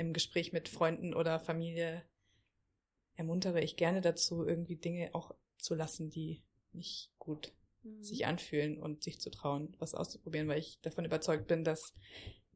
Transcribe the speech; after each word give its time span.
im 0.00 0.12
Gespräch 0.14 0.52
mit 0.52 0.68
Freunden 0.68 1.14
oder 1.14 1.38
Familie 1.38 2.02
ermuntere 3.14 3.60
ich 3.60 3.76
gerne 3.76 4.00
dazu, 4.00 4.46
irgendwie 4.46 4.76
Dinge 4.76 5.10
auch 5.14 5.34
zu 5.58 5.74
lassen, 5.74 6.08
die 6.08 6.42
nicht 6.72 7.12
gut 7.18 7.52
mhm. 7.82 8.02
sich 8.02 8.26
anfühlen 8.26 8.80
und 8.80 9.04
sich 9.04 9.20
zu 9.20 9.30
trauen, 9.30 9.76
was 9.78 9.94
auszuprobieren, 9.94 10.48
weil 10.48 10.58
ich 10.58 10.80
davon 10.80 11.04
überzeugt 11.04 11.46
bin, 11.46 11.64
dass, 11.64 11.92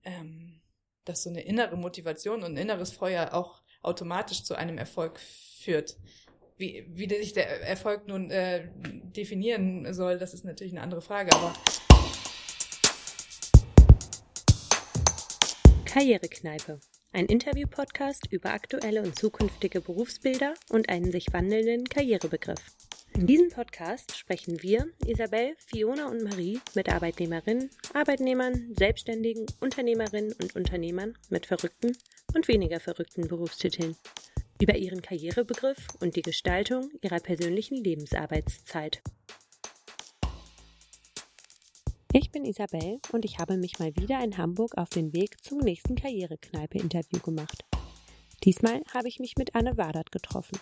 ähm, 0.05 0.63
dass 1.05 1.23
so 1.23 1.31
eine 1.31 1.43
innere 1.43 1.77
Motivation 1.77 2.43
und 2.43 2.53
ein 2.53 2.57
inneres 2.57 2.93
Feuer 2.93 3.35
auch 3.35 3.63
automatisch 3.83 4.43
zu 4.43 4.55
einem 4.55 4.79
Erfolg 4.79 5.21
führt. 5.21 5.99
Wie, 6.57 6.87
wie 6.89 7.09
sich 7.09 7.35
der 7.35 7.61
Erfolg 7.63 8.07
nun 8.09 8.31
äh, 8.31 8.71
definieren 9.15 9.93
soll, 9.93 10.19
das 10.19 10.33
ist 10.33 10.45
natürlich 10.45 10.73
eine 10.73 10.83
andere 10.83 11.03
Frage, 11.03 11.31
aber 11.35 11.53
Karrierekneipe. 15.85 16.81
Ein 17.15 17.27
Interview-Podcast 17.27 18.27
über 18.33 18.53
aktuelle 18.53 19.01
und 19.01 19.17
zukünftige 19.17 19.81
Berufsbilder 19.81 20.55
und 20.71 20.89
einen 20.89 21.13
sich 21.13 21.33
wandelnden 21.33 21.85
Karrierebegriff. 21.85 22.61
In 23.15 23.29
diesem 23.29 23.51
Podcast 23.51 24.19
sprechen 24.19 24.61
wir, 24.65 24.89
Isabel, 25.07 25.55
Fiona 25.65 26.09
und 26.09 26.25
Marie, 26.25 26.59
mit 26.75 26.89
Arbeitnehmerinnen, 26.89 27.71
Arbeitnehmern, 27.93 28.75
Selbstständigen, 28.77 29.47
Unternehmerinnen 29.61 30.33
und 30.43 30.57
Unternehmern 30.57 31.17
mit 31.31 31.47
verrückten 31.47 31.97
und 32.35 32.49
weniger 32.49 32.81
verrückten 32.81 33.29
Berufstiteln 33.29 33.95
über 34.61 34.75
ihren 34.75 35.01
Karrierebegriff 35.01 35.87
und 36.01 36.17
die 36.17 36.23
Gestaltung 36.23 36.91
ihrer 37.01 37.21
persönlichen 37.21 37.77
Lebensarbeitszeit. 37.77 39.03
Ich 42.17 42.31
bin 42.31 42.45
Isabel 42.45 43.01
und 43.11 43.25
ich 43.25 43.41
habe 43.41 43.57
mich 43.57 43.81
mal 43.81 43.93
wieder 43.97 44.23
in 44.23 44.39
Hamburg 44.39 44.79
auf 44.79 44.89
den 44.89 45.13
Weg 45.13 45.43
zum 45.43 45.59
nächsten 45.59 45.97
Karrierekneipe-Interview 45.97 47.19
gemacht. 47.19 47.65
Diesmal 48.45 48.83
habe 48.95 49.09
ich 49.09 49.19
mich 49.19 49.35
mit 49.37 49.57
Anne 49.57 49.77
Wadert 49.77 50.13
getroffen. 50.13 50.57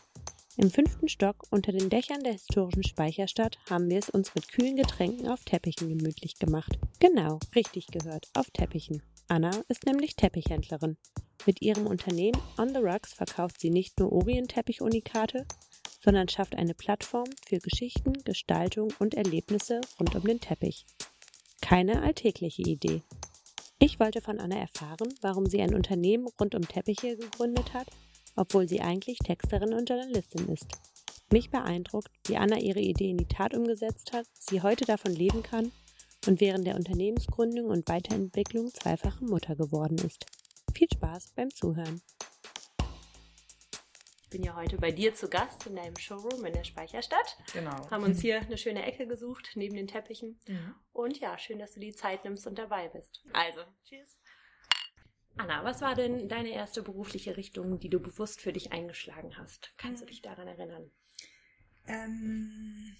Im 0.56 0.70
fünften 0.70 1.08
Stock 1.08 1.44
unter 1.50 1.70
den 1.72 1.90
Dächern 1.90 2.22
der 2.24 2.32
historischen 2.32 2.84
Speicherstadt 2.84 3.58
haben 3.68 3.90
wir 3.90 3.98
es 3.98 4.08
uns 4.08 4.34
mit 4.34 4.48
kühlen 4.48 4.76
Getränken 4.76 5.28
auf 5.28 5.44
Teppichen 5.44 5.90
gemütlich 5.90 6.38
gemacht. 6.38 6.78
Genau, 7.00 7.38
richtig 7.54 7.88
gehört, 7.88 8.30
auf 8.32 8.50
Teppichen. 8.50 9.02
Anna 9.28 9.50
ist 9.68 9.84
nämlich 9.84 10.16
Teppichhändlerin. 10.16 10.96
Mit 11.44 11.60
ihrem 11.60 11.86
Unternehmen 11.86 12.40
On 12.56 12.70
the 12.70 12.80
Rugs 12.80 13.12
verkauft 13.12 13.60
sie 13.60 13.68
nicht 13.68 14.00
nur 14.00 14.10
Orient-Teppich-Unikate, 14.10 15.44
sondern 16.02 16.30
schafft 16.30 16.54
eine 16.54 16.72
Plattform 16.72 17.28
für 17.46 17.58
Geschichten, 17.58 18.14
Gestaltung 18.24 18.90
und 18.98 19.12
Erlebnisse 19.12 19.82
rund 20.00 20.14
um 20.14 20.22
den 20.22 20.40
Teppich. 20.40 20.86
Keine 21.72 22.02
alltägliche 22.02 22.60
Idee. 22.60 23.00
Ich 23.78 23.98
wollte 23.98 24.20
von 24.20 24.38
Anna 24.38 24.56
erfahren, 24.56 25.08
warum 25.22 25.46
sie 25.46 25.62
ein 25.62 25.74
Unternehmen 25.74 26.28
rund 26.38 26.54
um 26.54 26.68
Teppiche 26.68 27.16
gegründet 27.16 27.72
hat, 27.72 27.86
obwohl 28.36 28.68
sie 28.68 28.82
eigentlich 28.82 29.16
Texterin 29.20 29.72
und 29.72 29.88
Journalistin 29.88 30.48
ist. 30.48 30.66
Mich 31.32 31.48
beeindruckt, 31.48 32.10
wie 32.26 32.36
Anna 32.36 32.58
ihre 32.58 32.80
Idee 32.80 33.08
in 33.08 33.16
die 33.16 33.24
Tat 33.24 33.54
umgesetzt 33.54 34.12
hat, 34.12 34.26
sie 34.38 34.60
heute 34.60 34.84
davon 34.84 35.14
leben 35.14 35.42
kann 35.42 35.72
und 36.26 36.42
während 36.42 36.66
der 36.66 36.76
Unternehmensgründung 36.76 37.70
und 37.70 37.88
Weiterentwicklung 37.88 38.68
zweifache 38.68 39.24
Mutter 39.24 39.56
geworden 39.56 39.96
ist. 39.96 40.26
Viel 40.74 40.88
Spaß 40.92 41.32
beim 41.36 41.48
Zuhören 41.54 42.02
bin 44.32 44.42
ja 44.42 44.56
heute 44.56 44.78
bei 44.78 44.90
dir 44.90 45.14
zu 45.14 45.28
Gast 45.28 45.66
in 45.66 45.76
deinem 45.76 45.96
Showroom 45.96 46.44
in 46.46 46.54
der 46.54 46.64
Speicherstadt. 46.64 47.36
Genau. 47.52 47.90
Haben 47.90 48.04
uns 48.04 48.20
hier 48.20 48.40
eine 48.40 48.56
schöne 48.56 48.84
Ecke 48.84 49.06
gesucht, 49.06 49.52
neben 49.54 49.76
den 49.76 49.86
Teppichen. 49.86 50.40
Mhm. 50.48 50.74
Und 50.92 51.20
ja, 51.20 51.38
schön, 51.38 51.58
dass 51.58 51.72
du 51.72 51.80
die 51.80 51.94
Zeit 51.94 52.24
nimmst 52.24 52.46
und 52.46 52.58
dabei 52.58 52.88
bist. 52.88 53.22
Also, 53.32 53.60
tschüss. 53.84 54.18
Anna, 55.36 55.64
was 55.64 55.80
war 55.80 55.94
denn 55.94 56.28
deine 56.28 56.50
erste 56.50 56.82
berufliche 56.82 57.36
Richtung, 57.36 57.78
die 57.78 57.88
du 57.88 58.00
bewusst 58.00 58.40
für 58.40 58.52
dich 58.52 58.72
eingeschlagen 58.72 59.36
hast? 59.36 59.72
Kannst 59.76 60.02
du 60.02 60.06
dich 60.06 60.22
daran 60.22 60.48
erinnern? 60.48 60.90
Ähm, 61.86 62.96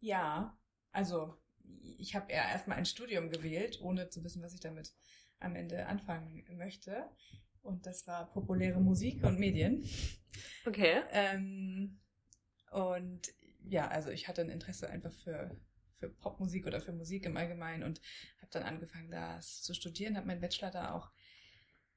ja, 0.00 0.58
also 0.92 1.36
ich 1.98 2.14
habe 2.14 2.30
eher 2.30 2.48
erstmal 2.48 2.78
ein 2.78 2.86
Studium 2.86 3.30
gewählt, 3.30 3.80
ohne 3.80 4.08
zu 4.08 4.22
wissen, 4.24 4.42
was 4.42 4.54
ich 4.54 4.60
damit 4.60 4.92
am 5.38 5.56
Ende 5.56 5.86
anfangen 5.86 6.44
möchte. 6.56 7.08
Und 7.64 7.86
das 7.86 8.06
war 8.06 8.30
populäre 8.30 8.80
Musik 8.80 9.24
und 9.24 9.38
Medien. 9.38 9.88
Okay. 10.66 11.02
Ähm, 11.10 11.98
und 12.70 13.32
ja, 13.64 13.88
also 13.88 14.10
ich 14.10 14.28
hatte 14.28 14.42
ein 14.42 14.50
Interesse 14.50 14.88
einfach 14.90 15.12
für, 15.12 15.56
für 15.98 16.10
Popmusik 16.10 16.66
oder 16.66 16.80
für 16.80 16.92
Musik 16.92 17.24
im 17.24 17.36
Allgemeinen 17.36 17.82
und 17.82 18.02
habe 18.38 18.50
dann 18.50 18.64
angefangen, 18.64 19.10
das 19.10 19.62
zu 19.62 19.72
studieren, 19.72 20.16
habe 20.16 20.26
meinen 20.26 20.42
Bachelor 20.42 20.70
da 20.70 20.92
auch 20.92 21.10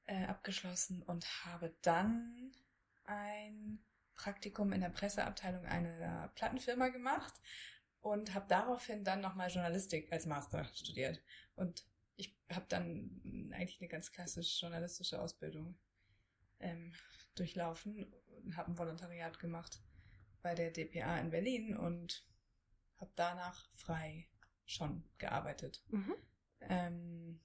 äh, 0.06 0.24
abgeschlossen 0.24 1.02
und 1.02 1.26
habe 1.44 1.76
dann 1.82 2.50
ein 3.04 3.78
Praktikum 4.14 4.72
in 4.72 4.80
der 4.80 4.88
Presseabteilung 4.88 5.66
einer 5.66 6.28
Plattenfirma 6.34 6.88
gemacht 6.88 7.34
und 8.00 8.32
habe 8.32 8.46
daraufhin 8.48 9.04
dann 9.04 9.20
nochmal 9.20 9.50
Journalistik 9.50 10.10
als 10.12 10.24
Master 10.24 10.64
studiert. 10.74 11.22
Und 11.56 11.84
ich 12.18 12.36
habe 12.50 12.66
dann 12.68 13.50
eigentlich 13.54 13.80
eine 13.80 13.88
ganz 13.88 14.12
klassisch 14.12 14.60
journalistische 14.60 15.20
Ausbildung 15.20 15.78
ähm, 16.58 16.92
durchlaufen 17.34 18.12
und 18.44 18.56
habe 18.56 18.72
ein 18.72 18.78
Volontariat 18.78 19.38
gemacht 19.38 19.80
bei 20.42 20.54
der 20.54 20.70
DPA 20.70 21.18
in 21.18 21.30
Berlin 21.30 21.76
und 21.76 22.26
habe 22.96 23.12
danach 23.14 23.70
frei 23.74 24.28
schon 24.66 25.04
gearbeitet. 25.18 25.84
Mhm. 25.88 26.14
Ähm, 26.60 27.40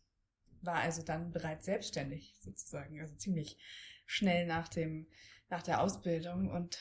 war 0.62 0.78
also 0.78 1.04
dann 1.04 1.32
bereits 1.32 1.66
selbstständig 1.66 2.36
sozusagen, 2.40 3.00
also 3.00 3.16
ziemlich 3.16 3.58
schnell 4.06 4.48
nach 4.48 4.68
dem 4.68 5.08
nach 5.50 5.62
der 5.62 5.82
Ausbildung 5.82 6.50
und 6.50 6.80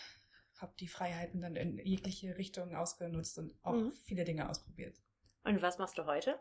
habe 0.57 0.73
die 0.79 0.89
Freiheiten 0.89 1.43
dann 1.43 1.57
in 1.57 1.79
jegliche 1.79 2.39
Richtung 2.39 2.75
ausgenutzt 2.75 3.39
und 3.39 3.55
auch 3.63 3.75
mhm. 3.75 3.93
viele 3.93 4.25
Dinge 4.25 4.49
ausprobiert. 4.49 4.97
Und 5.45 5.61
was 5.61 5.77
machst 5.77 5.99
du 5.99 6.07
heute? 6.07 6.39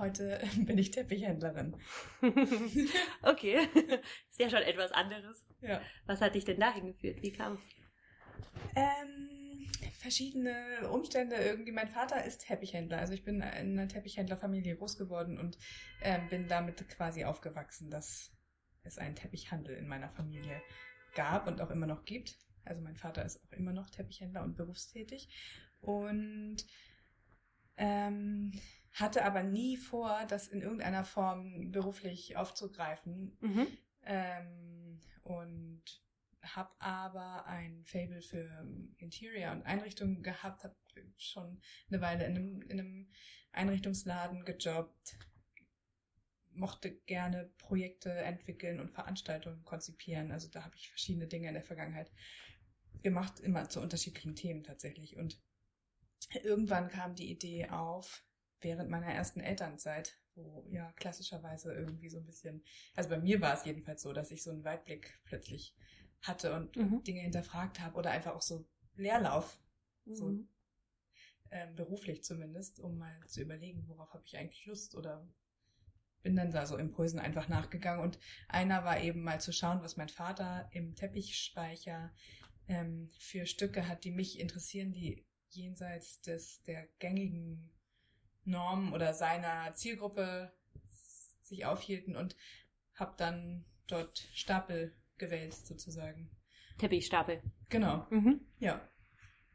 Heute 0.00 0.40
bin 0.56 0.78
ich 0.78 0.90
Teppichhändlerin. 0.92 1.76
okay, 3.22 3.58
ist 4.30 4.40
ja 4.40 4.48
schon 4.48 4.62
etwas 4.62 4.92
anderes. 4.92 5.44
Ja. 5.60 5.82
Was 6.06 6.22
hat 6.22 6.34
dich 6.34 6.46
denn 6.46 6.58
dahin 6.58 6.86
geführt? 6.86 7.20
Wie 7.20 7.32
kam 7.32 7.56
es? 7.56 7.60
Ähm, 8.74 9.70
verschiedene 9.98 10.88
Umstände. 10.90 11.36
Irgendwie, 11.36 11.72
mein 11.72 11.88
Vater 11.88 12.24
ist 12.24 12.46
Teppichhändler. 12.46 12.96
Also 12.96 13.12
ich 13.12 13.24
bin 13.24 13.42
in 13.42 13.78
einer 13.78 13.88
Teppichhändlerfamilie 13.88 14.74
groß 14.76 14.96
geworden 14.96 15.38
und 15.38 15.58
ähm, 16.00 16.30
bin 16.30 16.48
damit 16.48 16.88
quasi 16.88 17.26
aufgewachsen, 17.26 17.90
dass 17.90 18.32
es 18.84 18.96
einen 18.96 19.16
Teppichhandel 19.16 19.76
in 19.76 19.86
meiner 19.86 20.08
Familie 20.08 20.62
gab 21.14 21.46
und 21.46 21.60
auch 21.60 21.70
immer 21.70 21.86
noch 21.86 22.06
gibt. 22.06 22.38
Also 22.64 22.80
mein 22.80 22.96
Vater 22.96 23.22
ist 23.22 23.44
auch 23.44 23.52
immer 23.52 23.74
noch 23.74 23.90
Teppichhändler 23.90 24.44
und 24.44 24.56
berufstätig. 24.56 25.28
Und 25.82 26.64
ähm, 27.76 28.52
hatte 28.92 29.24
aber 29.24 29.42
nie 29.42 29.76
vor, 29.76 30.24
das 30.28 30.48
in 30.48 30.62
irgendeiner 30.62 31.04
Form 31.04 31.70
beruflich 31.70 32.36
aufzugreifen. 32.36 33.36
Mhm. 33.40 33.66
Ähm, 34.02 35.00
und 35.22 35.82
habe 36.42 36.70
aber 36.78 37.46
ein 37.46 37.84
Fable 37.84 38.22
für 38.22 38.66
Interior 38.96 39.52
und 39.52 39.62
Einrichtungen 39.62 40.22
gehabt, 40.22 40.64
habe 40.64 40.76
schon 41.18 41.60
eine 41.88 42.00
Weile 42.00 42.24
in 42.24 42.36
einem, 42.36 42.62
in 42.62 42.80
einem 42.80 43.10
Einrichtungsladen 43.52 44.44
gejobbt, 44.44 45.18
mochte 46.52 46.92
gerne 47.06 47.52
Projekte 47.58 48.10
entwickeln 48.10 48.80
und 48.80 48.90
Veranstaltungen 48.90 49.64
konzipieren. 49.64 50.32
Also 50.32 50.48
da 50.48 50.64
habe 50.64 50.76
ich 50.76 50.88
verschiedene 50.88 51.26
Dinge 51.26 51.48
in 51.48 51.54
der 51.54 51.62
Vergangenheit 51.62 52.10
gemacht, 53.02 53.40
immer 53.40 53.68
zu 53.68 53.80
unterschiedlichen 53.80 54.34
Themen 54.34 54.64
tatsächlich. 54.64 55.16
Und 55.16 55.40
irgendwann 56.42 56.88
kam 56.88 57.14
die 57.14 57.30
Idee 57.30 57.68
auf, 57.68 58.24
während 58.60 58.90
meiner 58.90 59.06
ersten 59.06 59.40
Elternzeit, 59.40 60.18
wo 60.34 60.66
ja 60.70 60.92
klassischerweise 60.92 61.72
irgendwie 61.72 62.08
so 62.08 62.18
ein 62.18 62.26
bisschen, 62.26 62.62
also 62.94 63.08
bei 63.10 63.18
mir 63.18 63.40
war 63.40 63.54
es 63.54 63.64
jedenfalls 63.64 64.02
so, 64.02 64.12
dass 64.12 64.30
ich 64.30 64.42
so 64.42 64.50
einen 64.50 64.64
Weitblick 64.64 65.18
plötzlich 65.24 65.74
hatte 66.22 66.54
und 66.54 66.76
mhm. 66.76 67.02
Dinge 67.02 67.20
hinterfragt 67.20 67.80
habe 67.80 67.96
oder 67.96 68.10
einfach 68.10 68.34
auch 68.34 68.42
so 68.42 68.66
Leerlauf, 68.94 69.58
mhm. 70.04 70.14
so 70.14 70.38
ähm, 71.50 71.74
beruflich 71.74 72.22
zumindest, 72.22 72.80
um 72.80 72.98
mal 72.98 73.18
zu 73.26 73.40
überlegen, 73.40 73.88
worauf 73.88 74.12
habe 74.12 74.24
ich 74.24 74.36
eigentlich 74.36 74.66
Lust 74.66 74.94
oder 74.94 75.26
bin 76.22 76.36
dann 76.36 76.50
da 76.50 76.66
so 76.66 76.76
Impulsen 76.76 77.18
einfach 77.18 77.48
nachgegangen 77.48 78.02
und 78.02 78.18
einer 78.48 78.84
war 78.84 79.00
eben 79.00 79.22
mal 79.22 79.40
zu 79.40 79.52
schauen, 79.52 79.82
was 79.82 79.96
mein 79.96 80.10
Vater 80.10 80.68
im 80.72 80.94
Teppichspeicher 80.94 82.12
ähm, 82.68 83.10
für 83.18 83.46
Stücke 83.46 83.88
hat, 83.88 84.04
die 84.04 84.10
mich 84.10 84.38
interessieren, 84.38 84.92
die 84.92 85.26
jenseits 85.48 86.20
des 86.20 86.62
der 86.62 86.86
gängigen 86.98 87.70
Norm 88.44 88.92
oder 88.92 89.14
seiner 89.14 89.74
Zielgruppe 89.74 90.52
sich 91.42 91.64
aufhielten 91.66 92.16
und 92.16 92.36
habe 92.94 93.14
dann 93.16 93.64
dort 93.86 94.18
Stapel 94.34 94.94
gewälzt 95.18 95.66
sozusagen. 95.66 96.30
Teppichstapel. 96.78 97.42
Genau. 97.68 98.06
Mhm. 98.10 98.40
Ja. 98.58 98.80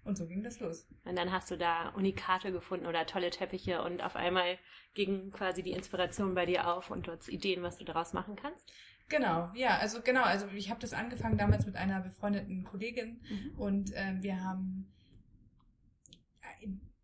Und 0.03 0.17
so 0.17 0.27
ging 0.27 0.43
das 0.43 0.59
los. 0.59 0.87
Und 1.03 1.17
dann 1.17 1.31
hast 1.31 1.49
du 1.49 1.57
da 1.57 1.89
Unikate 1.89 2.51
gefunden 2.51 2.85
oder 2.85 3.07
tolle 3.07 3.31
Teppiche 3.31 3.81
und 3.81 4.03
auf 4.03 4.15
einmal 4.15 4.59
ging 4.93 5.31
quasi 5.31 5.63
die 5.63 5.71
Inspiration 5.71 6.35
bei 6.35 6.45
dir 6.45 6.67
auf 6.67 6.91
und 6.91 7.07
du 7.07 7.11
hast 7.11 7.27
Ideen, 7.27 7.63
was 7.63 7.77
du 7.77 7.85
daraus 7.85 8.13
machen 8.13 8.35
kannst? 8.35 8.71
Genau, 9.09 9.51
ja, 9.55 9.77
also 9.77 10.01
genau, 10.01 10.23
also 10.23 10.47
ich 10.49 10.69
habe 10.69 10.79
das 10.79 10.93
angefangen 10.93 11.37
damals 11.37 11.65
mit 11.65 11.75
einer 11.75 12.01
befreundeten 12.01 12.63
Kollegin 12.63 13.21
Mhm. 13.29 13.59
und 13.59 13.91
ähm, 13.95 14.21
wir 14.21 14.43
haben 14.43 14.91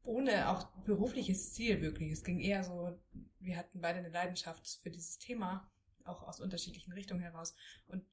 ohne 0.03 0.49
auch 0.49 0.67
berufliches 0.83 1.53
Ziel 1.53 1.81
wirklich. 1.81 2.11
Es 2.11 2.23
ging 2.23 2.39
eher 2.39 2.63
so, 2.63 2.99
wir 3.39 3.57
hatten 3.57 3.81
beide 3.81 3.99
eine 3.99 4.09
Leidenschaft 4.09 4.67
für 4.81 4.89
dieses 4.89 5.17
Thema, 5.17 5.69
auch 6.03 6.23
aus 6.23 6.39
unterschiedlichen 6.39 6.93
Richtungen 6.93 7.21
heraus. 7.21 7.55
Und 7.87 8.03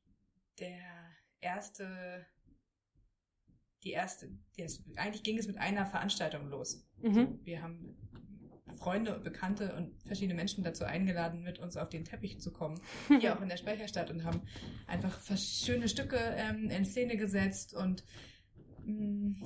der 0.59 0.83
erste, 1.41 2.27
die 3.85 3.93
erste, 3.93 4.31
erste 4.57 4.85
eigentlich 4.97 5.23
ging 5.23 5.39
es 5.39 5.47
mit 5.47 5.59
einer 5.59 5.87
Veranstaltung 5.87 6.49
los. 6.49 6.87
Mhm. 7.01 7.41
Wir 7.45 7.63
haben 7.63 7.97
Freunde 8.77 9.17
und 9.17 9.25
Bekannte 9.25 9.75
und 9.75 10.03
verschiedene 10.03 10.35
Menschen 10.35 10.63
dazu 10.63 10.85
eingeladen, 10.85 11.43
mit 11.43 11.59
uns 11.59 11.77
auf 11.77 11.89
den 11.89 12.05
Teppich 12.05 12.41
zu 12.41 12.53
kommen, 12.53 12.81
hier 13.21 13.37
auch 13.37 13.41
in 13.41 13.49
der 13.49 13.57
Speicherstadt 13.57 14.11
und 14.11 14.25
haben 14.25 14.43
einfach 14.87 15.19
schöne 15.37 15.89
Stücke 15.89 16.17
ähm, 16.17 16.69
in 16.71 16.85
Szene 16.85 17.17
gesetzt 17.17 17.75
und 17.75 18.05
mh, 18.85 19.37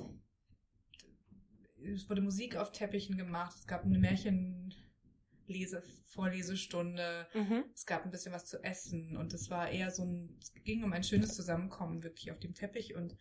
es 1.85 2.09
wurde 2.09 2.21
Musik 2.23 2.57
auf 2.57 2.73
Teppichen 2.73 3.17
gemacht, 3.17 3.57
es 3.57 3.67
gab 3.67 3.85
eine 3.85 3.99
Märchenlese, 3.99 5.83
Vorlesestunde, 6.07 7.27
Mhm. 7.35 7.65
es 7.75 7.87
gab 7.87 8.05
ein 8.05 8.11
bisschen 8.11 8.33
was 8.33 8.47
zu 8.47 8.63
essen 8.63 9.17
und 9.17 9.33
es 9.33 9.51
war 9.51 9.71
eher 9.71 9.91
so 9.91 10.05
ein, 10.05 10.39
es 10.41 10.53
ging 10.65 10.85
um 10.85 10.93
ein 10.93 11.05
schönes 11.05 11.35
Zusammenkommen 11.35 12.03
wirklich 12.03 12.31
auf 12.31 12.39
dem 12.39 12.55
Teppich 12.55 12.95
und 12.95 13.17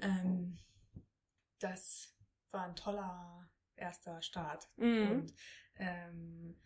ähm, 0.00 0.58
das 1.60 2.14
war 2.50 2.64
ein 2.66 2.76
toller 2.76 3.48
erster 3.76 4.20
Start. 4.22 4.68
Mhm. 4.76 5.10
Und 5.10 5.34
ähm, 5.76 6.56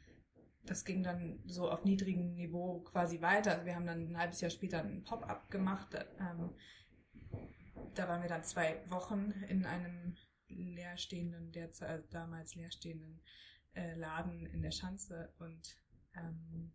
das 0.64 0.84
ging 0.84 1.02
dann 1.02 1.42
so 1.46 1.70
auf 1.70 1.84
niedrigem 1.84 2.34
Niveau 2.34 2.80
quasi 2.80 3.20
weiter. 3.20 3.52
Also 3.52 3.66
wir 3.66 3.74
haben 3.74 3.86
dann 3.86 4.08
ein 4.08 4.18
halbes 4.18 4.40
Jahr 4.40 4.50
später 4.50 4.80
ein 4.80 5.04
Pop-up 5.04 5.50
gemacht. 5.50 5.94
Ähm, 6.18 6.54
da 7.94 8.08
waren 8.08 8.22
wir 8.22 8.28
dann 8.28 8.44
zwei 8.44 8.82
Wochen 8.90 9.30
in 9.48 9.66
einem 9.66 10.16
leerstehenden, 10.56 11.52
derzeit, 11.52 11.88
also 11.88 12.08
damals 12.10 12.54
leerstehenden 12.54 13.20
äh, 13.74 13.94
Laden 13.96 14.46
in 14.46 14.62
der 14.62 14.70
Schanze 14.72 15.32
und 15.38 15.76
ähm, 16.14 16.72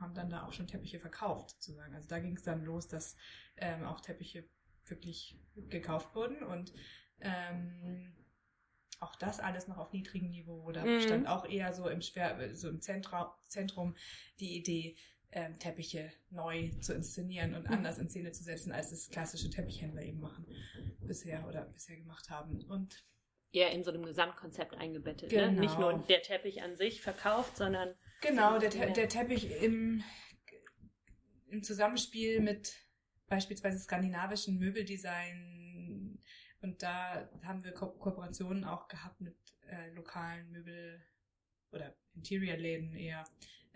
haben 0.00 0.14
dann 0.14 0.30
da 0.30 0.46
auch 0.46 0.52
schon 0.52 0.66
Teppiche 0.66 0.98
verkauft, 1.00 1.50
sozusagen. 1.50 1.94
Also 1.94 2.08
da 2.08 2.18
ging 2.18 2.36
es 2.36 2.42
dann 2.42 2.64
los, 2.64 2.88
dass 2.88 3.16
ähm, 3.56 3.84
auch 3.84 4.00
Teppiche 4.00 4.48
wirklich 4.86 5.38
gekauft 5.68 6.14
wurden 6.14 6.42
und 6.42 6.72
ähm, 7.20 8.14
auch 9.00 9.16
das 9.16 9.40
alles 9.40 9.68
noch 9.68 9.78
auf 9.78 9.92
niedrigem 9.92 10.30
Niveau. 10.30 10.70
Da 10.72 10.84
Mhm. 10.84 11.00
stand 11.00 11.26
auch 11.28 11.44
eher 11.46 11.72
so 11.74 11.88
im, 11.88 12.00
Schwer 12.00 12.54
so 12.54 12.68
im 12.68 12.80
Zentra 12.80 13.38
Zentrum 13.44 13.94
die 14.40 14.56
Idee, 14.56 14.96
ähm, 15.32 15.58
Teppiche 15.58 16.12
neu 16.30 16.70
zu 16.80 16.94
inszenieren 16.94 17.54
und 17.54 17.66
anders 17.66 17.98
in 17.98 18.08
Szene 18.08 18.32
zu 18.32 18.44
setzen, 18.44 18.72
als 18.72 18.92
es 18.92 19.10
klassische 19.10 19.50
Teppichhändler 19.50 20.02
eben 20.02 20.20
machen 20.20 20.46
bisher 21.00 21.46
oder 21.46 21.66
bisher 21.66 21.96
gemacht 21.96 22.30
haben. 22.30 22.62
Und 22.64 23.04
Eher 23.52 23.70
in 23.70 23.84
so 23.84 23.90
einem 23.90 24.04
Gesamtkonzept 24.04 24.74
eingebettet. 24.74 25.30
Genau. 25.30 25.52
Ne? 25.52 25.60
Nicht 25.60 25.78
nur 25.78 25.98
der 26.08 26.20
Teppich 26.22 26.62
an 26.62 26.76
sich 26.76 27.00
verkauft, 27.00 27.56
sondern 27.56 27.94
Genau, 28.20 28.58
der, 28.58 28.70
Te 28.70 28.92
der 28.92 29.08
Teppich 29.08 29.62
im, 29.62 30.02
im 31.48 31.62
Zusammenspiel 31.62 32.40
mit 32.40 32.74
beispielsweise 33.28 33.78
skandinavischen 33.78 34.58
Möbeldesign. 34.58 36.18
Und 36.60 36.82
da 36.82 37.30
haben 37.44 37.64
wir 37.64 37.72
Ko 37.72 37.88
Kooperationen 37.90 38.64
auch 38.64 38.88
gehabt 38.88 39.20
mit 39.20 39.36
äh, 39.68 39.90
lokalen 39.90 40.50
Möbel- 40.50 41.02
oder 41.72 41.94
Interior-Läden 42.14 42.94
eher, 42.94 43.24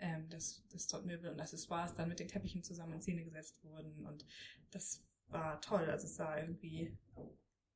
ähm, 0.01 0.27
dass, 0.29 0.67
dass 0.69 0.87
dort 0.87 1.05
Möbel 1.05 1.31
und 1.31 1.39
Accessoires 1.39 1.93
dann 1.93 2.09
mit 2.09 2.19
den 2.19 2.27
Teppichen 2.27 2.63
zusammen 2.63 2.93
in 2.93 3.01
Szene 3.01 3.23
gesetzt 3.23 3.63
wurden. 3.63 4.05
Und 4.05 4.25
das 4.71 5.01
war 5.27 5.61
toll. 5.61 5.89
Also 5.89 6.07
es 6.07 6.19
war 6.19 6.37
irgendwie, 6.39 6.97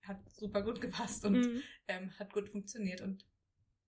hat 0.03 0.17
super 0.29 0.61
gut 0.61 0.81
gepasst 0.81 1.23
und 1.23 1.33
Mhm. 1.37 1.61
ähm, 1.87 2.19
hat 2.19 2.33
gut 2.33 2.49
funktioniert 2.49 3.01
und 3.01 3.25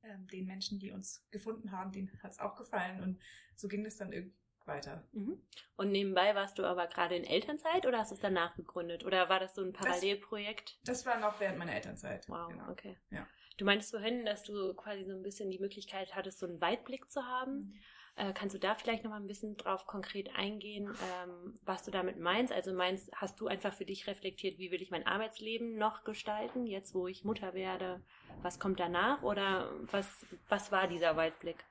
ähm, 0.04 0.28
den 0.28 0.46
Menschen, 0.46 0.80
die 0.80 0.92
uns 0.92 1.26
gefunden 1.32 1.72
haben, 1.72 1.92
denen 1.92 2.12
hat 2.24 2.32
es 2.32 2.40
auch 2.40 2.56
gefallen 2.56 3.04
und 3.04 3.20
so 3.56 3.68
ging 3.68 3.84
das 3.84 3.98
dann 3.98 4.14
irgendwie 4.14 4.38
weiter. 4.68 5.04
Mhm. 5.14 5.42
Und 5.78 5.92
nebenbei 5.92 6.36
warst 6.36 6.60
du 6.60 6.66
aber 6.66 6.88
gerade 6.88 7.16
in 7.16 7.24
Elternzeit 7.24 7.86
oder 7.86 8.00
hast 8.00 8.12
du 8.12 8.16
es 8.16 8.22
danach 8.22 8.56
gegründet? 8.56 9.06
Oder 9.06 9.30
war 9.30 9.40
das 9.40 9.56
so 9.56 9.64
ein 9.64 9.74
Parallelprojekt? 9.74 10.78
Das 10.84 11.06
war 11.06 11.20
noch 11.20 11.40
während 11.40 11.58
meiner 11.58 11.74
Elternzeit. 11.74 12.28
Wow, 12.30 12.50
genau. 12.50 12.70
okay. 12.70 12.98
Ja. 13.10 13.26
Du 13.58 13.66
meintest 13.66 13.92
vorhin, 13.92 14.26
dass 14.26 14.44
du 14.44 14.74
quasi 14.76 15.04
so 15.06 15.14
ein 15.14 15.24
bisschen 15.24 15.50
die 15.50 15.60
Möglichkeit 15.60 16.16
hattest, 16.16 16.40
so 16.40 16.46
einen 16.46 16.62
Weitblick 16.62 17.10
zu 17.10 17.24
haben. 17.24 17.80
Äh, 18.18 18.34
kannst 18.34 18.56
du 18.56 18.60
da 18.60 18.74
vielleicht 18.74 19.04
noch 19.04 19.12
mal 19.12 19.20
ein 19.20 19.28
bisschen 19.28 19.58
drauf 19.58 19.86
konkret 19.86 20.36
eingehen, 20.36 20.88
ähm, 20.88 21.54
was 21.66 21.84
du 21.84 21.92
damit 21.92 22.20
meinst? 22.20 22.52
Also 22.52 22.74
meinst, 22.74 23.12
hast 23.14 23.40
du 23.40 23.48
einfach 23.48 23.74
für 23.74 23.86
dich 23.86 24.08
reflektiert, 24.08 24.58
wie 24.58 24.72
will 24.72 24.82
ich 24.82 24.90
mein 24.90 25.06
Arbeitsleben 25.06 25.78
noch 25.78 26.04
gestalten, 26.04 26.66
jetzt 26.66 26.96
wo 26.96 27.08
ich 27.08 27.24
Mutter 27.24 27.54
werde? 27.54 28.02
Was 28.42 28.60
kommt 28.60 28.80
danach? 28.80 29.22
Oder 29.22 29.72
was, 29.92 30.26
was 30.50 30.72
war 30.72 30.88
dieser 30.88 31.16
Weitblick? 31.16 31.64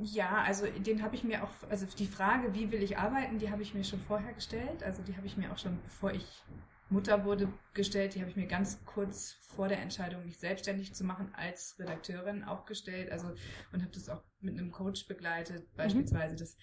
Ja, 0.00 0.42
also 0.46 0.66
den 0.66 1.02
habe 1.02 1.14
ich 1.14 1.24
mir 1.24 1.44
auch, 1.44 1.50
also 1.68 1.84
die 1.84 2.06
Frage, 2.06 2.54
wie 2.54 2.72
will 2.72 2.82
ich 2.82 2.96
arbeiten, 2.96 3.38
die 3.38 3.50
habe 3.50 3.60
ich 3.60 3.74
mir 3.74 3.84
schon 3.84 4.00
vorher 4.00 4.32
gestellt. 4.32 4.82
Also 4.82 5.02
die 5.02 5.14
habe 5.16 5.26
ich 5.26 5.36
mir 5.36 5.52
auch 5.52 5.58
schon, 5.58 5.78
bevor 5.82 6.12
ich 6.12 6.42
Mutter 6.90 7.24
wurde, 7.24 7.52
gestellt. 7.74 8.14
Die 8.14 8.20
habe 8.20 8.30
ich 8.30 8.36
mir 8.36 8.46
ganz 8.46 8.84
kurz 8.84 9.36
vor 9.42 9.68
der 9.68 9.80
Entscheidung, 9.80 10.24
mich 10.24 10.38
selbstständig 10.38 10.94
zu 10.94 11.04
machen, 11.04 11.34
als 11.34 11.78
Redakteurin 11.78 12.44
auch 12.44 12.64
gestellt. 12.64 13.10
Also 13.12 13.28
und 13.72 13.82
habe 13.82 13.92
das 13.92 14.08
auch 14.08 14.22
mit 14.40 14.58
einem 14.58 14.70
Coach 14.70 15.06
begleitet, 15.06 15.66
beispielsweise. 15.76 16.36
Das 16.36 16.56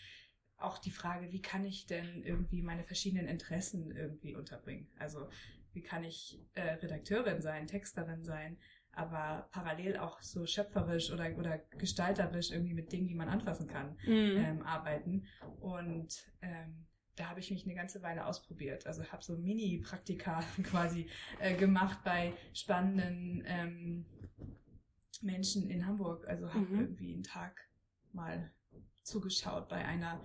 auch 0.57 0.77
die 0.77 0.91
Frage, 0.91 1.31
wie 1.31 1.41
kann 1.41 1.65
ich 1.65 1.85
denn 1.85 2.23
irgendwie 2.23 2.61
meine 2.61 2.83
verschiedenen 2.83 3.27
Interessen 3.27 3.91
irgendwie 3.91 4.35
unterbringen? 4.35 4.87
Also 4.97 5.27
wie 5.73 5.81
kann 5.81 6.03
ich 6.05 6.39
äh, 6.53 6.61
Redakteurin 6.75 7.41
sein, 7.41 7.67
Texterin 7.67 8.23
sein, 8.23 8.57
aber 8.93 9.49
parallel 9.51 9.97
auch 9.97 10.21
so 10.21 10.45
schöpferisch 10.45 11.11
oder, 11.11 11.37
oder 11.37 11.57
gestalterisch 11.77 12.51
irgendwie 12.51 12.73
mit 12.73 12.93
Dingen, 12.93 13.09
die 13.09 13.15
man 13.15 13.27
anfassen 13.27 13.67
kann, 13.67 13.97
Mhm. 14.05 14.37
ähm, 14.37 14.61
arbeiten. 14.63 15.25
Und 15.59 16.25
ähm, 16.41 16.87
da 17.15 17.29
habe 17.29 17.39
ich 17.39 17.51
mich 17.51 17.63
eine 17.65 17.75
ganze 17.75 18.01
Weile 18.01 18.25
ausprobiert. 18.25 18.85
Also 18.87 19.03
habe 19.05 19.23
so 19.23 19.37
Mini-Praktika 19.37 20.43
quasi 20.63 21.09
äh, 21.39 21.55
gemacht 21.55 21.99
bei 22.03 22.33
spannenden 22.53 23.43
ähm, 23.45 24.05
Menschen 25.21 25.69
in 25.69 25.85
Hamburg. 25.85 26.27
Also 26.27 26.53
habe 26.53 26.65
Mhm. 26.65 26.79
irgendwie 26.81 27.13
einen 27.13 27.23
Tag 27.23 27.69
mal 28.11 28.51
zugeschaut 29.03 29.69
bei 29.69 29.85
einer 29.85 30.23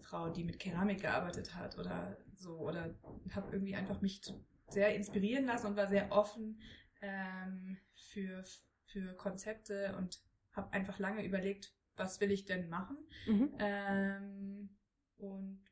Frau, 0.00 0.30
die 0.30 0.44
mit 0.44 0.58
Keramik 0.58 1.02
gearbeitet 1.02 1.54
hat 1.54 1.78
oder 1.78 2.16
so. 2.34 2.58
Oder 2.58 2.94
habe 3.34 3.52
irgendwie 3.52 3.76
einfach 3.76 4.00
mich 4.00 4.22
sehr 4.68 4.94
inspirieren 4.94 5.46
lassen 5.46 5.66
und 5.68 5.76
war 5.76 5.86
sehr 5.86 6.10
offen 6.12 6.60
ähm, 7.02 7.78
für, 7.94 8.44
für 8.84 9.14
Konzepte 9.14 9.94
und 9.96 10.20
habe 10.52 10.72
einfach 10.72 10.98
lange 10.98 11.24
überlegt, 11.24 11.74
was 11.96 12.20
will 12.20 12.30
ich 12.30 12.44
denn 12.46 12.68
machen? 12.68 12.98
Mhm. 13.26 13.54
Ähm, 13.58 14.70
und 15.18 15.62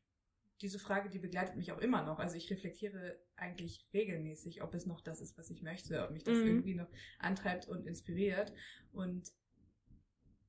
diese 0.64 0.78
Frage, 0.78 1.10
die 1.10 1.18
begleitet 1.18 1.56
mich 1.56 1.70
auch 1.72 1.78
immer 1.78 2.02
noch. 2.02 2.18
Also 2.18 2.36
ich 2.36 2.50
reflektiere 2.50 3.20
eigentlich 3.36 3.86
regelmäßig, 3.92 4.62
ob 4.62 4.74
es 4.74 4.86
noch 4.86 5.02
das 5.02 5.20
ist, 5.20 5.36
was 5.36 5.50
ich 5.50 5.62
möchte, 5.62 6.02
ob 6.02 6.10
mich 6.10 6.24
das 6.24 6.38
Mhm. 6.38 6.46
irgendwie 6.46 6.74
noch 6.74 6.90
antreibt 7.18 7.68
und 7.68 7.86
inspiriert. 7.86 8.50
Und 8.90 9.30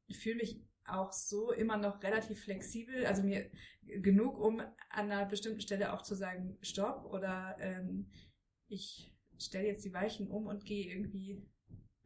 ich 0.08 0.18
fühle 0.18 0.38
mich 0.38 0.64
auch 0.86 1.12
so 1.12 1.52
immer 1.52 1.78
noch 1.78 2.02
relativ 2.02 2.44
flexibel, 2.44 3.06
also 3.06 3.24
mir 3.24 3.52
genug, 3.84 4.40
um 4.40 4.62
an 4.62 5.12
einer 5.12 5.26
bestimmten 5.26 5.60
Stelle 5.60 5.92
auch 5.92 6.02
zu 6.02 6.16
sagen, 6.16 6.58
stopp 6.62 7.06
oder 7.06 7.58
ähm, 7.60 8.10
ich 8.68 9.12
stelle 9.38 9.68
jetzt 9.68 9.84
die 9.84 9.94
Weichen 9.94 10.30
um 10.30 10.48
und 10.48 10.64
gehe 10.64 10.94
irgendwie 10.94 11.46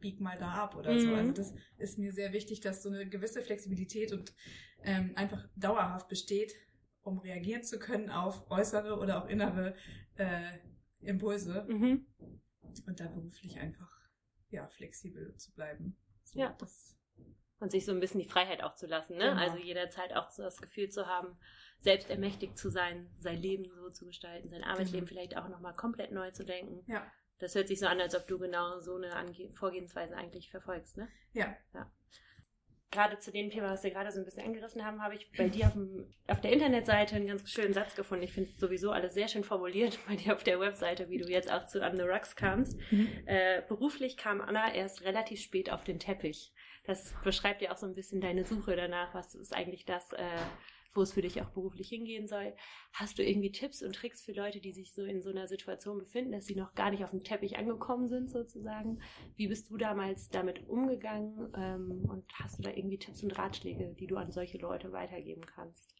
bieg 0.00 0.18
mal 0.20 0.36
da 0.36 0.50
ab 0.54 0.74
oder 0.74 0.98
so. 0.98 1.08
Mhm. 1.08 1.14
Also 1.14 1.32
das 1.32 1.54
ist 1.78 1.98
mir 1.98 2.12
sehr 2.12 2.32
wichtig, 2.32 2.60
dass 2.60 2.82
so 2.82 2.88
eine 2.88 3.08
gewisse 3.08 3.42
Flexibilität 3.42 4.12
und 4.12 4.34
ähm, 4.82 5.12
einfach 5.14 5.46
dauerhaft 5.54 6.08
besteht, 6.08 6.52
um 7.10 7.18
reagieren 7.18 7.62
zu 7.62 7.78
können 7.78 8.10
auf 8.10 8.50
äußere 8.50 8.98
oder 8.98 9.22
auch 9.22 9.28
innere 9.28 9.74
äh, 10.16 10.58
Impulse 11.00 11.64
Mhm. 11.68 12.06
und 12.86 13.00
da 13.00 13.08
beruflich 13.08 13.58
einfach 13.58 13.90
ja 14.50 14.66
flexibel 14.68 15.34
zu 15.36 15.52
bleiben. 15.52 15.96
So, 16.24 16.38
Ja. 16.40 16.54
Das, 16.58 16.96
Und 17.58 17.70
sich 17.72 17.84
so 17.84 17.92
ein 17.92 18.00
bisschen 18.00 18.20
die 18.20 18.28
Freiheit 18.28 18.62
auch 18.62 18.74
zu 18.74 18.86
lassen, 18.86 19.16
ne? 19.16 19.24
Genau. 19.30 19.36
Also 19.40 19.58
jederzeit 19.58 20.14
auch 20.14 20.30
so 20.30 20.42
das 20.42 20.60
Gefühl 20.60 20.88
zu 20.88 21.06
haben, 21.06 21.36
selbst 21.80 22.10
ermächtigt 22.10 22.56
zu 22.58 22.70
sein, 22.70 23.10
sein 23.18 23.38
Leben 23.38 23.64
so 23.74 23.90
zu 23.90 24.04
gestalten, 24.06 24.48
sein 24.50 24.62
Arbeitsleben 24.64 25.06
Genau. 25.06 25.08
vielleicht 25.08 25.36
auch 25.36 25.48
nochmal 25.48 25.74
komplett 25.74 26.12
neu 26.12 26.30
zu 26.30 26.44
denken. 26.44 26.84
ja, 26.90 27.10
Das 27.38 27.54
hört 27.54 27.68
sich 27.68 27.80
so 27.80 27.86
an, 27.86 28.00
als 28.00 28.14
ob 28.14 28.26
du 28.28 28.38
genau 28.38 28.80
so 28.80 28.96
eine 28.96 29.14
Ange 29.16 29.50
Vorgehensweise 29.54 30.14
eigentlich 30.16 30.50
verfolgst, 30.50 30.96
ne? 30.98 31.08
ja. 31.32 31.56
Gerade 32.92 33.18
zu 33.18 33.30
dem 33.30 33.50
Thema, 33.50 33.70
was 33.70 33.84
wir 33.84 33.90
gerade 33.90 34.10
so 34.10 34.18
ein 34.18 34.24
bisschen 34.24 34.44
angerissen 34.44 34.84
haben, 34.84 35.00
habe 35.00 35.14
ich 35.14 35.30
bei 35.36 35.48
dir 35.48 35.66
auf, 35.66 35.74
dem, 35.74 36.12
auf 36.26 36.40
der 36.40 36.52
Internetseite 36.52 37.14
einen 37.14 37.28
ganz 37.28 37.48
schönen 37.48 37.72
Satz 37.72 37.94
gefunden. 37.94 38.24
Ich 38.24 38.32
finde 38.32 38.50
sowieso 38.56 38.90
alles 38.90 39.14
sehr 39.14 39.28
schön 39.28 39.44
formuliert 39.44 39.98
bei 40.08 40.16
dir 40.16 40.34
auf 40.34 40.42
der 40.42 40.58
Webseite, 40.58 41.08
wie 41.08 41.18
du 41.18 41.28
jetzt 41.28 41.52
auch 41.52 41.66
zu 41.66 41.80
On 41.82 41.96
the 41.96 42.02
Rocks 42.02 42.34
kamst. 42.34 42.76
Äh, 43.26 43.62
beruflich 43.68 44.16
kam 44.16 44.40
Anna 44.40 44.74
erst 44.74 45.02
relativ 45.02 45.40
spät 45.40 45.70
auf 45.70 45.84
den 45.84 46.00
Teppich. 46.00 46.52
Das 46.84 47.14
beschreibt 47.22 47.62
ja 47.62 47.70
auch 47.70 47.76
so 47.76 47.86
ein 47.86 47.94
bisschen 47.94 48.20
deine 48.20 48.44
Suche 48.44 48.74
danach. 48.74 49.14
Was 49.14 49.34
ist 49.34 49.54
eigentlich 49.54 49.84
das, 49.84 50.12
äh, 50.12 50.24
wo 50.94 51.02
es 51.02 51.12
für 51.12 51.22
dich 51.22 51.40
auch 51.40 51.50
beruflich 51.50 51.88
hingehen 51.88 52.26
soll. 52.26 52.54
Hast 52.92 53.18
du 53.18 53.24
irgendwie 53.24 53.52
Tipps 53.52 53.82
und 53.82 53.94
Tricks 53.94 54.22
für 54.22 54.32
Leute, 54.32 54.60
die 54.60 54.72
sich 54.72 54.92
so 54.92 55.04
in 55.04 55.22
so 55.22 55.30
einer 55.30 55.46
Situation 55.48 55.98
befinden, 55.98 56.32
dass 56.32 56.46
sie 56.46 56.56
noch 56.56 56.74
gar 56.74 56.90
nicht 56.90 57.04
auf 57.04 57.10
dem 57.10 57.22
Teppich 57.22 57.56
angekommen 57.56 58.08
sind, 58.08 58.30
sozusagen? 58.30 59.00
Wie 59.36 59.48
bist 59.48 59.70
du 59.70 59.76
damals 59.76 60.28
damit 60.28 60.68
umgegangen? 60.68 61.52
Ähm, 61.56 62.02
und 62.08 62.24
hast 62.34 62.58
du 62.58 62.62
da 62.62 62.70
irgendwie 62.70 62.98
Tipps 62.98 63.22
und 63.22 63.38
Ratschläge, 63.38 63.94
die 63.98 64.06
du 64.06 64.16
an 64.16 64.32
solche 64.32 64.58
Leute 64.58 64.92
weitergeben 64.92 65.46
kannst? 65.46 65.94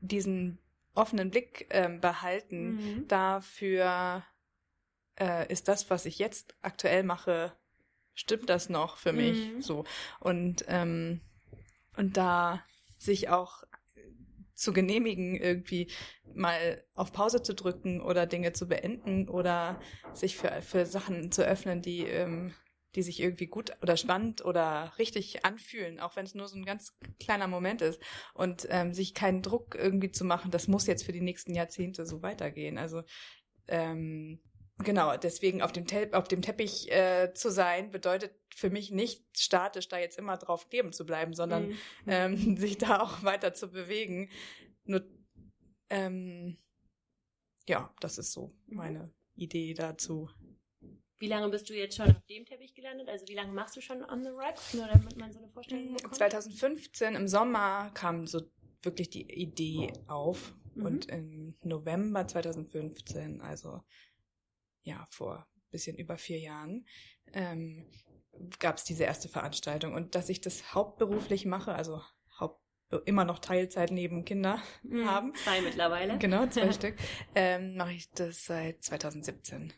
Diesen 0.00 0.58
offenen 0.94 1.30
Blick 1.30 1.66
ähm, 1.70 2.00
behalten 2.00 2.74
mhm. 2.74 3.08
dafür, 3.08 4.24
äh, 5.18 5.50
ist 5.50 5.68
das, 5.68 5.90
was 5.90 6.06
ich 6.06 6.18
jetzt 6.18 6.56
aktuell 6.62 7.02
mache, 7.02 7.52
stimmt 8.14 8.48
das 8.48 8.68
noch 8.68 8.96
für 8.96 9.12
mich? 9.12 9.50
Mhm. 9.52 9.62
So. 9.62 9.84
Und, 10.20 10.64
ähm, 10.68 11.20
und 11.96 12.16
da 12.16 12.64
sich 12.98 13.28
auch 13.28 13.64
zu 14.54 14.72
genehmigen, 14.72 15.36
irgendwie 15.36 15.90
mal 16.34 16.82
auf 16.94 17.12
Pause 17.12 17.42
zu 17.42 17.54
drücken 17.54 18.00
oder 18.00 18.26
Dinge 18.26 18.52
zu 18.52 18.68
beenden 18.68 19.28
oder 19.28 19.80
sich 20.12 20.36
für, 20.36 20.62
für 20.62 20.86
Sachen 20.86 21.30
zu 21.32 21.44
öffnen, 21.44 21.82
die, 21.82 22.02
ähm, 22.02 22.54
die 22.94 23.02
sich 23.02 23.20
irgendwie 23.20 23.46
gut 23.46 23.72
oder 23.82 23.96
spannend 23.96 24.44
oder 24.44 24.92
richtig 24.98 25.44
anfühlen, 25.44 25.98
auch 25.98 26.16
wenn 26.16 26.24
es 26.24 26.34
nur 26.34 26.48
so 26.48 26.56
ein 26.56 26.64
ganz 26.64 26.96
kleiner 27.18 27.48
Moment 27.48 27.82
ist. 27.82 28.00
Und 28.32 28.66
ähm, 28.70 28.94
sich 28.94 29.14
keinen 29.14 29.42
Druck 29.42 29.74
irgendwie 29.74 30.12
zu 30.12 30.24
machen, 30.24 30.50
das 30.50 30.68
muss 30.68 30.86
jetzt 30.86 31.04
für 31.04 31.12
die 31.12 31.20
nächsten 31.20 31.54
Jahrzehnte 31.54 32.06
so 32.06 32.22
weitergehen. 32.22 32.78
Also 32.78 33.02
ähm, 33.66 34.40
Genau, 34.78 35.16
deswegen 35.16 35.62
auf 35.62 35.70
dem, 35.70 35.86
Te 35.86 36.08
auf 36.12 36.26
dem 36.26 36.42
Teppich 36.42 36.90
äh, 36.90 37.32
zu 37.32 37.50
sein, 37.50 37.90
bedeutet 37.90 38.32
für 38.54 38.70
mich 38.70 38.90
nicht 38.90 39.24
statisch 39.38 39.88
da 39.88 39.98
jetzt 39.98 40.18
immer 40.18 40.36
drauf 40.36 40.68
kleben 40.68 40.92
zu 40.92 41.06
bleiben, 41.06 41.32
sondern 41.32 41.68
mhm. 41.68 41.76
ähm, 42.06 42.56
sich 42.56 42.78
da 42.78 43.00
auch 43.00 43.22
weiter 43.22 43.54
zu 43.54 43.70
bewegen. 43.70 44.30
Nur, 44.84 45.06
ähm, 45.90 46.58
ja, 47.68 47.94
das 48.00 48.18
ist 48.18 48.32
so 48.32 48.52
meine 48.66 49.12
Idee 49.36 49.74
dazu. 49.74 50.28
Wie 51.18 51.28
lange 51.28 51.48
bist 51.48 51.70
du 51.70 51.74
jetzt 51.74 51.96
schon 51.96 52.10
auf 52.10 52.22
dem 52.28 52.44
Teppich 52.44 52.74
gelandet? 52.74 53.08
Also 53.08 53.26
wie 53.28 53.34
lange 53.34 53.52
machst 53.52 53.76
du 53.76 53.80
schon 53.80 54.02
On 54.02 54.24
the 54.24 54.30
Rocks, 54.30 54.74
nur 54.74 54.86
damit 54.86 55.16
man 55.16 55.32
so 55.32 55.38
eine 55.38 55.48
Vorstellung 55.48 55.92
mm, 55.92 55.96
bekommt? 55.96 56.16
2015 56.16 57.14
im 57.14 57.28
Sommer 57.28 57.90
kam 57.94 58.26
so 58.26 58.42
wirklich 58.82 59.08
die 59.10 59.22
Idee 59.32 59.92
auf 60.08 60.54
mhm. 60.74 60.84
und 60.84 61.06
im 61.06 61.54
November 61.62 62.26
2015, 62.26 63.40
also 63.40 63.80
ja, 64.84 65.06
vor 65.10 65.38
ein 65.38 65.70
bisschen 65.70 65.96
über 65.98 66.16
vier 66.16 66.38
Jahren, 66.38 66.86
ähm, 67.32 67.90
gab 68.58 68.76
es 68.76 68.84
diese 68.84 69.04
erste 69.04 69.28
Veranstaltung. 69.28 69.94
Und 69.94 70.14
dass 70.14 70.28
ich 70.28 70.40
das 70.40 70.74
hauptberuflich 70.74 71.46
mache, 71.46 71.74
also 71.74 72.02
haupt, 72.38 72.60
immer 73.06 73.24
noch 73.24 73.38
Teilzeit 73.38 73.90
neben 73.90 74.24
Kinder 74.24 74.62
mhm, 74.82 75.10
haben. 75.10 75.34
Zwei 75.34 75.60
mittlerweile. 75.62 76.18
Genau, 76.18 76.46
zwei 76.46 76.72
Stück. 76.72 76.96
Ähm, 77.34 77.76
mache 77.76 77.92
ich 77.92 78.10
das 78.12 78.44
seit 78.44 78.82
2017. 78.84 79.72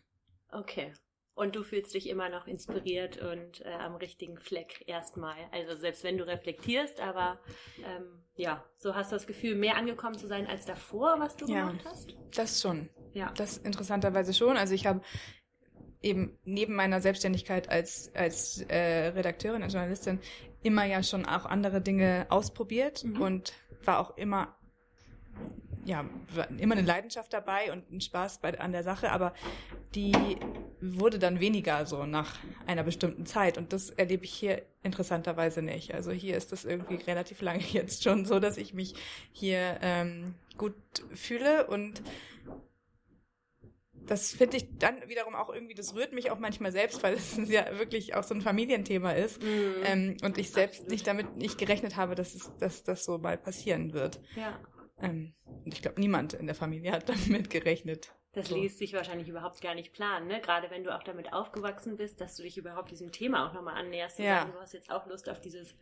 Okay. 0.50 0.92
Und 1.36 1.54
du 1.54 1.62
fühlst 1.62 1.92
dich 1.92 2.08
immer 2.08 2.30
noch 2.30 2.46
inspiriert 2.46 3.18
und 3.18 3.60
äh, 3.60 3.68
am 3.68 3.94
richtigen 3.96 4.38
Fleck 4.38 4.82
erstmal. 4.86 5.36
Also 5.52 5.76
selbst 5.76 6.02
wenn 6.02 6.16
du 6.16 6.26
reflektierst, 6.26 6.98
aber 6.98 7.38
ähm, 7.84 8.24
ja, 8.36 8.64
so 8.78 8.94
hast 8.94 9.12
du 9.12 9.16
das 9.16 9.26
Gefühl, 9.26 9.54
mehr 9.54 9.76
angekommen 9.76 10.16
zu 10.16 10.26
sein 10.26 10.46
als 10.46 10.64
davor, 10.64 11.16
was 11.18 11.36
du 11.36 11.46
ja, 11.46 11.66
gemacht 11.66 11.84
hast? 11.84 12.16
Das 12.34 12.62
schon. 12.62 12.88
Ja. 13.12 13.34
Das 13.36 13.58
interessanterweise 13.58 14.32
schon. 14.32 14.56
Also 14.56 14.72
ich 14.72 14.86
habe 14.86 15.02
eben 16.00 16.38
neben 16.44 16.74
meiner 16.74 17.02
Selbstständigkeit 17.02 17.68
als, 17.68 18.10
als 18.14 18.62
äh, 18.62 19.08
Redakteurin 19.08 19.62
und 19.62 19.70
Journalistin 19.70 20.20
immer 20.62 20.86
ja 20.86 21.02
schon 21.02 21.26
auch 21.26 21.44
andere 21.44 21.82
Dinge 21.82 22.26
ausprobiert 22.30 23.04
mhm. 23.04 23.20
und 23.20 23.52
war 23.84 24.00
auch 24.00 24.16
immer 24.16 24.56
ja, 25.86 26.04
immer 26.58 26.74
eine 26.74 26.86
Leidenschaft 26.86 27.32
dabei 27.32 27.72
und 27.72 27.90
ein 27.92 28.00
Spaß 28.00 28.38
bei, 28.38 28.58
an 28.58 28.72
der 28.72 28.82
Sache, 28.82 29.12
aber 29.12 29.32
die 29.94 30.12
wurde 30.80 31.18
dann 31.18 31.38
weniger 31.38 31.86
so 31.86 32.04
nach 32.06 32.34
einer 32.66 32.82
bestimmten 32.82 33.24
Zeit 33.24 33.56
und 33.56 33.72
das 33.72 33.90
erlebe 33.90 34.24
ich 34.24 34.32
hier 34.32 34.62
interessanterweise 34.82 35.62
nicht. 35.62 35.94
Also 35.94 36.10
hier 36.10 36.36
ist 36.36 36.50
das 36.50 36.64
irgendwie 36.64 36.96
relativ 36.96 37.40
lange 37.40 37.62
jetzt 37.72 38.02
schon 38.02 38.26
so, 38.26 38.40
dass 38.40 38.56
ich 38.56 38.74
mich 38.74 38.94
hier 39.32 39.78
ähm, 39.80 40.34
gut 40.58 40.74
fühle 41.14 41.66
und 41.68 42.02
das 44.06 44.32
finde 44.32 44.56
ich 44.56 44.78
dann 44.78 45.08
wiederum 45.08 45.34
auch 45.34 45.52
irgendwie, 45.52 45.74
das 45.74 45.94
rührt 45.94 46.12
mich 46.12 46.30
auch 46.30 46.38
manchmal 46.38 46.72
selbst, 46.72 47.02
weil 47.02 47.14
es 47.14 47.36
ja 47.48 47.78
wirklich 47.78 48.14
auch 48.14 48.22
so 48.22 48.34
ein 48.34 48.40
Familienthema 48.40 49.12
ist. 49.12 49.42
Mhm. 49.42 49.74
Ähm, 49.84 50.16
und 50.22 50.38
ich 50.38 50.50
selbst 50.50 50.80
Absolut. 50.80 50.90
nicht 50.90 51.06
damit 51.06 51.36
nicht 51.36 51.58
gerechnet 51.58 51.96
habe, 51.96 52.14
dass, 52.14 52.34
es, 52.34 52.56
dass 52.58 52.84
das 52.84 53.04
so 53.04 53.18
mal 53.18 53.36
passieren 53.36 53.92
wird. 53.92 54.20
Ja. 54.36 54.58
Ähm, 55.00 55.34
und 55.64 55.74
ich 55.74 55.82
glaube, 55.82 56.00
niemand 56.00 56.34
in 56.34 56.46
der 56.46 56.54
Familie 56.54 56.92
hat 56.92 57.08
damit 57.08 57.50
gerechnet. 57.50 58.14
Das 58.32 58.48
so. 58.48 58.56
ließ 58.56 58.78
sich 58.78 58.92
wahrscheinlich 58.92 59.28
überhaupt 59.28 59.60
gar 59.62 59.74
nicht 59.74 59.94
planen, 59.94 60.26
ne? 60.26 60.40
Gerade 60.42 60.70
wenn 60.70 60.84
du 60.84 60.94
auch 60.94 61.02
damit 61.02 61.32
aufgewachsen 61.32 61.96
bist, 61.96 62.20
dass 62.20 62.36
du 62.36 62.42
dich 62.42 62.58
überhaupt 62.58 62.90
diesem 62.90 63.10
Thema 63.10 63.48
auch 63.48 63.54
nochmal 63.54 63.76
annäherst. 63.76 64.18
Ja. 64.18 64.40
Sagen, 64.40 64.52
du 64.52 64.60
hast 64.60 64.74
jetzt 64.74 64.90
auch 64.90 65.06
Lust 65.06 65.30
auf 65.30 65.40
dieses 65.40 65.74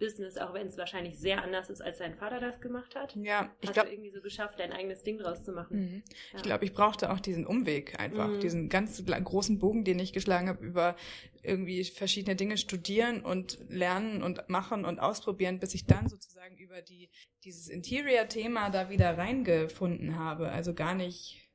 Business, 0.00 0.36
auch 0.38 0.52
wenn 0.54 0.66
es 0.66 0.76
wahrscheinlich 0.76 1.18
sehr 1.18 1.44
anders 1.44 1.70
ist, 1.70 1.80
als 1.80 1.98
dein 1.98 2.16
Vater 2.16 2.40
das 2.40 2.60
gemacht 2.60 2.96
hat. 2.96 3.14
Ja, 3.14 3.54
ich 3.60 3.72
glaube. 3.72 3.90
irgendwie 3.90 4.10
so 4.10 4.20
geschafft, 4.20 4.58
dein 4.58 4.72
eigenes 4.72 5.04
Ding 5.04 5.18
draus 5.18 5.44
zu 5.44 5.52
machen. 5.52 5.78
Mhm. 5.78 6.02
Ja. 6.32 6.36
Ich 6.38 6.42
glaube, 6.42 6.64
ich 6.64 6.72
brauchte 6.72 7.12
auch 7.12 7.20
diesen 7.20 7.46
Umweg 7.46 8.00
einfach, 8.00 8.28
mhm. 8.28 8.40
diesen 8.40 8.68
ganz 8.68 9.00
großen 9.04 9.58
Bogen, 9.58 9.84
den 9.84 10.00
ich 10.00 10.12
geschlagen 10.12 10.48
habe 10.48 10.64
über 10.64 10.96
irgendwie 11.42 11.84
verschiedene 11.84 12.34
Dinge 12.34 12.56
studieren 12.56 13.22
und 13.22 13.58
lernen 13.68 14.22
und 14.22 14.48
machen 14.48 14.84
und 14.84 14.98
ausprobieren, 14.98 15.60
bis 15.60 15.74
ich 15.74 15.86
dann 15.86 16.08
sozusagen 16.08 16.56
über 16.56 16.82
die 16.82 17.10
dieses 17.44 17.68
Interior-Thema 17.68 18.70
da 18.70 18.90
wieder 18.90 19.16
reingefunden 19.16 20.18
habe. 20.18 20.50
Also 20.50 20.74
gar 20.74 20.94
nicht 20.94 21.50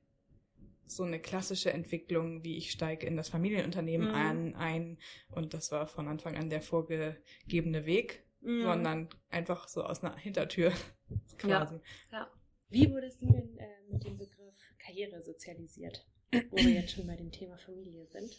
so 0.88 1.04
eine 1.04 1.20
klassische 1.20 1.72
Entwicklung, 1.72 2.44
wie 2.44 2.58
ich 2.58 2.72
steige 2.72 3.08
in 3.08 3.18
das 3.18 3.30
Familienunternehmen 3.30 4.10
mhm. 4.10 4.14
ein, 4.14 4.56
ein 4.56 4.98
und 5.32 5.54
das 5.54 5.72
war 5.72 5.88
von 5.88 6.08
Anfang 6.08 6.36
an 6.36 6.50
der 6.50 6.62
vorgegebene 6.62 7.86
Weg 7.86 8.25
mhm. 8.46 8.64
sondern 8.64 9.10
einfach 9.30 9.68
so 9.68 9.84
aus 9.84 10.04
einer 10.04 10.16
Hintertür 10.18 10.72
quasi. 11.38 11.76
Ja. 12.12 12.20
ja. 12.20 12.32
Wie 12.70 12.92
wurdest 12.92 13.22
du 13.22 13.28
denn 13.28 13.58
äh, 13.58 13.68
mit 13.90 14.04
dem 14.04 14.18
Begriff 14.18 14.56
Karriere 14.80 15.22
sozialisiert, 15.22 16.06
wo 16.50 16.58
wir 16.58 16.72
jetzt 16.72 16.94
schon 16.94 17.08
bei 17.08 17.16
dem 17.16 17.32
Thema 17.32 17.58
Familie 17.58 18.06
sind? 18.08 18.32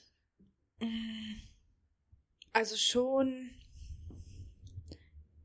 Also 2.53 2.77
schon 2.77 3.51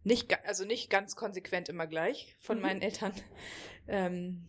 nicht, 0.04 0.34
also 0.46 0.66
nicht 0.66 0.90
ganz 0.90 1.16
konsequent 1.16 1.70
immer 1.70 1.88
gleich 1.88 2.36
von 2.40 2.58
mhm. 2.58 2.64
meinen 2.64 2.82
Eltern. 2.82 3.14
Ähm, 3.88 4.48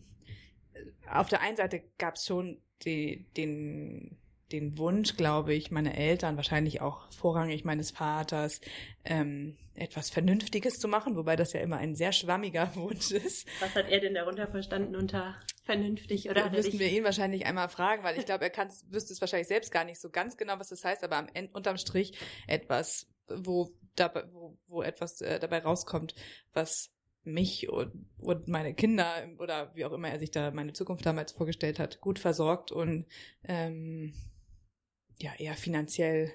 auf 1.09 1.29
der 1.29 1.41
einen 1.41 1.57
Seite 1.57 1.83
gab 1.97 2.15
es 2.15 2.25
schon 2.25 2.61
die, 2.83 3.25
den 3.37 4.17
den 4.53 4.77
Wunsch, 4.77 5.17
glaube 5.17 5.55
ich, 5.55 5.71
meine 5.71 5.97
Eltern, 5.97 6.37
wahrscheinlich 6.37 6.79
auch 6.79 7.11
vorrangig 7.11 7.65
meines 7.65 7.89
Vaters, 7.89 8.61
ähm, 9.03 9.57
etwas 9.73 10.11
Vernünftiges 10.11 10.75
zu 10.75 10.87
machen, 10.87 11.15
wobei 11.15 11.35
das 11.35 11.53
ja 11.53 11.59
immer 11.59 11.77
ein 11.77 11.95
sehr 11.95 12.11
schwammiger 12.11 12.69
Wunsch 12.75 13.09
ist. 13.09 13.47
Was 13.59 13.73
hat 13.73 13.89
er 13.89 13.99
denn 13.99 14.13
darunter 14.13 14.47
verstanden 14.47 14.95
unter 14.95 15.35
vernünftig 15.63 16.29
oder? 16.29 16.43
Da 16.43 16.49
müssten 16.51 16.77
wir 16.77 16.87
ihn 16.87 17.03
wahrscheinlich 17.03 17.47
einmal 17.47 17.67
fragen, 17.67 18.03
weil 18.03 18.17
ich 18.17 18.25
glaube, 18.25 18.43
er 18.43 18.51
kann, 18.51 18.69
wüsste 18.89 19.13
es 19.13 19.21
wahrscheinlich 19.21 19.47
selbst 19.47 19.71
gar 19.71 19.85
nicht 19.85 19.99
so 19.99 20.11
ganz 20.11 20.37
genau, 20.37 20.59
was 20.59 20.69
das 20.69 20.83
heißt, 20.83 21.03
aber 21.03 21.17
am 21.17 21.27
Ende, 21.33 21.51
unterm 21.53 21.77
Strich 21.77 22.15
etwas, 22.47 23.07
wo 23.27 23.71
dabei, 23.95 24.23
wo, 24.31 24.55
wo 24.67 24.83
etwas 24.83 25.19
äh, 25.21 25.39
dabei 25.39 25.63
rauskommt, 25.63 26.13
was 26.53 26.91
mich 27.23 27.69
und, 27.69 28.05
und 28.19 28.47
meine 28.47 28.75
Kinder 28.75 29.27
oder 29.39 29.73
wie 29.73 29.85
auch 29.85 29.93
immer 29.93 30.09
er 30.09 30.19
sich 30.19 30.29
da 30.29 30.51
meine 30.51 30.73
Zukunft 30.73 31.05
damals 31.05 31.31
vorgestellt 31.31 31.79
hat, 31.79 32.01
gut 32.01 32.19
versorgt 32.19 32.71
und 32.71 33.07
ähm, 33.45 34.13
ja 35.21 35.33
eher 35.37 35.55
finanziell 35.55 36.31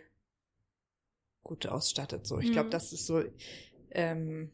gut 1.43 1.67
ausstattet. 1.67 2.27
So, 2.27 2.39
ich 2.39 2.49
mhm. 2.49 2.53
glaube, 2.53 2.71
das 2.71 2.93
ist 2.93 3.07
so, 3.07 3.23
ähm, 3.91 4.53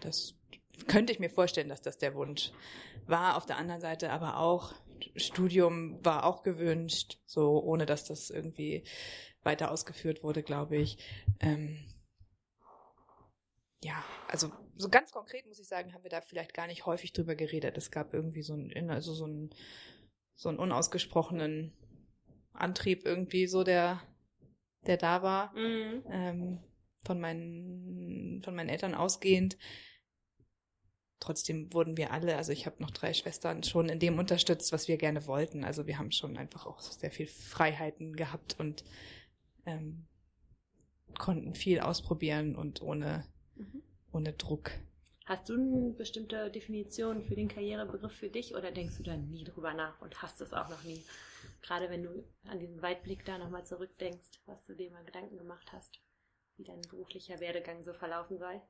das 0.00 0.34
könnte 0.86 1.12
ich 1.12 1.18
mir 1.18 1.30
vorstellen, 1.30 1.68
dass 1.68 1.82
das 1.82 1.98
der 1.98 2.14
Wunsch 2.14 2.52
war. 3.06 3.36
Auf 3.36 3.46
der 3.46 3.58
anderen 3.58 3.80
Seite 3.80 4.10
aber 4.10 4.38
auch 4.38 4.74
Studium 5.16 6.04
war 6.04 6.24
auch 6.24 6.42
gewünscht, 6.42 7.20
so 7.26 7.62
ohne 7.62 7.86
dass 7.86 8.04
das 8.04 8.30
irgendwie 8.30 8.84
weiter 9.42 9.70
ausgeführt 9.70 10.22
wurde, 10.22 10.42
glaube 10.42 10.76
ich. 10.76 10.98
Ähm, 11.40 11.86
ja, 13.82 14.04
also 14.28 14.50
so 14.76 14.88
ganz 14.88 15.10
konkret 15.10 15.46
muss 15.46 15.58
ich 15.58 15.68
sagen, 15.68 15.94
haben 15.94 16.04
wir 16.04 16.10
da 16.10 16.20
vielleicht 16.20 16.52
gar 16.52 16.66
nicht 16.66 16.84
häufig 16.86 17.12
drüber 17.12 17.34
geredet. 17.34 17.78
Es 17.78 17.90
gab 17.90 18.12
irgendwie 18.12 18.42
so 18.42 18.54
ein, 18.54 18.90
also 18.90 19.14
so 19.14 19.26
ein, 19.26 19.50
so 20.34 20.48
einen 20.50 20.58
unausgesprochenen 20.58 21.72
Antrieb 22.52 23.04
irgendwie 23.04 23.46
so, 23.46 23.64
der, 23.64 24.02
der 24.86 24.96
da 24.96 25.22
war. 25.22 25.56
Mhm. 25.56 26.02
Ähm, 26.10 26.58
von 27.04 27.20
meinen, 27.20 28.42
von 28.42 28.54
meinen 28.54 28.68
Eltern 28.68 28.94
ausgehend. 28.94 29.56
Trotzdem 31.18 31.72
wurden 31.72 31.96
wir 31.96 32.12
alle, 32.12 32.36
also 32.36 32.52
ich 32.52 32.66
habe 32.66 32.82
noch 32.82 32.90
drei 32.90 33.12
Schwestern, 33.12 33.62
schon 33.62 33.88
in 33.88 33.98
dem 33.98 34.18
unterstützt, 34.18 34.72
was 34.72 34.88
wir 34.88 34.96
gerne 34.96 35.26
wollten. 35.26 35.64
Also 35.64 35.86
wir 35.86 35.98
haben 35.98 36.12
schon 36.12 36.38
einfach 36.38 36.66
auch 36.66 36.80
sehr 36.80 37.10
viel 37.10 37.26
Freiheiten 37.26 38.16
gehabt 38.16 38.56
und 38.58 38.84
ähm, 39.66 40.06
konnten 41.18 41.54
viel 41.54 41.80
ausprobieren 41.80 42.56
und 42.56 42.80
ohne, 42.80 43.24
mhm. 43.56 43.82
ohne 44.12 44.32
Druck. 44.32 44.72
Hast 45.26 45.48
du 45.48 45.54
eine 45.54 45.92
bestimmte 45.92 46.50
Definition 46.50 47.22
für 47.22 47.36
den 47.36 47.48
Karrierebegriff 47.48 48.12
für 48.12 48.28
dich 48.28 48.54
oder 48.54 48.72
denkst 48.72 48.96
du 48.96 49.02
da 49.02 49.16
nie 49.16 49.44
drüber 49.44 49.74
nach 49.74 50.00
und 50.00 50.22
hast 50.22 50.40
es 50.40 50.52
auch 50.52 50.68
noch 50.68 50.82
nie? 50.84 51.04
Gerade 51.62 51.88
wenn 51.90 52.02
du 52.02 52.24
an 52.44 52.58
diesen 52.58 52.82
Weitblick 52.82 53.24
da 53.24 53.38
nochmal 53.38 53.64
zurückdenkst, 53.64 54.40
was 54.46 54.64
du 54.64 54.74
dir 54.74 54.90
mal 54.90 55.04
Gedanken 55.04 55.38
gemacht 55.38 55.70
hast, 55.72 56.00
wie 56.56 56.64
dein 56.64 56.82
beruflicher 56.82 57.38
Werdegang 57.40 57.84
so 57.84 57.92
verlaufen 57.92 58.38
soll? 58.38 58.60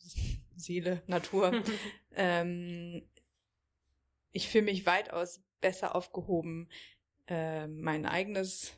Seele, 0.56 1.02
Natur. 1.06 1.62
ähm, 2.14 3.06
ich 4.32 4.48
fühle 4.48 4.64
mich 4.64 4.86
weitaus 4.86 5.40
besser 5.60 5.94
aufgehoben, 5.94 6.68
äh, 7.26 7.66
mein 7.66 8.06
eigenes 8.06 8.72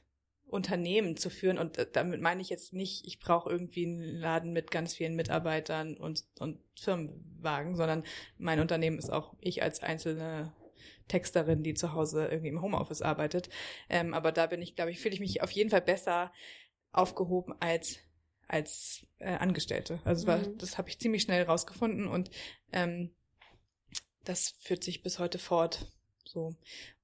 Unternehmen 0.46 1.16
zu 1.16 1.30
führen. 1.30 1.58
Und 1.58 1.78
äh, 1.78 1.86
damit 1.90 2.20
meine 2.20 2.42
ich 2.42 2.50
jetzt 2.50 2.72
nicht, 2.72 3.06
ich 3.06 3.20
brauche 3.20 3.50
irgendwie 3.50 3.86
einen 3.86 4.16
Laden 4.16 4.52
mit 4.52 4.70
ganz 4.70 4.94
vielen 4.94 5.16
Mitarbeitern 5.16 5.96
und, 5.96 6.24
und 6.38 6.60
Firmenwagen, 6.78 7.76
sondern 7.76 8.04
mein 8.38 8.60
Unternehmen 8.60 8.98
ist 8.98 9.10
auch 9.10 9.34
ich 9.40 9.62
als 9.62 9.82
einzelne 9.82 10.52
Texterin, 11.08 11.62
die 11.62 11.74
zu 11.74 11.92
Hause 11.92 12.26
irgendwie 12.26 12.48
im 12.48 12.62
Homeoffice 12.62 13.02
arbeitet. 13.02 13.48
Ähm, 13.88 14.14
aber 14.14 14.32
da 14.32 14.46
bin 14.46 14.62
ich, 14.62 14.76
glaube 14.76 14.90
ich, 14.90 15.00
fühle 15.00 15.14
ich 15.14 15.20
mich 15.20 15.42
auf 15.42 15.50
jeden 15.50 15.70
Fall 15.70 15.82
besser 15.82 16.32
aufgehoben 16.92 17.54
als 17.60 17.98
als 18.50 19.06
äh, 19.18 19.36
Angestellte. 19.36 20.00
Also 20.04 20.26
war, 20.26 20.38
mhm. 20.38 20.58
das 20.58 20.76
habe 20.76 20.88
ich 20.88 20.98
ziemlich 20.98 21.22
schnell 21.22 21.44
rausgefunden 21.44 22.08
und 22.08 22.30
ähm, 22.72 23.14
das 24.24 24.56
führt 24.60 24.82
sich 24.82 25.02
bis 25.02 25.20
heute 25.20 25.38
fort. 25.38 25.86
So 26.30 26.54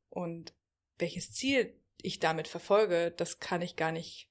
und 0.08 0.54
welches 0.98 1.32
Ziel 1.32 1.74
ich 2.00 2.20
damit 2.20 2.48
verfolge, 2.48 3.12
das 3.16 3.40
kann 3.40 3.60
ich 3.60 3.76
gar 3.76 3.92
nicht 3.92 4.28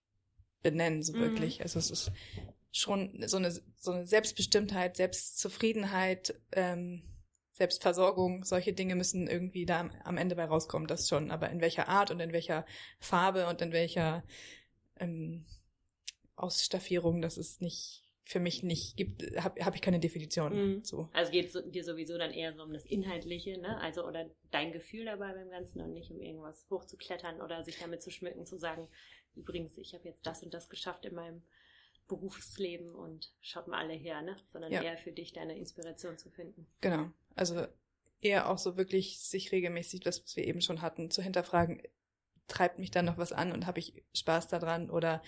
benennen 0.62 1.04
so 1.04 1.14
mhm. 1.14 1.20
wirklich. 1.20 1.62
Also 1.62 1.80
es 1.80 1.92
ist 1.92 2.12
schon 2.72 3.24
so 3.28 3.38
eine 3.38 3.52
so 3.52 3.92
eine 3.92 4.08
Selbstbestimmtheit, 4.08 4.96
Selbstzufriedenheit, 4.96 6.40
ähm, 6.54 7.04
Selbstversorgung, 7.52 8.44
solche 8.44 8.74
Dinge 8.74 8.96
müssen 8.96 9.28
irgendwie 9.28 9.66
da 9.66 9.90
am 10.04 10.18
Ende 10.18 10.36
bei 10.36 10.46
rauskommen, 10.46 10.88
das 10.88 11.08
schon. 11.08 11.32
Aber 11.32 11.50
in 11.50 11.62
welcher 11.62 11.88
Art 11.88 12.12
und 12.12 12.20
in 12.20 12.34
welcher 12.34 12.66
Farbe 13.00 13.48
und 13.48 13.62
in 13.62 13.72
welcher 13.72 14.24
ähm, 15.00 15.46
Ausstaffierung, 16.36 17.22
das 17.22 17.38
ist 17.38 17.62
nicht 17.62 18.05
für 18.28 18.40
mich 18.40 18.64
nicht 18.64 18.98
gibt, 18.98 19.22
habe 19.38 19.64
hab 19.64 19.76
ich 19.76 19.82
keine 19.82 20.00
Definition 20.00 20.78
mhm. 20.78 20.84
zu. 20.84 21.08
Also 21.14 21.32
geht 21.32 21.54
es 21.54 21.72
dir 21.72 21.84
sowieso 21.84 22.18
dann 22.18 22.32
eher 22.32 22.54
so 22.54 22.64
um 22.64 22.74
das 22.74 22.84
Inhaltliche, 22.84 23.60
ne? 23.60 23.80
Also 23.80 24.06
oder 24.06 24.30
dein 24.50 24.72
Gefühl 24.72 25.06
dabei 25.06 25.34
beim 25.34 25.52
Ganzen 25.52 25.80
und 25.82 25.94
nicht 25.94 26.10
um 26.10 26.20
irgendwas 26.20 26.66
hochzuklettern 26.72 27.40
oder 27.40 27.64
sich 27.64 27.78
damit 27.78 28.02
zu 28.02 28.10
schmücken, 28.10 28.48
zu 28.48 28.58
sagen, 28.58 28.88
übrigens, 29.36 29.78
ich 29.78 29.94
habe 29.94 30.08
jetzt 30.08 30.26
das 30.26 30.42
und 30.42 30.54
das 30.56 30.70
geschafft 30.70 31.06
in 31.06 31.14
meinem 31.14 31.44
Berufsleben 32.08 32.96
und 32.96 33.32
schaut 33.42 33.68
mal 33.68 33.80
alle 33.80 33.94
her, 33.94 34.24
ne? 34.24 34.36
Sondern 34.52 34.72
ja. 34.72 34.82
eher 34.82 34.98
für 34.98 35.12
dich 35.12 35.34
deine 35.34 35.56
Inspiration 35.56 36.18
zu 36.18 36.32
finden. 36.32 36.66
Genau. 36.82 37.12
Also 37.36 37.68
eher 38.22 38.50
auch 38.50 38.58
so 38.58 38.76
wirklich 38.76 39.20
sich 39.20 39.52
regelmäßig, 39.52 40.00
das, 40.00 40.24
was 40.24 40.36
wir 40.36 40.46
eben 40.46 40.62
schon 40.62 40.82
hatten, 40.82 41.12
zu 41.12 41.22
hinterfragen, 41.22 41.84
treibt 42.48 42.80
mich 42.80 42.90
da 42.90 43.04
noch 43.04 43.20
was 43.20 43.34
an 43.34 43.52
und 43.52 43.68
habe 43.68 43.80
ich 43.80 44.04
Spaß 44.14 44.48
daran 44.48 44.90
oder 44.90 45.22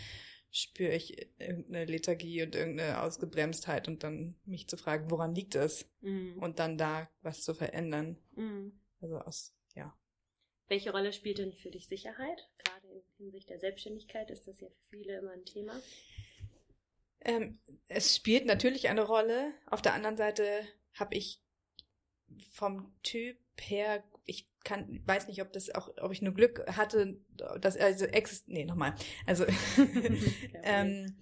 spüre 0.52 0.94
ich 0.94 1.30
irgendeine 1.40 1.86
Lethargie 1.86 2.44
und 2.44 2.56
irgendeine 2.56 3.02
Ausgebremstheit 3.02 3.88
und 3.88 4.04
dann 4.04 4.36
mich 4.46 4.68
zu 4.68 4.78
fragen, 4.78 5.12
woran 5.12 5.36
liegt 5.36 5.56
es? 5.56 5.90
Mhm. 6.02 6.38
Und 6.40 6.60
dann 6.60 6.78
da 6.78 7.10
was 7.22 7.44
zu 7.44 7.54
verändern. 7.54 8.18
Mhm. 8.36 8.80
Also 9.02 9.18
aus, 9.20 9.54
ja. 9.76 9.96
Welche 10.68 10.92
Rolle 10.92 11.14
spielt 11.14 11.38
denn 11.38 11.54
für 11.54 11.72
dich 11.72 11.88
Sicherheit? 11.88 12.50
Gerade 12.58 12.88
in 12.88 13.02
Hinsicht 13.18 13.50
der 13.50 13.60
Selbstständigkeit 13.60 14.30
ist 14.32 14.48
das 14.48 14.60
ja 14.60 14.70
für 14.70 14.98
viele 14.98 15.18
immer 15.20 15.32
ein 15.32 15.46
Thema. 15.46 15.80
Ähm, 17.22 17.60
es 17.88 18.16
spielt 18.16 18.46
natürlich 18.46 18.90
eine 18.90 19.04
Rolle. 19.04 19.54
Auf 19.66 19.82
der 19.82 19.94
anderen 19.94 20.18
Seite 20.18 20.44
habe 20.94 21.16
ich 21.16 21.42
vom 22.52 22.94
Typ 23.04 23.38
her, 23.60 24.04
kann, 24.68 25.02
weiß 25.06 25.30
nicht, 25.30 25.42
ob 25.42 25.54
das 25.54 25.74
auch, 25.74 25.90
ob 26.02 26.12
ich 26.12 26.22
nur 26.22 26.34
Glück 26.34 26.66
hatte, 26.68 27.18
dass 27.62 27.78
also 27.78 28.04
exist, 28.06 28.50
nee, 28.50 28.66
nochmal. 28.66 28.96
Also 29.26 29.46
ähm, 30.64 31.16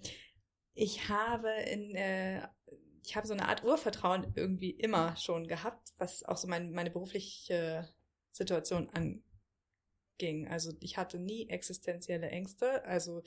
ich 0.74 1.08
habe 1.08 1.48
in, 1.70 1.94
äh, 1.94 2.48
ich 3.04 3.14
habe 3.14 3.28
so 3.28 3.34
eine 3.34 3.46
Art 3.48 3.62
Urvertrauen 3.62 4.32
irgendwie 4.34 4.70
immer 4.70 5.16
schon 5.16 5.46
gehabt, 5.46 5.94
was 5.96 6.24
auch 6.24 6.36
so 6.36 6.48
mein, 6.48 6.72
meine 6.72 6.90
berufliche 6.90 7.88
Situation 8.32 8.90
anging. 8.90 10.48
Also 10.48 10.72
ich 10.80 10.98
hatte 10.98 11.20
nie 11.20 11.48
existenzielle 11.48 12.28
Ängste. 12.28 12.84
Also 12.84 13.22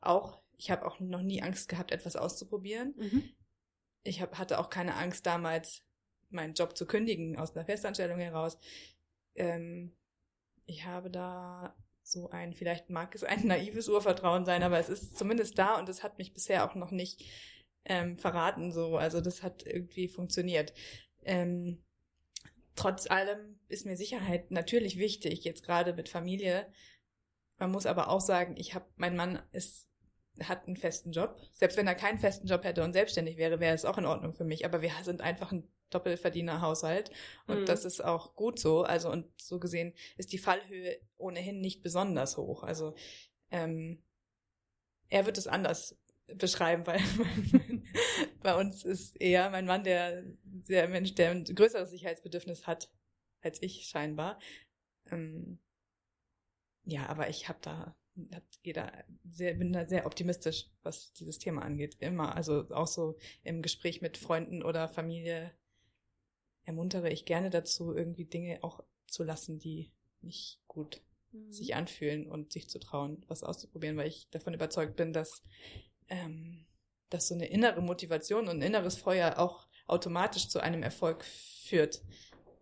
auch, 0.00 0.42
ich 0.56 0.72
habe 0.72 0.84
auch 0.84 0.98
noch 0.98 1.22
nie 1.22 1.42
Angst 1.42 1.68
gehabt, 1.68 1.92
etwas 1.92 2.16
auszuprobieren. 2.16 2.94
Mhm. 2.96 3.22
Ich 4.02 4.20
hab, 4.20 4.36
hatte 4.36 4.58
auch 4.58 4.68
keine 4.68 4.96
Angst 4.96 5.26
damals, 5.26 5.84
meinen 6.28 6.54
Job 6.54 6.76
zu 6.76 6.86
kündigen 6.86 7.38
aus 7.38 7.54
einer 7.54 7.66
Festanstellung 7.66 8.18
heraus. 8.18 8.58
Ähm, 9.34 9.96
ich 10.66 10.84
habe 10.84 11.10
da 11.10 11.74
so 12.02 12.30
ein, 12.30 12.52
vielleicht 12.54 12.90
mag 12.90 13.14
es 13.14 13.24
ein 13.24 13.46
naives 13.46 13.88
Urvertrauen 13.88 14.44
sein, 14.44 14.62
aber 14.62 14.78
es 14.78 14.88
ist 14.88 15.16
zumindest 15.16 15.58
da 15.58 15.78
und 15.78 15.88
es 15.88 16.02
hat 16.02 16.18
mich 16.18 16.32
bisher 16.32 16.68
auch 16.68 16.74
noch 16.74 16.90
nicht 16.90 17.24
ähm, 17.84 18.18
verraten. 18.18 18.72
So, 18.72 18.96
also 18.96 19.20
das 19.20 19.42
hat 19.42 19.66
irgendwie 19.66 20.08
funktioniert. 20.08 20.72
Ähm, 21.22 21.82
trotz 22.74 23.10
allem 23.10 23.58
ist 23.68 23.86
mir 23.86 23.96
Sicherheit 23.96 24.50
natürlich 24.50 24.98
wichtig, 24.98 25.44
jetzt 25.44 25.64
gerade 25.64 25.92
mit 25.92 26.08
Familie. 26.08 26.66
Man 27.58 27.70
muss 27.70 27.86
aber 27.86 28.08
auch 28.08 28.20
sagen, 28.20 28.54
ich 28.56 28.74
habe, 28.74 28.86
mein 28.96 29.16
Mann 29.16 29.42
ist 29.52 29.90
hat 30.44 30.66
einen 30.66 30.76
festen 30.76 31.12
Job. 31.12 31.36
Selbst 31.52 31.76
wenn 31.76 31.86
er 31.86 31.94
keinen 31.94 32.18
festen 32.18 32.46
Job 32.46 32.64
hätte 32.64 32.82
und 32.82 32.92
selbstständig 32.92 33.36
wäre, 33.36 33.60
wäre 33.60 33.74
es 33.74 33.84
auch 33.84 33.98
in 33.98 34.06
Ordnung 34.06 34.32
für 34.32 34.44
mich. 34.44 34.64
Aber 34.64 34.80
wir 34.80 34.92
sind 35.02 35.20
einfach 35.20 35.52
ein 35.52 35.68
Doppelverdienerhaushalt 35.90 37.10
und 37.46 37.60
mhm. 37.60 37.66
das 37.66 37.84
ist 37.84 38.02
auch 38.02 38.34
gut 38.34 38.58
so. 38.58 38.82
Also 38.82 39.10
und 39.10 39.26
so 39.40 39.58
gesehen 39.58 39.94
ist 40.16 40.32
die 40.32 40.38
Fallhöhe 40.38 41.00
ohnehin 41.16 41.60
nicht 41.60 41.82
besonders 41.82 42.36
hoch. 42.36 42.62
Also 42.62 42.94
ähm, 43.50 44.02
er 45.08 45.26
wird 45.26 45.38
es 45.38 45.46
anders 45.46 45.98
beschreiben, 46.26 46.86
weil 46.86 47.00
bei 48.42 48.54
uns 48.54 48.84
ist 48.84 49.20
eher 49.20 49.50
mein 49.50 49.66
Mann 49.66 49.84
der, 49.84 50.22
der 50.44 50.88
Mensch, 50.88 51.14
der 51.14 51.32
ein 51.32 51.44
größeres 51.44 51.90
Sicherheitsbedürfnis 51.90 52.66
hat 52.66 52.90
als 53.42 53.60
ich 53.62 53.86
scheinbar. 53.86 54.38
Ähm, 55.10 55.58
ja, 56.84 57.06
aber 57.08 57.28
ich 57.28 57.48
habe 57.48 57.58
da 57.62 57.96
hat 58.32 58.44
jeder 58.62 58.92
sehr, 59.24 59.54
bin 59.54 59.72
da 59.72 59.86
sehr 59.86 60.06
optimistisch, 60.06 60.66
was 60.82 61.12
dieses 61.14 61.38
Thema 61.38 61.62
angeht. 61.62 61.96
Immer. 62.00 62.36
Also 62.36 62.68
auch 62.70 62.86
so 62.86 63.16
im 63.42 63.62
Gespräch 63.62 64.02
mit 64.02 64.18
Freunden 64.18 64.62
oder 64.62 64.88
Familie 64.88 65.52
ermuntere 66.64 67.10
ich 67.10 67.24
gerne 67.24 67.50
dazu, 67.50 67.94
irgendwie 67.94 68.24
Dinge 68.24 68.62
auch 68.62 68.82
zu 69.06 69.24
lassen, 69.24 69.58
die 69.58 69.92
nicht 70.22 70.60
gut 70.66 71.02
mhm. 71.32 71.52
sich 71.52 71.74
anfühlen 71.74 72.26
und 72.26 72.52
sich 72.52 72.68
zu 72.68 72.78
trauen, 72.78 73.24
was 73.28 73.42
auszuprobieren, 73.42 73.96
weil 73.96 74.08
ich 74.08 74.28
davon 74.30 74.54
überzeugt 74.54 74.96
bin, 74.96 75.12
dass, 75.12 75.42
ähm, 76.08 76.66
dass 77.08 77.28
so 77.28 77.34
eine 77.34 77.46
innere 77.46 77.82
Motivation 77.82 78.48
und 78.48 78.58
ein 78.58 78.62
inneres 78.62 78.96
Feuer 78.96 79.38
auch 79.38 79.66
automatisch 79.86 80.48
zu 80.48 80.60
einem 80.60 80.82
Erfolg 80.82 81.24
führt. 81.24 82.02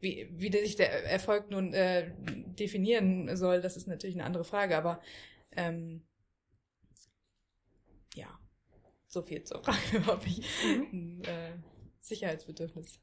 Wie, 0.00 0.28
wie 0.30 0.52
sich 0.52 0.76
der 0.76 1.04
Erfolg 1.04 1.50
nun 1.50 1.74
äh, 1.74 2.12
definieren 2.58 3.37
soll, 3.37 3.61
das 3.61 3.76
ist 3.76 3.88
natürlich 3.88 4.16
eine 4.16 4.24
andere 4.24 4.44
Frage, 4.44 4.76
aber 4.76 5.02
ähm, 5.52 6.06
ja, 8.14 8.38
so 9.06 9.22
viel 9.22 9.42
zur 9.42 9.62
Frage, 9.62 10.08
ob 10.12 10.24
ich 10.26 10.40
mhm. 10.64 10.88
ein 10.92 11.24
äh, 11.24 11.52
Sicherheitsbedürfnis 12.00 13.00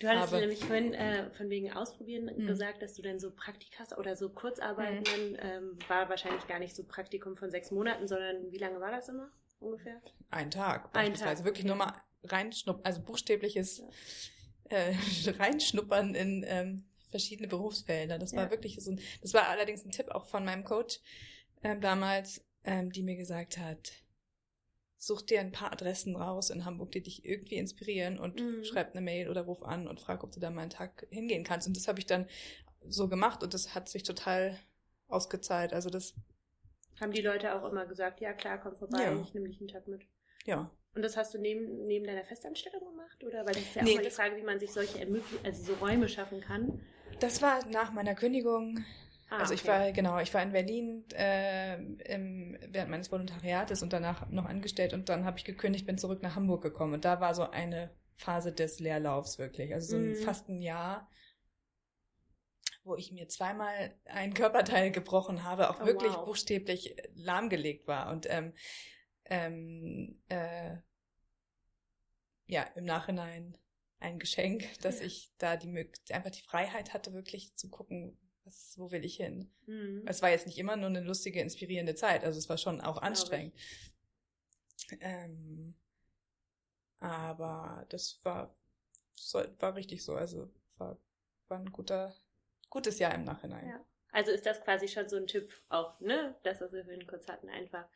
Du 0.00 0.08
hattest 0.08 0.32
habe. 0.32 0.40
nämlich 0.40 0.64
vorhin 0.64 0.94
äh, 0.94 1.30
von 1.30 1.50
wegen 1.50 1.72
Ausprobieren 1.72 2.24
mhm. 2.24 2.46
gesagt, 2.46 2.82
dass 2.82 2.94
du 2.94 3.02
dann 3.02 3.18
so 3.18 3.30
Praktikas 3.30 3.96
oder 3.96 4.16
so 4.16 4.28
Kurzarbeiten, 4.28 5.32
mhm. 5.32 5.38
ähm, 5.40 5.78
war 5.88 6.08
wahrscheinlich 6.08 6.46
gar 6.46 6.58
nicht 6.58 6.76
so 6.76 6.84
Praktikum 6.84 7.36
von 7.36 7.50
sechs 7.50 7.70
Monaten, 7.70 8.06
sondern 8.06 8.52
wie 8.52 8.58
lange 8.58 8.80
war 8.80 8.90
das 8.90 9.08
immer 9.08 9.30
ungefähr? 9.60 10.00
Ein 10.30 10.50
Tag 10.50 10.92
beispielsweise. 10.92 11.30
Ein 11.30 11.36
Tag, 11.36 11.44
Wirklich 11.44 11.64
okay. 11.64 11.68
nur 11.68 11.76
mal 11.76 11.92
reinschnuppern, 12.24 12.84
also 12.84 13.02
buchstäbliches 13.02 13.82
ja. 14.70 14.76
äh, 14.76 14.94
Reinschnuppern 15.38 16.14
in 16.14 16.44
ähm, 16.46 16.84
verschiedene 17.10 17.48
Berufsfelder. 17.48 18.18
Das 18.18 18.32
ja. 18.32 18.38
war 18.38 18.50
wirklich 18.50 18.82
so 18.82 18.92
ein, 18.92 19.00
das 19.20 19.34
war 19.34 19.48
allerdings 19.48 19.84
ein 19.84 19.90
Tipp 19.90 20.08
auch 20.10 20.26
von 20.26 20.44
meinem 20.44 20.64
Coach 20.64 21.00
ähm, 21.62 21.80
damals, 21.80 22.44
ähm, 22.64 22.92
die 22.92 23.02
mir 23.02 23.16
gesagt 23.16 23.58
hat, 23.58 23.92
such 24.98 25.22
dir 25.22 25.40
ein 25.40 25.52
paar 25.52 25.72
Adressen 25.72 26.16
raus 26.16 26.50
in 26.50 26.64
Hamburg, 26.64 26.90
die 26.92 27.02
dich 27.02 27.24
irgendwie 27.24 27.56
inspirieren 27.56 28.18
und 28.18 28.40
mhm. 28.40 28.64
schreib 28.64 28.92
eine 28.92 29.00
Mail 29.00 29.30
oder 29.30 29.42
ruf 29.42 29.62
an 29.62 29.86
und 29.86 30.00
frag, 30.00 30.24
ob 30.24 30.32
du 30.32 30.40
da 30.40 30.50
mal 30.50 30.62
einen 30.62 30.70
Tag 30.70 31.06
hingehen 31.10 31.44
kannst. 31.44 31.68
Und 31.68 31.76
das 31.76 31.86
habe 31.86 32.00
ich 32.00 32.06
dann 32.06 32.26
so 32.86 33.08
gemacht 33.08 33.42
und 33.42 33.54
das 33.54 33.74
hat 33.74 33.88
sich 33.88 34.02
total 34.02 34.58
ausgezahlt. 35.06 35.72
Also 35.72 35.88
das 35.88 36.14
Haben 37.00 37.12
die 37.12 37.22
Leute 37.22 37.54
auch 37.54 37.70
immer 37.70 37.86
gesagt, 37.86 38.20
ja 38.20 38.32
klar, 38.32 38.58
komm 38.58 38.74
vorbei, 38.74 39.04
Ja. 39.04 39.20
ich 39.20 39.32
nehme 39.32 39.48
dich 39.48 39.60
einen 39.60 39.68
Tag 39.68 39.86
mit. 39.86 40.02
Ja. 40.44 40.70
Und 40.94 41.02
das 41.02 41.16
hast 41.16 41.32
du 41.32 41.38
neben, 41.38 41.84
neben 41.84 42.04
deiner 42.04 42.24
Festanstellung 42.24 42.80
gemacht? 42.80 43.22
Oder 43.22 43.46
weil 43.46 43.54
das 43.54 43.62
ist 43.62 43.76
ja 43.76 43.82
Nee, 43.84 43.92
auch 43.92 43.96
mal 43.96 44.04
die 44.04 44.10
Frage, 44.10 44.36
wie 44.36 44.42
man 44.42 44.58
sich 44.58 44.72
solche 44.72 45.06
also 45.44 45.62
so 45.62 45.74
Räume 45.74 46.08
schaffen 46.08 46.40
kann. 46.40 46.80
Das 47.20 47.40
war 47.40 47.64
nach 47.66 47.92
meiner 47.92 48.14
Kündigung. 48.14 48.84
Ah, 49.30 49.36
also 49.36 49.54
ich 49.54 49.66
okay. 49.66 49.68
war, 49.68 49.92
genau, 49.92 50.18
ich 50.18 50.34
war 50.34 50.42
in 50.42 50.52
Berlin 50.52 51.04
äh, 51.14 51.76
im, 51.76 52.58
während 52.68 52.90
meines 52.90 53.12
Volontariates 53.12 53.82
und 53.82 53.92
danach 53.92 54.28
noch 54.30 54.46
angestellt 54.46 54.92
und 54.94 55.08
dann 55.08 55.24
habe 55.24 55.38
ich 55.38 55.44
gekündigt, 55.44 55.86
bin 55.86 55.98
zurück 55.98 56.22
nach 56.22 56.34
Hamburg 56.36 56.62
gekommen. 56.62 56.94
Und 56.94 57.04
da 57.04 57.20
war 57.20 57.34
so 57.34 57.48
eine 57.50 57.90
Phase 58.16 58.52
des 58.52 58.80
Leerlaufs 58.80 59.38
wirklich. 59.38 59.72
Also 59.74 59.96
so 59.96 60.02
ein, 60.02 60.14
Mhm. 60.14 60.16
fast 60.16 60.48
ein 60.48 60.60
Jahr, 60.60 61.08
wo 62.84 62.96
ich 62.96 63.12
mir 63.12 63.28
zweimal 63.28 63.94
ein 64.06 64.34
Körperteil 64.34 64.90
gebrochen 64.90 65.44
habe, 65.44 65.70
auch 65.70 65.80
Oh, 65.80 65.84
wirklich 65.84 65.94
wow. 65.94 66.24
buchstäblich 66.24 66.96
lahmgelegt 67.14 67.86
war. 67.86 68.10
Und 68.10 68.26
ähm, 68.30 68.52
ähm, 69.26 70.20
äh, 70.28 70.76
ja, 72.46 72.62
im 72.74 72.84
Nachhinein 72.84 73.56
ein 74.00 74.18
Geschenk, 74.18 74.64
dass 74.82 75.00
Ja. 75.00 75.06
ich 75.06 75.30
da 75.38 75.56
die 75.56 75.68
einfach 76.10 76.30
die 76.30 76.42
Freiheit 76.42 76.92
hatte, 76.94 77.12
wirklich 77.12 77.54
zu 77.56 77.68
gucken, 77.70 78.16
was, 78.48 78.78
wo 78.78 78.90
will 78.90 79.04
ich 79.04 79.16
hin. 79.16 79.50
Mhm. 79.66 80.02
Es 80.06 80.22
war 80.22 80.30
jetzt 80.30 80.46
nicht 80.46 80.58
immer 80.58 80.76
nur 80.76 80.88
eine 80.88 81.00
lustige, 81.00 81.40
inspirierende 81.40 81.94
Zeit, 81.94 82.24
also 82.24 82.38
es 82.38 82.48
war 82.48 82.58
schon 82.58 82.80
auch 82.80 83.00
anstrengend. 83.00 83.54
Ähm, 85.00 85.74
aber 87.00 87.86
das 87.90 88.20
war, 88.24 88.54
so, 89.12 89.42
war 89.58 89.74
richtig 89.74 90.02
so, 90.02 90.14
also 90.14 90.50
war, 90.78 90.98
war 91.48 91.58
ein 91.58 91.70
guter, 91.70 92.14
gutes 92.70 92.98
Jahr 92.98 93.14
im 93.14 93.24
Nachhinein. 93.24 93.68
Ja. 93.68 93.84
Also 94.10 94.30
ist 94.30 94.46
das 94.46 94.62
quasi 94.62 94.88
schon 94.88 95.08
so 95.08 95.16
ein 95.16 95.26
Tipp 95.26 95.52
auch, 95.68 96.00
ne? 96.00 96.34
Das, 96.42 96.60
was 96.62 96.72
wir 96.72 96.84
vorhin 96.84 97.06
kurz 97.06 97.28
hatten, 97.28 97.50
einfach 97.50 97.86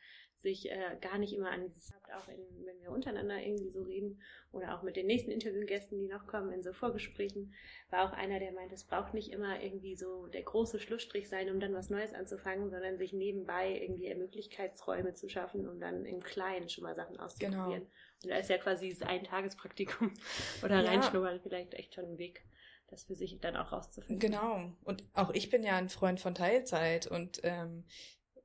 sich 0.43 0.69
äh, 0.69 0.97
gar 1.01 1.17
nicht 1.17 1.33
immer 1.33 1.49
an 1.49 1.71
auch 2.15 2.27
in, 2.27 2.65
wenn 2.65 2.79
wir 2.81 2.91
untereinander 2.91 3.41
irgendwie 3.41 3.69
so 3.69 3.81
reden 3.81 4.21
oder 4.51 4.75
auch 4.77 4.83
mit 4.83 4.95
den 4.95 5.07
nächsten 5.07 5.31
Interviewgästen, 5.31 5.97
die 5.99 6.07
noch 6.07 6.27
kommen, 6.27 6.51
in 6.51 6.63
so 6.63 6.73
Vorgesprächen, 6.73 7.53
war 7.89 8.07
auch 8.07 8.13
einer, 8.13 8.39
der 8.39 8.51
meint, 8.51 8.71
es 8.71 8.83
braucht 8.83 9.13
nicht 9.13 9.31
immer 9.31 9.61
irgendwie 9.61 9.95
so 9.95 10.27
der 10.27 10.43
große 10.43 10.79
Schlussstrich 10.79 11.27
sein, 11.29 11.49
um 11.49 11.59
dann 11.59 11.73
was 11.73 11.89
Neues 11.89 12.13
anzufangen, 12.13 12.69
sondern 12.69 12.97
sich 12.97 13.13
nebenbei 13.13 13.79
irgendwie 13.81 14.13
Möglichkeitsräume 14.13 15.13
zu 15.13 15.29
schaffen, 15.29 15.67
um 15.67 15.79
dann 15.79 16.05
im 16.05 16.21
Kleinen 16.21 16.69
schon 16.69 16.83
mal 16.83 16.95
Sachen 16.95 17.19
auszuprobieren. 17.19 17.87
Und 18.23 18.29
da 18.29 18.37
ist 18.37 18.49
ja 18.49 18.57
quasi 18.57 18.89
dieses 18.89 19.01
Eintagespraktikum 19.01 20.13
oder 20.63 20.81
Ja. 20.81 20.89
reinschnuppern 20.91 21.41
vielleicht 21.41 21.73
echt 21.73 21.95
schon 21.95 22.05
ein 22.05 22.17
Weg, 22.17 22.43
das 22.87 23.05
für 23.05 23.15
sich 23.15 23.39
dann 23.39 23.55
auch 23.55 23.71
rauszufinden. 23.71 24.19
Genau. 24.19 24.71
Und 24.83 25.03
auch 25.13 25.31
ich 25.31 25.49
bin 25.49 25.63
ja 25.63 25.77
ein 25.77 25.89
Freund 25.89 26.19
von 26.19 26.35
Teilzeit 26.35 27.07
und 27.07 27.39
ähm, 27.43 27.85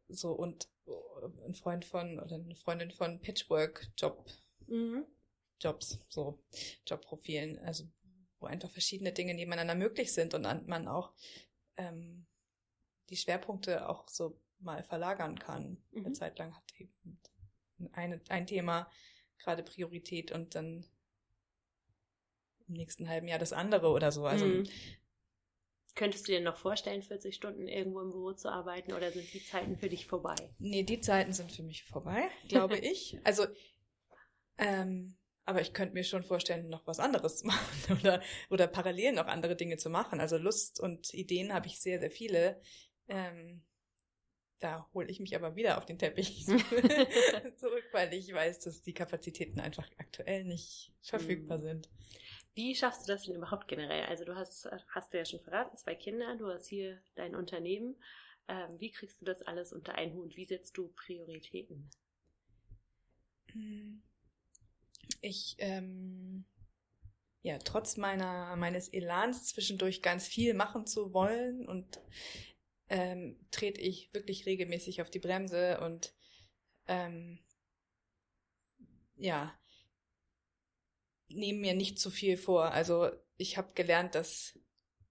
so 0.08 0.32
und 0.32 0.68
äh, 0.86 1.46
ein 1.46 1.54
Freund 1.54 1.84
von 1.84 2.18
oder 2.18 2.36
eine 2.36 2.56
Freundin 2.56 2.90
von 2.90 3.20
Patchwork-Job, 3.20 4.30
Mhm. 4.66 5.06
Jobs, 5.60 5.98
so 6.08 6.38
Jobprofilen, 6.86 7.58
also 7.60 7.84
wo 8.38 8.46
einfach 8.46 8.70
verschiedene 8.70 9.12
Dinge 9.12 9.34
nebeneinander 9.34 9.74
möglich 9.74 10.12
sind 10.12 10.34
und 10.34 10.46
an- 10.46 10.66
man 10.66 10.86
auch 10.86 11.12
ähm, 11.76 12.26
die 13.10 13.16
Schwerpunkte 13.16 13.88
auch 13.88 14.08
so 14.08 14.38
mal 14.60 14.82
verlagern 14.84 15.38
kann. 15.38 15.78
Mhm. 15.92 16.06
Eine 16.06 16.12
Zeit 16.14 16.38
lang 16.38 16.54
hat 16.54 16.64
eben 16.78 17.18
eine, 17.92 18.20
ein 18.28 18.46
Thema 18.46 18.90
gerade 19.38 19.62
Priorität 19.62 20.32
und 20.32 20.54
dann 20.54 20.84
im 22.68 22.74
nächsten 22.74 23.08
halben 23.08 23.28
Jahr 23.28 23.38
das 23.38 23.52
andere 23.52 23.88
oder 23.88 24.12
so. 24.12 24.26
Also 24.26 24.44
Mhm. 24.44 24.68
Könntest 25.98 26.28
du 26.28 26.32
dir 26.32 26.40
noch 26.40 26.56
vorstellen, 26.56 27.02
40 27.02 27.34
Stunden 27.34 27.66
irgendwo 27.66 28.00
im 28.00 28.11
Büro 28.12 28.32
zu 28.32 28.48
arbeiten 28.48 28.92
oder 28.92 29.11
sind 29.11 29.34
die 29.34 29.44
Zeiten 29.44 29.76
für 29.76 29.88
dich 29.88 30.06
vorbei? 30.06 30.37
Nee, 30.61 30.84
die 30.84 31.00
Zeiten 31.00 31.32
sind 31.32 31.50
für 31.50 31.64
mich 31.64 31.82
vorbei, 31.82 32.28
glaube 32.48 32.78
ich. 32.78 33.18
Also, 33.24 33.46
ähm, 34.58 35.16
aber 35.44 35.61
ich 35.61 35.72
könnte 35.72 35.94
mir 35.94 36.04
schon 36.04 36.22
vorstellen, 36.22 36.68
noch 36.68 36.87
was 36.87 37.00
anderes 37.00 37.38
zu 37.38 37.46
machen 37.48 37.98
oder, 37.98 38.22
oder 38.48 38.68
parallel 38.68 39.11
noch 39.12 39.26
andere 39.26 39.56
Dinge 39.56 39.76
zu 39.76 39.90
machen. 39.90 40.20
Also 40.20 40.37
Lust 40.37 40.78
und 40.78 41.12
Ideen 41.14 41.52
habe 41.52 41.66
ich 41.66 41.80
sehr, 41.80 41.98
sehr 41.98 42.12
viele. 42.12 42.61
Ähm, 43.08 43.64
da 44.61 44.88
hole 44.94 45.08
ich 45.08 45.18
mich 45.18 45.34
aber 45.34 45.56
wieder 45.56 45.78
auf 45.78 45.87
den 45.87 45.98
Teppich 45.98 46.46
zurück, 47.56 47.84
weil 47.90 48.14
ich 48.14 48.32
weiß, 48.32 48.61
dass 48.61 48.82
die 48.82 48.94
Kapazitäten 48.94 49.58
einfach 49.58 49.88
aktuell 49.98 50.44
nicht 50.44 50.92
verfügbar 51.02 51.58
Mhm. 51.58 51.62
sind. 51.62 51.88
Wie 52.54 52.74
schaffst 52.74 53.02
du 53.02 53.12
das 53.12 53.24
denn 53.24 53.37
überhaupt 53.37 53.68
generell? 53.68 54.06
Also 54.06 54.24
du 54.24 54.34
hast, 54.34 54.68
hast 54.88 55.12
du 55.12 55.18
ja 55.18 55.24
schon 55.24 55.40
verraten, 55.40 55.76
zwei 55.76 55.94
Kinder, 55.94 56.37
du 56.37 56.48
hast 56.48 56.66
hier 56.66 56.98
dein 57.14 57.37
Unternehmen. 57.37 57.96
Ähm, 58.48 58.80
wie 58.80 58.90
kriegst 58.90 59.20
du 59.20 59.24
das 59.24 59.42
alles 59.42 59.72
unter 59.72 59.94
einen 59.94 60.14
Hut? 60.14 60.37
Wie 60.37 60.44
setzt 60.44 60.76
du 60.76 60.88
Prioritäten? 60.88 61.90
Ich, 65.20 65.56
ähm, 65.58 66.44
ja, 67.42 67.58
trotz 67.58 67.96
meiner, 67.96 68.56
meines 68.56 68.92
Elans 68.92 69.46
zwischendurch 69.46 70.02
ganz 70.02 70.26
viel 70.26 70.54
machen 70.54 70.87
zu 70.87 71.12
wollen 71.12 71.66
und 71.68 72.00
ähm, 72.88 73.38
trete 73.50 73.80
ich 73.80 74.12
wirklich 74.12 74.46
regelmäßig 74.46 75.02
auf 75.02 75.11
die 75.11 75.18
Bremse 75.18 75.80
und 75.80 76.14
ähm, 76.87 77.38
ja, 79.16 79.52
nehme 81.28 81.60
mir 81.60 81.74
nicht 81.74 81.98
zu 81.98 82.10
viel 82.10 82.36
vor. 82.36 82.72
Also 82.72 83.10
ich 83.36 83.56
habe 83.56 83.72
gelernt, 83.74 84.14
dass 84.14 84.58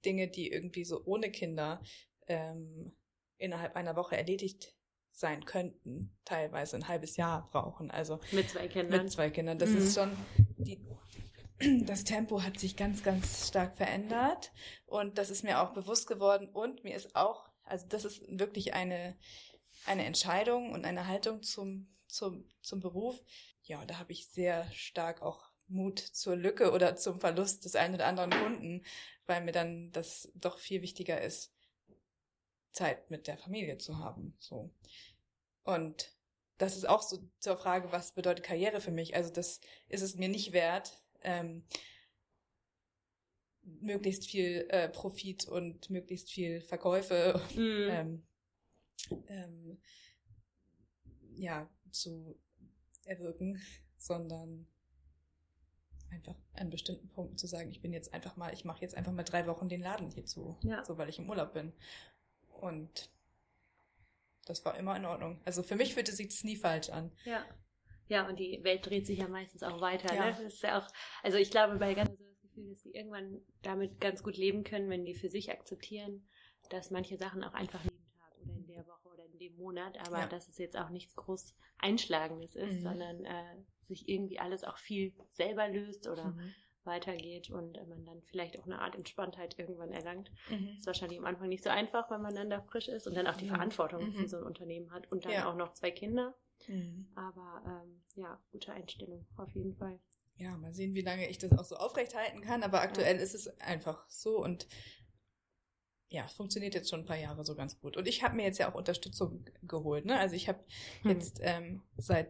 Dinge, 0.06 0.28
die 0.28 0.52
irgendwie 0.52 0.86
so 0.86 1.04
ohne 1.06 1.32
Kinder 1.32 1.82
ähm, 2.28 2.96
innerhalb 3.38 3.76
einer 3.76 3.96
Woche 3.96 4.18
erledigt 4.18 4.74
sein 5.12 5.46
könnten, 5.46 6.16
teilweise 6.26 6.76
ein 6.76 6.88
halbes 6.88 7.18
Jahr 7.18 7.48
brauchen. 7.52 7.90
Also 7.90 8.20
Mit 8.32 8.50
zwei 8.50 8.68
Kindern? 8.68 9.02
mit 9.02 9.12
zwei 9.12 9.30
Kindern. 9.30 9.58
Das 9.58 9.72
Mhm. 9.72 9.78
ist 9.78 9.96
schon 9.96 10.12
die, 10.58 10.80
das 11.86 12.04
Tempo 12.04 12.44
hat 12.44 12.60
sich 12.60 12.76
ganz, 12.76 13.04
ganz 13.04 13.48
stark 13.48 13.78
verändert 13.78 14.52
und 14.86 15.18
das 15.18 15.30
ist 15.32 15.44
mir 15.44 15.62
auch 15.62 15.74
bewusst 15.74 16.08
geworden 16.08 16.50
und 16.50 16.84
mir 16.84 16.96
ist 16.96 17.16
auch, 17.16 17.50
also 17.64 17.88
das 17.88 18.06
ist 18.06 18.22
wirklich 18.28 18.74
eine, 18.76 19.18
eine 19.88 20.06
Entscheidung 20.06 20.72
und 20.72 20.86
eine 20.86 21.08
Haltung 21.08 21.42
zum, 21.42 21.88
zum, 22.08 22.48
zum 22.62 22.80
Beruf. 22.80 23.20
Ja, 23.64 23.84
da 23.86 23.98
habe 23.98 24.12
ich 24.12 24.28
sehr 24.28 24.72
stark 24.72 25.22
auch 25.24 25.47
Mut 25.68 26.00
zur 26.00 26.36
Lücke 26.36 26.72
oder 26.72 26.96
zum 26.96 27.20
Verlust 27.20 27.66
des 27.66 27.76
einen 27.76 27.96
oder 27.96 28.08
anderen 28.08 28.32
Kunden, 28.32 28.84
weil 29.26 29.44
mir 29.44 29.52
dann 29.52 29.92
das 29.92 30.32
doch 30.36 30.60
viel 30.60 30.82
wichtiger 30.82 31.22
ist, 31.22 31.54
Zeit 32.72 33.10
mit 33.12 33.28
der 33.28 33.38
Familie 33.38 33.78
zu 33.78 34.00
haben. 34.00 34.36
So. 34.40 34.70
Und 35.64 36.16
das 36.58 36.76
ist 36.76 36.88
auch 36.88 37.02
so 37.02 37.20
zur 37.40 37.58
Frage, 37.58 37.92
was 37.92 38.14
bedeutet 38.14 38.46
Karriere 38.46 38.82
für 38.82 38.92
mich? 38.92 39.16
Also 39.16 39.32
das 39.32 39.60
ist 39.90 40.02
es 40.02 40.16
mir 40.16 40.30
nicht 40.30 40.54
wert, 40.54 41.02
ähm, 41.22 41.64
möglichst 43.64 44.26
viel 44.26 44.66
äh, 44.70 44.90
Profit 44.90 45.48
und 45.48 45.90
möglichst 45.90 46.32
viel 46.32 46.62
Verkäufe 46.62 47.42
Mhm. 47.54 47.88
ähm, 47.90 48.28
ähm, 49.28 49.78
ja, 51.36 51.70
zu 51.92 52.40
erwirken, 53.06 53.62
sondern 53.98 54.68
einfach 56.12 56.36
an 56.54 56.70
bestimmten 56.70 57.10
Punkten 57.10 57.38
zu 57.38 57.48
sagen, 57.48 57.70
ich 57.70 57.82
bin 57.82 57.94
jetzt 57.94 58.14
einfach 58.14 58.36
mal, 58.38 58.54
ich 58.54 58.66
mache 58.66 58.82
jetzt 58.82 58.96
einfach 58.96 59.12
mal 59.12 59.24
drei 59.24 59.48
Wochen 59.48 59.70
den 59.70 59.82
Laden 59.82 60.10
hier 60.10 60.26
zu, 60.26 60.58
Ja. 60.64 60.84
so 60.86 60.98
weil 60.98 61.10
ich 61.10 61.20
im 61.20 61.30
Urlaub 61.30 61.54
bin. 61.54 61.74
Und 62.62 63.10
das 64.46 64.64
war 64.66 64.78
immer 64.78 64.96
in 64.96 65.06
Ordnung. 65.06 65.42
Also 65.46 65.64
für 65.64 65.76
mich 65.76 65.94
fühlte 65.94 66.12
sich 66.14 66.28
das 66.28 66.44
nie 66.44 66.56
falsch 66.56 66.90
an. 66.90 67.12
Ja. 67.26 67.46
Ja, 68.10 68.28
und 68.28 68.40
die 68.40 68.64
Welt 68.64 68.86
dreht 68.86 69.06
sich 69.06 69.20
ja 69.20 69.28
meistens 69.28 69.64
auch 69.64 69.82
weiter. 69.82 70.14
Ja. 70.14 70.28
Ne? 70.28 70.32
Das 70.32 70.54
ist 70.54 70.64
ja 70.64 70.80
auch, 70.80 70.88
also 71.24 71.38
ich 71.38 71.52
glaube 71.52 71.78
bei 71.78 71.94
ganz 71.94 72.10
so 72.18 72.24
das 72.24 72.40
Gefühl, 72.42 72.70
dass 72.70 72.82
sie 72.82 72.92
irgendwann 72.92 73.42
damit 73.62 74.00
ganz 74.00 74.24
gut 74.24 74.38
leben 74.38 74.64
können, 74.64 74.90
wenn 74.90 75.04
die 75.04 75.14
für 75.14 75.30
sich 75.30 75.52
akzeptieren, 75.52 76.26
dass 76.70 76.90
manche 76.90 77.18
Sachen 77.18 77.44
auch 77.44 77.54
einfach 77.54 77.84
jeden 77.84 78.10
Tag 78.14 78.34
oder 78.42 78.56
in 78.56 78.68
der 78.68 78.88
Woche 78.88 79.10
oder 79.10 79.26
in 79.26 79.37
dem 79.50 79.58
Monat, 79.58 79.98
aber 80.08 80.20
Ja. 80.20 80.28
dass 80.28 80.48
es 80.48 80.58
jetzt 80.58 80.78
auch 80.78 80.90
nichts 80.90 81.16
groß 81.16 81.54
Einschlagendes 81.80 82.56
ist, 82.56 82.78
Mhm. 82.78 82.82
sondern 82.82 83.26
äh, 83.26 83.56
sich 83.84 84.08
irgendwie 84.10 84.40
alles 84.40 84.64
auch 84.64 84.78
viel 84.78 85.14
selber 85.32 85.68
löst 85.68 86.08
oder 86.08 86.32
Mhm. 86.32 86.54
weitergeht 86.84 87.50
und 87.50 87.78
äh, 87.78 87.86
man 87.86 88.06
dann 88.06 88.22
vielleicht 88.24 88.58
auch 88.60 88.66
eine 88.66 88.80
Art 88.80 88.96
Entspanntheit 88.96 89.58
irgendwann 89.60 89.92
erlangt. 89.92 90.32
Mhm. 90.50 90.76
ist 90.78 90.86
wahrscheinlich 90.88 91.20
am 91.20 91.26
Anfang 91.26 91.50
nicht 91.50 91.64
so 91.64 91.70
einfach, 91.70 92.10
wenn 92.10 92.22
man 92.22 92.34
dann 92.36 92.50
da 92.50 92.62
frisch 92.62 92.88
ist 92.88 93.08
und 93.08 93.16
dann 93.16 93.28
auch 93.28 93.36
die 93.36 93.46
Mhm. 93.46 93.50
Verantwortung 93.50 94.08
Mhm. 94.08 94.14
für 94.14 94.28
so 94.28 94.38
ein 94.38 94.44
Unternehmen 94.44 94.92
hat 94.92 95.12
und 95.12 95.26
dann 95.26 95.34
Ja. 95.34 95.50
auch 95.50 95.56
noch 95.56 95.74
zwei 95.74 95.92
Kinder. 95.92 96.34
Mhm. 96.68 97.08
Aber 97.16 97.62
ähm, 97.66 98.02
ja, 98.16 98.40
gute 98.52 98.72
Einstellung, 98.74 99.26
auf 99.38 99.52
jeden 99.54 99.76
Fall. 99.76 100.00
Ja, 100.38 100.56
mal 100.56 100.74
sehen, 100.74 100.94
wie 100.94 101.02
lange 101.02 101.28
ich 101.30 101.40
das 101.40 101.52
auch 101.58 101.66
so 101.66 101.76
aufrechthalten 101.78 102.42
kann. 102.42 102.62
Aber 102.64 102.82
aktuell 102.82 103.18
ist 103.18 103.34
es 103.34 103.48
einfach 103.60 104.08
so 104.08 104.38
und 104.44 104.68
ja, 106.10 106.26
es 106.26 106.34
funktioniert 106.34 106.74
jetzt 106.74 106.90
schon 106.90 107.02
ein 107.02 107.06
paar 107.06 107.18
Jahre 107.18 107.44
so 107.44 107.56
ganz 107.56 107.80
gut. 107.80 107.98
Und 107.98 108.08
ich 108.08 108.24
habe 108.24 108.36
mir 108.36 108.44
jetzt 108.44 108.60
ja 108.60 108.72
auch 108.72 108.76
Unterstützung 108.76 109.46
geholt. 109.64 110.06
Ne? 110.06 110.18
Also 110.18 110.36
ich 110.36 110.48
habe 110.48 110.64
Hm. 111.02 111.12
jetzt 111.12 111.40
ähm, 111.42 111.82
seit 111.98 112.30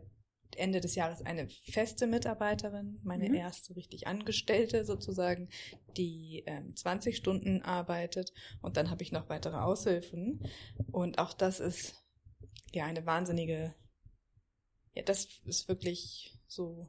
Ende 0.56 0.80
des 0.82 0.96
Jahres 0.96 1.22
eine 1.26 1.48
feste 1.50 2.08
Mitarbeiterin, 2.08 3.00
meine 3.04 3.30
Mhm. 3.30 3.36
erste 3.36 3.76
richtig 3.76 4.08
Angestellte 4.08 4.86
sozusagen, 4.86 5.50
die 5.98 6.44
ähm, 6.48 6.76
20 6.76 7.18
Stunden 7.18 7.62
arbeitet. 7.62 8.34
Und 8.62 8.78
dann 8.78 8.90
habe 8.90 9.04
ich 9.04 9.12
noch 9.12 9.30
weitere 9.30 9.58
Aushilfen. 9.58 10.42
Und 10.92 11.20
auch 11.20 11.34
das 11.34 11.60
ist 11.60 12.04
ja, 12.74 12.86
eine 12.86 13.06
wahnsinnige, 13.06 13.76
ja, 14.94 15.04
das 15.04 15.28
ist 15.46 15.68
wirklich 15.68 16.34
so 16.48 16.88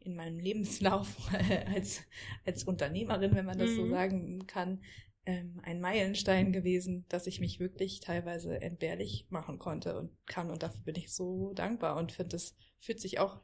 in 0.00 0.14
meinem 0.14 0.38
Lebenslauf 0.38 1.08
als, 1.74 2.02
als 2.44 2.64
Unternehmerin, 2.64 3.34
wenn 3.34 3.46
man 3.46 3.58
das 3.58 3.70
mhm. 3.70 3.76
so 3.76 3.88
sagen 3.88 4.46
kann, 4.46 4.82
ähm, 5.26 5.60
ein 5.64 5.80
Meilenstein 5.80 6.52
gewesen, 6.52 7.04
dass 7.08 7.26
ich 7.26 7.40
mich 7.40 7.58
wirklich 7.58 8.00
teilweise 8.00 8.60
entbehrlich 8.60 9.26
machen 9.28 9.58
konnte 9.58 9.98
und 9.98 10.10
kann. 10.26 10.50
Und 10.50 10.62
dafür 10.62 10.80
bin 10.82 10.94
ich 10.94 11.12
so 11.12 11.52
dankbar 11.52 11.96
und 11.96 12.12
finde, 12.12 12.36
es 12.36 12.56
fühlt 12.78 13.00
sich 13.00 13.18
auch 13.18 13.40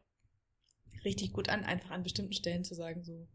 richtig 1.05 1.33
gut 1.33 1.49
an, 1.49 1.65
einfach 1.65 1.91
an 1.91 2.05
bestimmten 2.05 2.33
Stellen 2.33 2.65
zu 2.65 2.75
sagen, 2.75 3.03
so, 3.03 3.29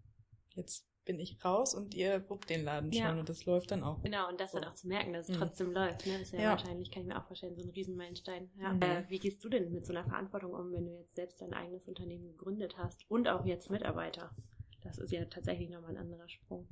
jetzt 0.55 0.87
bin 1.03 1.19
ich 1.19 1.43
raus 1.43 1.73
und 1.73 1.93
ihr 1.93 2.29
wuppt 2.29 2.49
den 2.49 2.63
Laden 2.63 2.91
ja. 2.91 3.09
schon 3.09 3.19
und 3.19 3.29
das 3.29 3.45
läuft 3.45 3.71
dann 3.71 3.83
auch. 3.83 4.01
Genau, 4.01 4.29
und 4.29 4.39
das 4.39 4.51
dann 4.51 4.65
auch 4.65 4.73
zu 4.73 4.87
merken, 4.87 5.13
dass 5.13 5.29
es 5.29 5.35
mhm. 5.35 5.41
trotzdem 5.41 5.71
läuft. 5.71 6.05
Ne? 6.05 6.13
Das 6.13 6.21
ist 6.23 6.33
ja, 6.33 6.41
ja, 6.41 6.49
wahrscheinlich, 6.51 6.91
kann 6.91 7.03
ich 7.03 7.07
mir 7.07 7.17
auch 7.17 7.27
vorstellen, 7.27 7.55
so 7.55 7.63
ein 7.63 7.69
Riesenmeilenstein. 7.69 8.49
Ja. 8.59 8.73
Mhm. 8.73 8.81
Äh, 8.81 9.09
wie 9.09 9.19
gehst 9.19 9.43
du 9.43 9.49
denn 9.49 9.71
mit 9.71 9.85
so 9.85 9.93
einer 9.93 10.05
Verantwortung 10.05 10.53
um, 10.53 10.71
wenn 10.71 10.85
du 10.85 10.93
jetzt 10.93 11.15
selbst 11.15 11.41
dein 11.41 11.53
eigenes 11.53 11.87
Unternehmen 11.87 12.27
gegründet 12.27 12.77
hast 12.77 13.09
und 13.09 13.27
auch 13.27 13.45
jetzt 13.45 13.69
Mitarbeiter? 13.69 14.35
Das 14.81 14.97
ist 14.97 15.11
ja 15.11 15.23
tatsächlich 15.25 15.69
nochmal 15.69 15.91
ein 15.91 15.97
anderer 15.97 16.27
Sprung. 16.29 16.67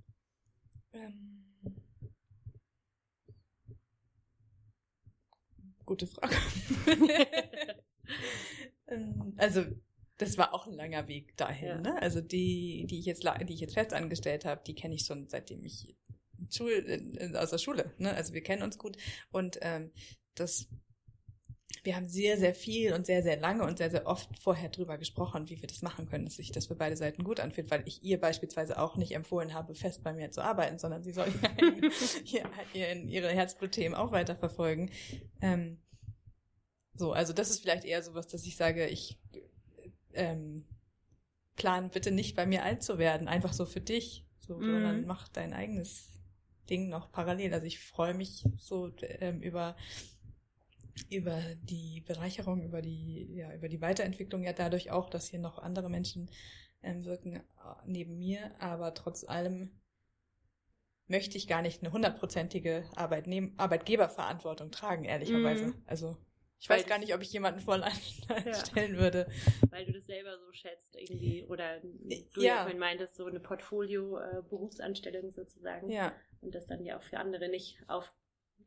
Ähm. 0.94 1.45
Gute 5.86 6.08
Frage. 6.08 6.36
Ähm, 8.88 9.34
also 9.38 9.66
das 10.18 10.38
war 10.38 10.54
auch 10.54 10.68
ein 10.68 10.74
langer 10.74 11.08
Weg 11.08 11.36
dahin. 11.38 11.68
Ja. 11.68 11.82
Ne? 11.82 12.02
Also 12.02 12.22
die, 12.22 12.86
die 12.88 13.00
ich 13.00 13.06
jetzt, 13.06 13.24
die 13.24 13.54
ich 13.54 13.60
jetzt 13.60 13.74
fest 13.74 13.94
angestellt 13.94 14.46
habe, 14.46 14.62
die 14.66 14.76
kenne 14.76 14.94
ich 14.94 15.06
schon 15.06 15.28
seitdem 15.28 15.64
ich 15.64 15.96
Schul, 16.52 17.34
aus 17.36 17.50
der 17.50 17.58
Schule. 17.58 17.94
Ne? 17.98 18.14
Also 18.14 18.34
wir 18.34 18.44
kennen 18.44 18.62
uns 18.62 18.78
gut 18.78 18.98
und 19.32 19.58
ähm, 19.62 19.92
das 20.36 20.68
wir 21.86 21.96
haben 21.96 22.08
sehr, 22.08 22.38
sehr 22.38 22.56
viel 22.56 22.94
und 22.94 23.06
sehr, 23.06 23.22
sehr 23.22 23.38
lange 23.38 23.64
und 23.64 23.78
sehr, 23.78 23.92
sehr 23.92 24.08
oft 24.08 24.28
vorher 24.40 24.70
drüber 24.70 24.98
gesprochen, 24.98 25.50
wie 25.50 25.62
wir 25.62 25.68
das 25.68 25.84
machen 25.84 26.10
können, 26.10 26.26
dass 26.26 26.38
sich 26.38 26.52
das 26.52 26.66
für 26.66 26.76
beide 26.76 26.98
Seiten 26.98 27.24
gut 27.24 27.40
anfühlt, 27.40 27.70
weil 27.70 27.84
ich 27.86 28.04
ihr 28.04 28.20
beispielsweise 28.20 28.80
auch 28.80 28.98
nicht 28.98 29.14
empfohlen 29.14 29.54
habe, 29.54 29.76
fest 29.76 30.04
bei 30.04 30.12
mir 30.12 30.32
zu 30.32 30.42
arbeiten, 30.42 30.80
sondern 30.80 31.04
sie 31.04 31.14
soll 31.14 31.28
ihr, 32.74 32.96
ihre 33.06 33.30
Herzblutthemen 33.30 33.96
auch 33.96 34.12
weiter 34.12 34.36
verfolgen. 34.36 34.90
Ähm, 35.42 35.78
so, 36.96 37.14
also 37.14 37.34
das 37.34 37.52
ist 37.52 37.62
vielleicht 37.62 37.86
eher 37.86 38.02
sowas, 38.02 38.28
dass 38.28 38.46
ich 38.46 38.58
sage, 38.58 38.88
ich 38.88 39.20
ähm, 40.14 40.66
plan 41.56 41.90
bitte 41.92 42.12
nicht 42.12 42.36
bei 42.36 42.48
mir 42.48 42.64
alt 42.64 42.84
zu 42.84 42.98
werden, 42.98 43.28
einfach 43.28 43.54
so 43.54 43.66
für 43.66 43.82
dich, 43.82 44.26
so, 44.40 44.58
mhm. 44.58 44.72
sondern 44.72 45.06
mach 45.06 45.28
dein 45.28 45.54
eigenes 45.54 46.10
Ding 46.70 46.90
noch 46.90 47.12
parallel. 47.12 47.54
Also 47.54 47.68
ich 47.68 47.80
freue 47.80 48.14
mich 48.14 48.44
so 48.58 48.92
ähm, 49.20 49.42
über 49.42 49.76
über 51.10 51.42
die 51.62 52.02
Bereicherung, 52.02 52.64
über 52.64 52.82
die 52.82 53.34
ja 53.36 53.54
über 53.54 53.70
die 53.70 53.82
Weiterentwicklung 53.82 54.44
ja 54.44 54.54
dadurch 54.54 54.92
auch, 54.92 55.10
dass 55.10 55.28
hier 55.28 55.40
noch 55.40 55.60
andere 55.60 55.90
Menschen 55.90 56.30
ähm, 56.82 57.06
wirken 57.06 57.36
äh, 57.36 57.42
neben 57.86 58.18
mir, 58.18 58.52
aber 58.60 58.94
trotz 58.94 59.24
allem 59.24 59.72
möchte 61.08 61.38
ich 61.38 61.48
gar 61.48 61.62
nicht 61.62 61.84
eine 61.84 61.92
hundertprozentige 61.92 62.86
Arbeitnehm 62.96 63.54
Arbeitgeberverantwortung 63.58 64.72
tragen, 64.72 65.06
ehrlicherweise. 65.06 65.68
Mm. 65.68 65.84
Also 65.86 66.18
ich 66.60 66.70
weiß 66.70 66.88
gar 66.88 66.98
nicht, 66.98 67.14
ob 67.14 67.22
ich 67.22 67.32
jemanden 67.32 67.60
voll 67.60 67.84
anstellen 68.30 68.96
ja. 68.96 69.02
würde. 69.02 69.28
Weil 69.70 69.86
du 69.86 69.92
das 69.92 70.06
selber 70.06 70.38
so 70.38 70.52
schätzt 70.52 70.96
irgendwie 70.96 71.46
oder 71.46 71.80
du 71.80 72.42
ja, 72.42 72.56
ja 72.56 72.62
vorhin 72.62 72.80
meintest, 72.80 73.16
so 73.16 73.26
eine 73.26 73.40
Portfolio-Berufsanstellung 73.40 75.30
äh, 75.30 75.32
sozusagen. 75.32 75.90
Ja. 75.90 76.14
Und 76.42 76.56
das 76.56 76.66
dann 76.66 76.84
ja 76.84 76.98
auch 76.98 77.04
für 77.04 77.20
andere 77.20 77.50
nicht 77.50 77.78
auf, 77.88 78.12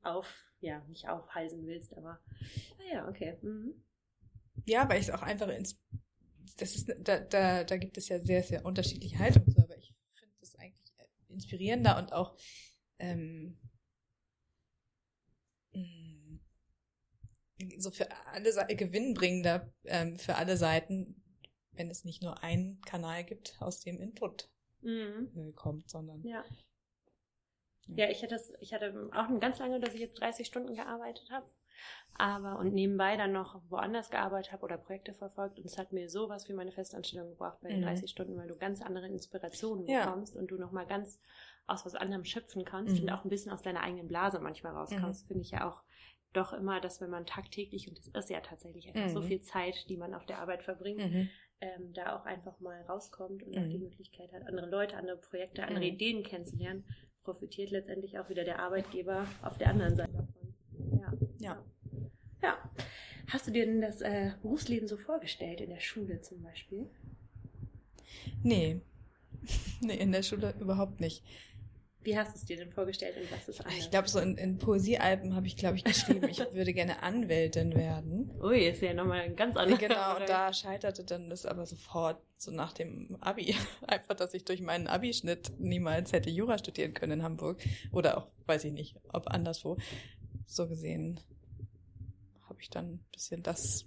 auf 0.03 0.27
ja, 0.61 0.81
nicht 0.89 1.09
aufhalsen 1.09 1.67
willst, 1.67 1.97
aber 1.97 2.21
naja, 2.79 3.05
ah 3.05 3.09
okay. 3.09 3.39
Mhm. 3.43 3.75
Ja, 4.67 4.89
weil 4.89 5.01
ich 5.01 5.09
es 5.09 5.15
auch 5.15 5.23
einfach 5.23 5.49
ins 5.49 5.81
das 6.57 6.75
ist, 6.75 6.93
da, 7.01 7.21
da, 7.21 7.63
da 7.63 7.77
gibt 7.77 7.97
es 7.99 8.09
ja 8.09 8.19
sehr, 8.19 8.43
sehr 8.43 8.65
unterschiedliche 8.65 9.19
Haltungen 9.19 9.51
zu, 9.53 9.63
aber 9.63 9.77
ich 9.77 9.95
finde 10.15 10.35
das 10.41 10.57
eigentlich 10.57 10.93
inspirierender 11.29 11.99
und 11.99 12.13
auch 12.13 12.37
ähm, 12.99 13.57
so 17.79 17.91
für 17.91 18.09
alle 18.27 18.53
Seiten 18.53 18.77
gewinnbringender 18.77 19.73
ähm, 19.85 20.19
für 20.19 20.37
alle 20.37 20.57
Seiten, 20.57 21.23
wenn 21.73 21.91
es 21.91 22.05
nicht 22.05 22.23
nur 22.23 22.43
einen 22.43 22.81
Kanal 22.83 23.25
gibt, 23.25 23.57
aus 23.61 23.81
dem 23.81 24.01
Input 24.01 24.51
mhm. 24.83 25.31
Äh, 25.37 25.53
kommt, 25.53 25.89
sondern 25.89 26.23
ja. 26.25 26.45
Ja, 27.97 28.09
ich 28.09 28.23
hatte, 28.23 28.39
ich 28.61 28.75
hatte 28.75 29.11
auch 29.15 29.41
ganz 29.41 29.59
lange, 29.59 29.81
dass 29.81 29.95
ich 29.95 30.01
jetzt 30.01 30.21
30 30.21 30.47
Stunden 30.47 30.75
gearbeitet 30.75 31.29
habe, 31.31 31.47
aber 32.15 32.59
und 32.59 32.75
nebenbei 32.75 33.17
dann 33.17 33.33
noch 33.33 33.61
woanders 33.69 34.11
gearbeitet 34.11 34.53
habe 34.53 34.65
oder 34.65 34.77
Projekte 34.77 35.15
verfolgt 35.15 35.59
und 35.59 35.65
es 35.65 35.79
hat 35.79 35.93
mir 35.93 36.09
sowas 36.09 36.47
für 36.47 36.55
meine 36.55 36.73
Festanstellung 36.73 37.31
gebracht 37.31 37.59
bei 37.63 37.69
den 37.69 37.81
mhm. 37.81 37.85
30 37.85 38.11
Stunden, 38.11 38.37
weil 38.37 38.49
du 38.49 38.57
ganz 38.57 38.83
andere 38.83 39.07
Inspirationen 39.09 39.87
ja. 39.87 40.05
bekommst 40.05 40.37
und 40.37 40.51
du 40.51 40.57
nochmal 40.57 40.87
ganz 40.87 41.21
aus 41.67 41.85
was 41.85 41.95
anderem 41.95 42.25
schöpfen 42.25 42.65
kannst 42.65 42.97
mhm. 42.97 43.03
und 43.03 43.11
auch 43.11 43.25
ein 43.25 43.31
bisschen 43.31 43.53
aus 43.53 43.63
deiner 43.63 43.83
eigenen 43.83 44.09
Blase 44.09 44.41
manchmal 44.41 44.73
rauskommst, 44.73 45.25
mhm. 45.25 45.29
finde 45.29 45.43
ich 45.43 45.51
ja 45.51 45.69
auch 45.69 45.83
doch 46.33 46.53
immer, 46.53 46.81
dass 46.81 47.01
wenn 47.01 47.11
man 47.11 47.27
tagtäglich, 47.27 47.89
und 47.89 47.99
das 47.99 48.09
ist 48.09 48.31
ja 48.31 48.41
tatsächlich 48.41 48.89
einfach 48.89 49.09
mhm. 49.09 49.15
so 49.15 49.23
viel 49.23 49.41
Zeit, 49.41 49.89
die 49.89 49.97
man 49.97 50.15
auf 50.15 50.27
der 50.27 50.39
Arbeit 50.39 50.63
verbringt, 50.63 50.99
mhm. 50.99 51.29
ähm, 51.61 51.93
da 51.95 52.17
auch 52.17 52.27
einfach 52.27 52.61
mal 52.61 52.83
rauskommt 52.83 53.43
und 53.43 53.55
mhm. 53.55 53.63
auch 53.63 53.69
die 53.69 53.79
Möglichkeit 53.79 54.33
hat, 54.33 54.47
andere 54.47 54.69
Leute, 54.69 54.97
andere 54.97 55.17
Projekte, 55.17 55.63
andere 55.63 55.85
mhm. 55.85 55.95
Ideen 55.95 56.23
kennenzulernen, 56.23 56.85
profitiert 57.25 57.71
letztendlich 57.71 58.19
auch 58.19 58.29
wieder 58.29 58.45
der 58.45 58.61
Arbeitgeber 58.61 59.27
auf 59.43 59.59
der 59.59 59.69
anderen 59.69 59.97
Seite 59.97 60.13
davon. 60.13 60.99
Ja. 60.99 61.13
Ja. 61.39 61.63
ja. 62.43 62.71
Hast 63.29 63.47
du 63.47 63.51
dir 63.51 63.67
denn 63.67 63.81
das 63.81 64.01
äh, 64.01 64.33
Berufsleben 64.43 64.89
so 64.89 64.97
vorgestellt, 64.97 65.61
in 65.61 65.71
der 65.71 65.81
Schule 65.81 66.21
zum 66.23 66.43
Beispiel? 66.43 66.89
Nee. 68.43 68.81
nee, 69.81 69.97
in 69.97 70.13
der 70.13 70.23
Schule 70.23 70.55
überhaupt 70.61 71.01
nicht. 71.01 71.23
Wie 72.09 72.17
hast 72.17 72.33
du 72.33 72.39
es 72.39 72.47
dir 72.47 72.57
denn 72.57 72.73
vorgestellt 72.73 73.19
und 73.19 73.31
was 73.31 73.47
ist 73.51 73.61
anders? 73.61 73.77
Ich 73.77 73.91
glaube, 73.91 74.09
so 74.09 74.19
in, 74.19 74.39
in 74.39 74.57
Poesiealben 74.57 75.35
habe 75.35 75.47
ich, 75.47 75.59
glaube 75.59 75.77
ich, 75.77 75.85
geschrieben, 75.85 76.27
ich 76.27 76.39
würde 76.55 76.73
gerne 76.73 77.03
Anwältin 77.03 77.75
werden. 77.75 78.31
Ui, 78.41 78.67
ist 78.67 78.81
ja 78.81 78.95
nochmal 78.95 79.21
ein 79.21 79.37
ganz 79.37 79.59
anderer. 79.59 79.77
Genau, 79.79 80.17
und 80.17 80.27
da 80.27 80.51
scheiterte 80.55 81.05
dann 81.05 81.29
das 81.29 81.45
aber 81.45 81.67
sofort, 81.67 82.19
so 82.39 82.51
nach 82.51 82.73
dem 82.73 83.19
Abi. 83.21 83.55
Einfach, 83.87 84.15
dass 84.15 84.33
ich 84.33 84.47
durch 84.47 84.63
meinen 84.63 84.87
Abischnitt 84.87 85.53
niemals 85.59 86.15
hätte 86.15 86.31
Jura 86.31 86.57
studieren 86.57 86.95
können 86.95 87.21
in 87.21 87.23
Hamburg. 87.23 87.63
Oder 87.93 88.17
auch, 88.17 88.29
weiß 88.47 88.65
ich 88.65 88.73
nicht, 88.73 88.97
ob 89.13 89.29
anderswo. 89.29 89.77
So 90.47 90.67
gesehen 90.67 91.21
habe 92.49 92.63
ich 92.63 92.71
dann 92.71 92.87
ein 92.95 93.05
bisschen 93.13 93.43
das, 93.43 93.85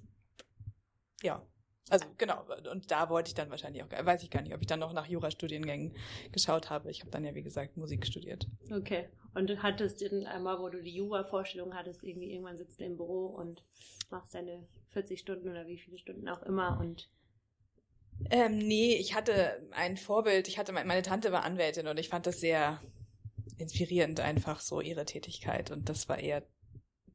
ja, 1.23 1.43
also 1.91 2.05
genau, 2.17 2.45
und 2.71 2.89
da 2.89 3.09
wollte 3.09 3.27
ich 3.27 3.33
dann 3.35 3.49
wahrscheinlich 3.49 3.83
auch, 3.83 3.89
weiß 3.89 4.23
ich 4.23 4.29
gar 4.29 4.41
nicht, 4.41 4.53
ob 4.53 4.61
ich 4.61 4.67
dann 4.67 4.79
noch 4.79 4.93
nach 4.93 5.07
Jurastudiengängen 5.07 5.93
geschaut 6.31 6.69
habe. 6.69 6.89
Ich 6.89 7.01
habe 7.01 7.11
dann 7.11 7.25
ja, 7.25 7.35
wie 7.35 7.43
gesagt, 7.43 7.75
Musik 7.75 8.07
studiert. 8.07 8.47
Okay. 8.71 9.09
Und 9.33 9.49
du 9.49 9.61
hattest 9.61 10.01
dann 10.01 10.25
einmal, 10.25 10.57
wo 10.59 10.69
du 10.69 10.81
die 10.81 10.95
Jura-Vorstellung 10.95 11.73
hattest, 11.73 12.03
irgendwie 12.03 12.31
irgendwann 12.31 12.57
sitzt 12.57 12.79
du 12.79 12.85
im 12.85 12.95
Büro 12.95 13.25
und 13.25 13.63
machst 14.09 14.33
deine 14.33 14.65
40 14.91 15.19
Stunden 15.19 15.49
oder 15.49 15.67
wie 15.67 15.77
viele 15.77 15.97
Stunden 15.97 16.29
auch 16.29 16.43
immer 16.43 16.79
und 16.79 17.09
ähm, 18.29 18.59
nee, 18.59 18.95
ich 18.97 19.15
hatte 19.15 19.67
ein 19.71 19.97
Vorbild. 19.97 20.47
Ich 20.47 20.59
hatte 20.59 20.71
meine 20.73 21.01
Tante 21.01 21.31
war 21.31 21.43
Anwältin 21.43 21.87
und 21.87 21.99
ich 21.99 22.09
fand 22.09 22.27
das 22.27 22.39
sehr 22.39 22.79
inspirierend 23.57 24.19
einfach 24.19 24.59
so 24.59 24.79
ihre 24.79 25.05
Tätigkeit 25.05 25.71
und 25.71 25.89
das 25.89 26.07
war 26.07 26.19
eher 26.19 26.43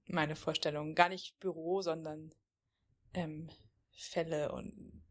meine 0.09 0.35
Vorstellung. 0.35 0.97
Gar 0.97 1.11
nicht 1.11 1.39
Büro, 1.39 1.81
sondern 1.81 2.33
ähm, 3.15 3.49
Fälle 3.97 4.53
und 4.53 5.03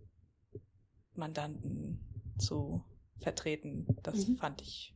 Mandanten 1.13 2.35
zu 2.37 2.83
vertreten. 3.17 3.87
Das 4.03 4.27
mhm. 4.27 4.37
fand 4.37 4.61
ich 4.61 4.95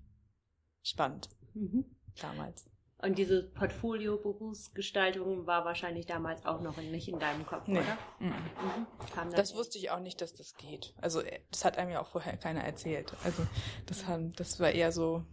spannend 0.81 1.29
mhm. 1.53 1.85
damals. 2.21 2.65
Und 3.01 3.17
diese 3.17 3.43
Portfolio-Berufsgestaltung 3.43 5.47
war 5.47 5.63
wahrscheinlich 5.63 6.05
damals 6.05 6.45
auch 6.45 6.59
noch 6.59 6.75
nicht 6.77 7.07
in 7.07 7.17
deinem 7.17 7.45
Kopf, 7.45 7.65
nee. 7.67 7.79
oder? 7.79 7.97
Mhm. 8.19 8.27
Mhm. 8.27 9.35
Das 9.35 9.55
wusste 9.55 9.77
ich 9.77 9.89
auch 9.89 10.01
nicht, 10.01 10.19
dass 10.19 10.33
das 10.33 10.55
geht. 10.55 10.93
Also 10.97 11.21
äh, 11.21 11.39
das 11.49 11.63
hat 11.63 11.77
einem 11.77 11.91
ja 11.91 12.01
auch 12.01 12.07
vorher 12.07 12.35
keiner 12.35 12.61
erzählt. 12.61 13.13
Also 13.23 13.47
das, 13.85 14.05
haben, 14.05 14.33
das 14.33 14.59
war 14.59 14.71
eher 14.71 14.91
so, 14.91 15.23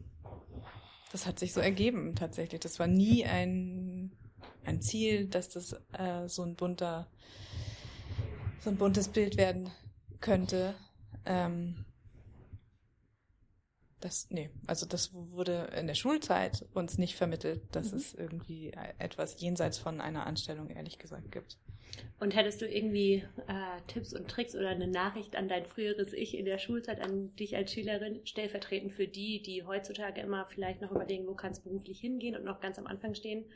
das 1.11 1.27
hat 1.27 1.41
sich 1.41 1.53
so 1.53 1.61
ergeben 1.61 2.15
tatsächlich. 2.15 2.61
Das 2.61 2.79
war 2.79 2.87
nie 2.87 3.25
ein, 3.25 4.17
ein 4.65 4.81
Ziel, 4.81 5.27
dass 5.27 5.49
das 5.49 5.73
äh, 5.93 6.29
so 6.29 6.45
ein 6.45 6.55
bunter 6.55 7.11
so 8.61 8.71
ein 8.71 8.77
buntes 8.77 9.09
Bild 9.09 9.37
werden 9.37 9.71
könnte. 10.21 10.75
Ähm, 11.25 11.85
das, 14.01 14.29
nee, 14.31 14.51
also 14.67 14.87
das 14.87 15.13
wurde 15.15 15.71
in 15.77 15.87
der 15.87 15.95
Schulzeit 15.95 16.65
uns 16.75 16.99
nicht 16.99 17.17
vermittelt, 17.17 17.63
dass 17.73 17.93
mhm. 17.93 17.99
es 17.99 18.15
irgendwie 18.15 18.73
etwas 18.99 19.41
jenseits 19.41 19.79
von 19.79 20.01
einer 20.01 20.27
Anstellung, 20.27 20.69
ehrlich 20.71 20.99
gesagt, 20.99 21.33
gibt. 21.33 21.59
Und 22.21 22.35
hättest 22.35 22.61
du 22.61 22.67
irgendwie 22.67 23.25
äh, 23.47 23.81
Tipps 23.87 24.13
und 24.13 24.29
Tricks 24.29 24.55
oder 24.55 24.69
eine 24.69 24.87
Nachricht 24.87 25.35
an 25.35 25.49
dein 25.49 25.65
früheres 25.65 26.13
Ich 26.13 26.37
in 26.37 26.45
der 26.45 26.59
Schulzeit, 26.59 27.01
an 27.01 27.35
dich 27.37 27.57
als 27.57 27.73
Schülerin, 27.73 28.21
stellvertretend 28.25 28.93
für 28.93 29.09
die, 29.09 29.41
die 29.43 29.65
heutzutage 29.65 30.21
immer 30.21 30.47
vielleicht 30.47 30.83
noch 30.83 30.91
überlegen, 30.91 31.27
wo 31.27 31.35
kann 31.35 31.53
es 31.53 31.61
beruflich 31.61 31.99
hingehen 32.01 32.37
und 32.37 32.45
noch 32.45 32.61
ganz 32.61 32.79
am 32.79 32.87
Anfang 32.87 33.15
stehen? 33.15 33.47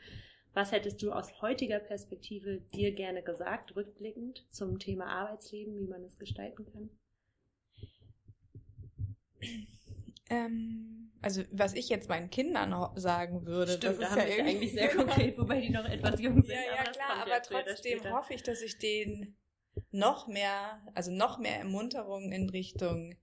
Was 0.52 0.72
hättest 0.72 1.02
du 1.02 1.12
aus 1.12 1.40
heutiger 1.42 1.78
Perspektive 1.78 2.60
dir 2.74 2.92
gerne 2.92 3.22
gesagt, 3.22 3.76
rückblickend 3.76 4.46
zum 4.50 4.78
Thema 4.78 5.06
Arbeitsleben, 5.06 5.78
wie 5.78 5.86
man 5.86 6.02
es 6.04 6.18
gestalten 6.18 6.66
kann? 6.66 6.90
Ähm, 10.28 11.12
also 11.22 11.42
was 11.50 11.74
ich 11.74 11.88
jetzt 11.88 12.08
meinen 12.08 12.30
Kindern 12.30 12.74
sagen 12.96 13.46
würde, 13.46 13.72
Stimmt, 13.72 13.84
das 13.84 13.98
da 13.98 14.04
ist 14.04 14.10
haben 14.10 14.38
ja 14.38 14.44
eigentlich 14.44 14.72
sehr 14.72 14.88
konkret, 14.96 15.38
wobei 15.38 15.60
die 15.60 15.70
noch 15.70 15.84
etwas 15.84 16.20
jung 16.20 16.42
sind. 16.42 16.54
Ja, 16.54 16.60
ja, 16.60 16.84
das 16.84 16.96
klar, 16.96 17.22
aber 17.22 17.42
trotzdem 17.42 18.10
hoffe 18.10 18.34
ich, 18.34 18.42
dass 18.42 18.62
ich 18.62 18.78
denen 18.78 19.36
noch 19.90 20.26
mehr, 20.26 20.80
also 20.94 21.10
noch 21.10 21.38
mehr 21.38 21.58
Ermunterung 21.58 22.32
in 22.32 22.48
Richtung 22.50 23.16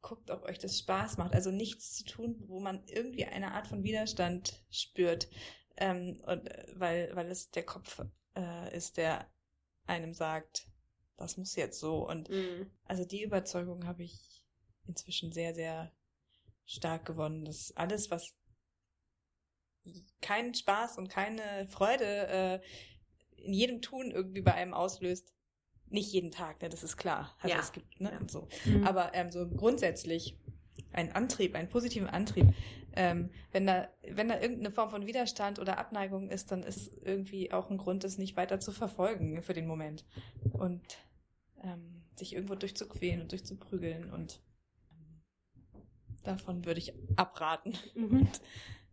guckt, 0.00 0.30
ob 0.30 0.44
euch 0.44 0.58
das 0.58 0.78
Spaß 0.78 1.18
macht. 1.18 1.34
Also 1.34 1.50
nichts 1.50 1.94
zu 1.96 2.04
tun, 2.04 2.42
wo 2.46 2.60
man 2.60 2.82
irgendwie 2.86 3.24
eine 3.24 3.52
Art 3.52 3.66
von 3.66 3.82
Widerstand 3.82 4.64
spürt. 4.70 5.28
Ähm, 5.78 6.20
und, 6.26 6.46
äh, 6.48 6.66
weil, 6.76 7.14
weil 7.14 7.30
es 7.30 7.50
der 7.50 7.64
Kopf 7.64 8.04
äh, 8.36 8.76
ist, 8.76 8.96
der 8.96 9.26
einem 9.86 10.12
sagt, 10.12 10.66
das 11.16 11.36
muss 11.36 11.56
jetzt 11.56 11.80
so. 11.80 12.06
Und 12.08 12.28
Mhm. 12.28 12.70
also 12.84 13.04
die 13.04 13.22
Überzeugung 13.22 13.86
habe 13.86 14.02
ich 14.02 14.44
inzwischen 14.86 15.32
sehr, 15.32 15.54
sehr 15.54 15.92
stark 16.66 17.06
gewonnen, 17.06 17.44
dass 17.44 17.72
alles, 17.76 18.10
was 18.10 18.34
keinen 20.20 20.54
Spaß 20.54 20.98
und 20.98 21.08
keine 21.08 21.66
Freude 21.68 22.04
äh, 22.04 22.60
in 23.36 23.54
jedem 23.54 23.80
Tun 23.80 24.10
irgendwie 24.10 24.42
bei 24.42 24.52
einem 24.52 24.74
auslöst, 24.74 25.32
nicht 25.86 26.12
jeden 26.12 26.30
Tag, 26.30 26.60
ne, 26.60 26.68
das 26.68 26.82
ist 26.82 26.96
klar. 26.96 27.34
Also 27.40 27.54
Ja. 27.56 27.60
es 27.60 27.72
gibt, 27.72 28.00
ne, 28.00 28.12
Ja. 28.12 28.18
und 28.18 28.30
so. 28.30 28.48
Mhm. 28.66 28.84
Aber 28.84 29.14
ähm, 29.14 29.30
so 29.30 29.48
grundsätzlich 29.48 30.36
ein 30.92 31.12
Antrieb, 31.12 31.54
einen 31.54 31.68
positiven 31.68 32.08
Antrieb, 32.08 32.54
ähm, 32.94 33.30
wenn 33.52 33.66
da, 33.66 33.88
wenn 34.10 34.28
da 34.28 34.40
irgendeine 34.40 34.72
Form 34.72 34.90
von 34.90 35.06
Widerstand 35.06 35.58
oder 35.58 35.78
Abneigung 35.78 36.30
ist, 36.30 36.50
dann 36.50 36.62
ist 36.62 36.90
irgendwie 37.04 37.52
auch 37.52 37.70
ein 37.70 37.78
Grund, 37.78 38.04
das 38.04 38.18
nicht 38.18 38.36
weiter 38.36 38.58
zu 38.60 38.72
verfolgen 38.72 39.42
für 39.42 39.54
den 39.54 39.66
Moment. 39.66 40.04
Und 40.52 40.98
ähm, 41.62 42.02
sich 42.16 42.34
irgendwo 42.34 42.54
durchzuquälen 42.54 43.20
und 43.20 43.30
durchzuprügeln 43.30 44.10
und 44.10 44.40
ähm, 44.92 45.22
davon 46.24 46.64
würde 46.64 46.80
ich 46.80 46.92
abraten. 47.16 47.76
Mhm. 47.94 48.28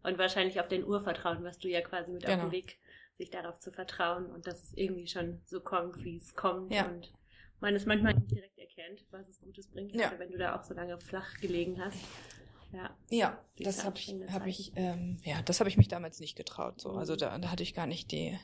Und 0.04 0.19
wahrscheinlich 0.19 0.60
auf 0.60 0.67
den 0.67 0.86
Urvertrauen, 0.86 1.43
was 1.43 1.58
du 1.58 1.67
ja 1.67 1.82
quasi 1.82 2.12
mit 2.12 2.26
auf 2.26 2.32
Genau. 2.32 2.43
den 2.43 2.52
Weg, 2.52 2.78
sich 3.17 3.32
darauf 3.32 3.58
zu 3.58 3.71
vertrauen 3.71 4.30
und 4.30 4.45
dass 4.45 4.62
es 4.62 4.74
irgendwie 4.76 5.08
schon 5.08 5.41
so 5.45 5.62
kommt, 5.62 6.04
wie 6.04 6.17
es 6.17 6.36
kommt. 6.36 6.71
Ja. 6.71 6.86
Und 6.86 7.12
man 7.60 7.74
es 7.74 7.88
manchmal 7.88 8.13
nicht 8.13 8.30
direkt 8.30 8.54
erkennt, 8.86 9.06
was 9.12 9.28
es 9.30 9.39
Gutes 9.41 9.67
bringt, 9.67 9.95
Ja. 9.95 10.12
wenn 10.17 10.32
du 10.32 10.38
da 10.38 10.58
auch 10.58 10.63
so 10.63 10.74
lange 10.74 11.00
flach 11.00 11.39
gelegen 11.39 11.80
hast. 11.84 12.00
Ja. 12.74 12.98
Ja, 13.10 13.45
das 13.60 13.86
habe 13.86 13.98
ich, 13.98 14.13
hab 14.32 14.45
ich, 14.48 14.74
ähm, 14.76 15.17
ja, 15.24 15.41
das 15.43 15.60
habe 15.60 15.69
ich 15.69 15.78
mich 15.78 15.88
damals 15.88 16.19
nicht 16.19 16.36
getraut. 16.36 16.82
So, 16.82 16.91
also 16.91 17.15
da, 17.15 17.38
da 17.38 17.52
hatte 17.52 17.63
ich 17.63 17.74
gar 17.74 17.88
nicht 17.88 18.12
die 18.12 18.38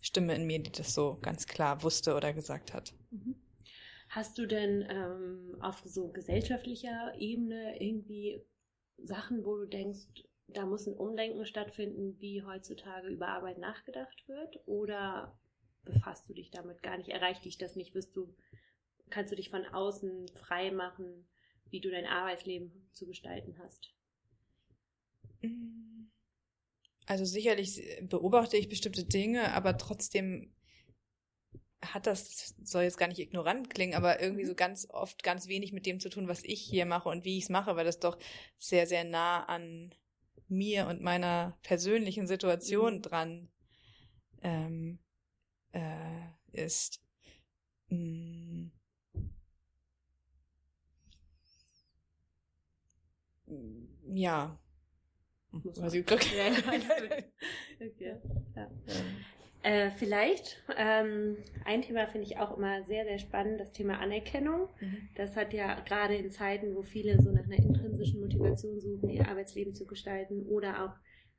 Stimme 0.00 0.34
in 0.34 0.44
mir, 0.46 0.58
die 0.62 0.72
das 0.72 0.94
so 0.94 1.18
ganz 1.22 1.46
klar 1.46 1.82
wusste 1.82 2.14
oder 2.14 2.32
gesagt 2.32 2.74
hat. 2.74 2.92
Mhm. 3.10 3.36
Hast 4.10 4.36
du 4.36 4.46
denn 4.46 4.86
ähm, 4.90 5.56
auf 5.60 5.82
so 5.86 6.08
gesellschaftlicher 6.08 7.14
Ebene 7.18 7.80
irgendwie 7.80 8.42
Sachen, 8.98 9.44
wo 9.44 9.56
du 9.56 9.66
denkst, 9.66 10.06
da 10.48 10.66
muss 10.66 10.86
ein 10.86 10.94
Umdenken 10.94 11.46
stattfinden, 11.46 12.20
wie 12.20 12.42
heutzutage 12.42 13.08
über 13.08 13.28
Arbeit 13.28 13.58
nachgedacht 13.58 14.28
wird? 14.28 14.60
Oder 14.66 15.36
befasst 15.84 16.28
du 16.28 16.34
dich 16.34 16.50
damit 16.50 16.82
gar 16.82 16.98
nicht? 16.98 17.08
Erreicht 17.08 17.44
dich 17.46 17.56
das 17.56 17.74
nicht? 17.74 17.94
Bist 17.94 18.14
du, 18.14 18.34
kannst 19.10 19.32
du 19.32 19.36
dich 19.36 19.50
von 19.50 19.64
außen 19.66 20.28
frei 20.34 20.70
machen, 20.70 21.26
wie 21.70 21.80
du 21.80 21.90
dein 21.90 22.06
Arbeitsleben 22.06 22.88
zu 22.92 23.06
gestalten 23.06 23.58
hast? 23.58 23.92
Also 27.06 27.24
sicherlich 27.24 27.82
beobachte 28.02 28.56
ich 28.56 28.68
bestimmte 28.68 29.04
Dinge, 29.04 29.52
aber 29.52 29.76
trotzdem 29.76 30.52
hat 31.82 32.06
das, 32.06 32.54
soll 32.62 32.84
jetzt 32.84 32.96
gar 32.98 33.08
nicht 33.08 33.18
ignorant 33.18 33.68
klingen, 33.70 33.94
aber 33.94 34.20
irgendwie 34.20 34.44
Mhm. 34.44 34.48
so 34.48 34.54
ganz 34.54 34.88
oft 34.90 35.22
ganz 35.22 35.48
wenig 35.48 35.72
mit 35.72 35.86
dem 35.86 36.00
zu 36.00 36.08
tun, 36.08 36.28
was 36.28 36.42
ich 36.42 36.60
hier 36.62 36.86
mache 36.86 37.08
und 37.08 37.24
wie 37.24 37.36
ich 37.36 37.44
es 37.44 37.50
mache, 37.50 37.76
weil 37.76 37.84
das 37.84 37.98
doch 38.00 38.18
sehr, 38.58 38.86
sehr 38.86 39.04
nah 39.04 39.44
an 39.44 39.94
mir 40.48 40.86
und 40.86 41.02
meiner 41.02 41.58
persönlichen 41.62 42.26
Situation 42.26 42.94
Mhm. 42.94 43.02
dran 43.02 43.48
ähm, 44.42 44.98
äh, 45.72 46.28
ist. 46.52 47.00
Mm. 47.90 48.68
Ja. 54.12 54.58
Muss 55.50 55.78
man. 55.78 55.90
gut. 55.92 56.12
Okay. 56.12 56.52
Ja. 58.56 58.70
Äh, 59.62 59.90
vielleicht, 59.92 60.62
ähm, 60.76 61.38
ein 61.64 61.80
Thema 61.80 62.06
finde 62.06 62.26
ich 62.26 62.36
auch 62.36 62.56
immer 62.56 62.84
sehr, 62.84 63.04
sehr 63.04 63.18
spannend, 63.18 63.60
das 63.60 63.72
Thema 63.72 63.98
Anerkennung. 63.98 64.68
Mhm. 64.80 65.08
Das 65.14 65.36
hat 65.36 65.54
ja 65.54 65.80
gerade 65.80 66.16
in 66.16 66.30
Zeiten, 66.30 66.74
wo 66.74 66.82
viele 66.82 67.20
so 67.22 67.30
nach 67.30 67.44
einer 67.44 67.56
intrinsischen 67.56 68.20
Motivation 68.20 68.78
suchen, 68.78 69.08
ihr 69.08 69.26
Arbeitsleben 69.26 69.74
zu 69.74 69.86
gestalten 69.86 70.44
oder 70.46 70.84
auch, 70.84 70.96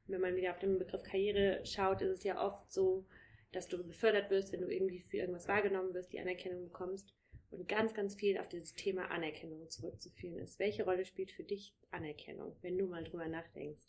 wenn 0.07 0.21
man 0.21 0.35
wieder 0.35 0.51
auf 0.51 0.59
den 0.59 0.79
Begriff 0.79 1.03
Karriere 1.03 1.63
schaut, 1.65 2.01
ist 2.01 2.09
es 2.09 2.23
ja 2.23 2.43
oft 2.43 2.71
so, 2.71 3.05
dass 3.51 3.67
du 3.67 3.85
befördert 3.85 4.31
wirst, 4.31 4.53
wenn 4.53 4.61
du 4.61 4.73
irgendwie 4.73 5.01
für 5.01 5.17
irgendwas 5.17 5.47
wahrgenommen 5.47 5.93
wirst, 5.93 6.11
die 6.11 6.19
Anerkennung 6.19 6.63
bekommst 6.63 7.13
und 7.55 7.67
ganz, 7.67 7.93
ganz 7.93 8.15
viel 8.15 8.37
auf 8.37 8.47
dieses 8.49 8.73
Thema 8.73 9.09
Anerkennung 9.11 9.69
zurückzuführen 9.69 10.39
ist. 10.39 10.59
Welche 10.59 10.83
Rolle 10.83 11.05
spielt 11.05 11.31
für 11.31 11.43
dich 11.43 11.73
Anerkennung, 11.91 12.55
wenn 12.61 12.77
du 12.77 12.87
mal 12.87 13.03
drüber 13.03 13.27
nachdenkst? 13.27 13.85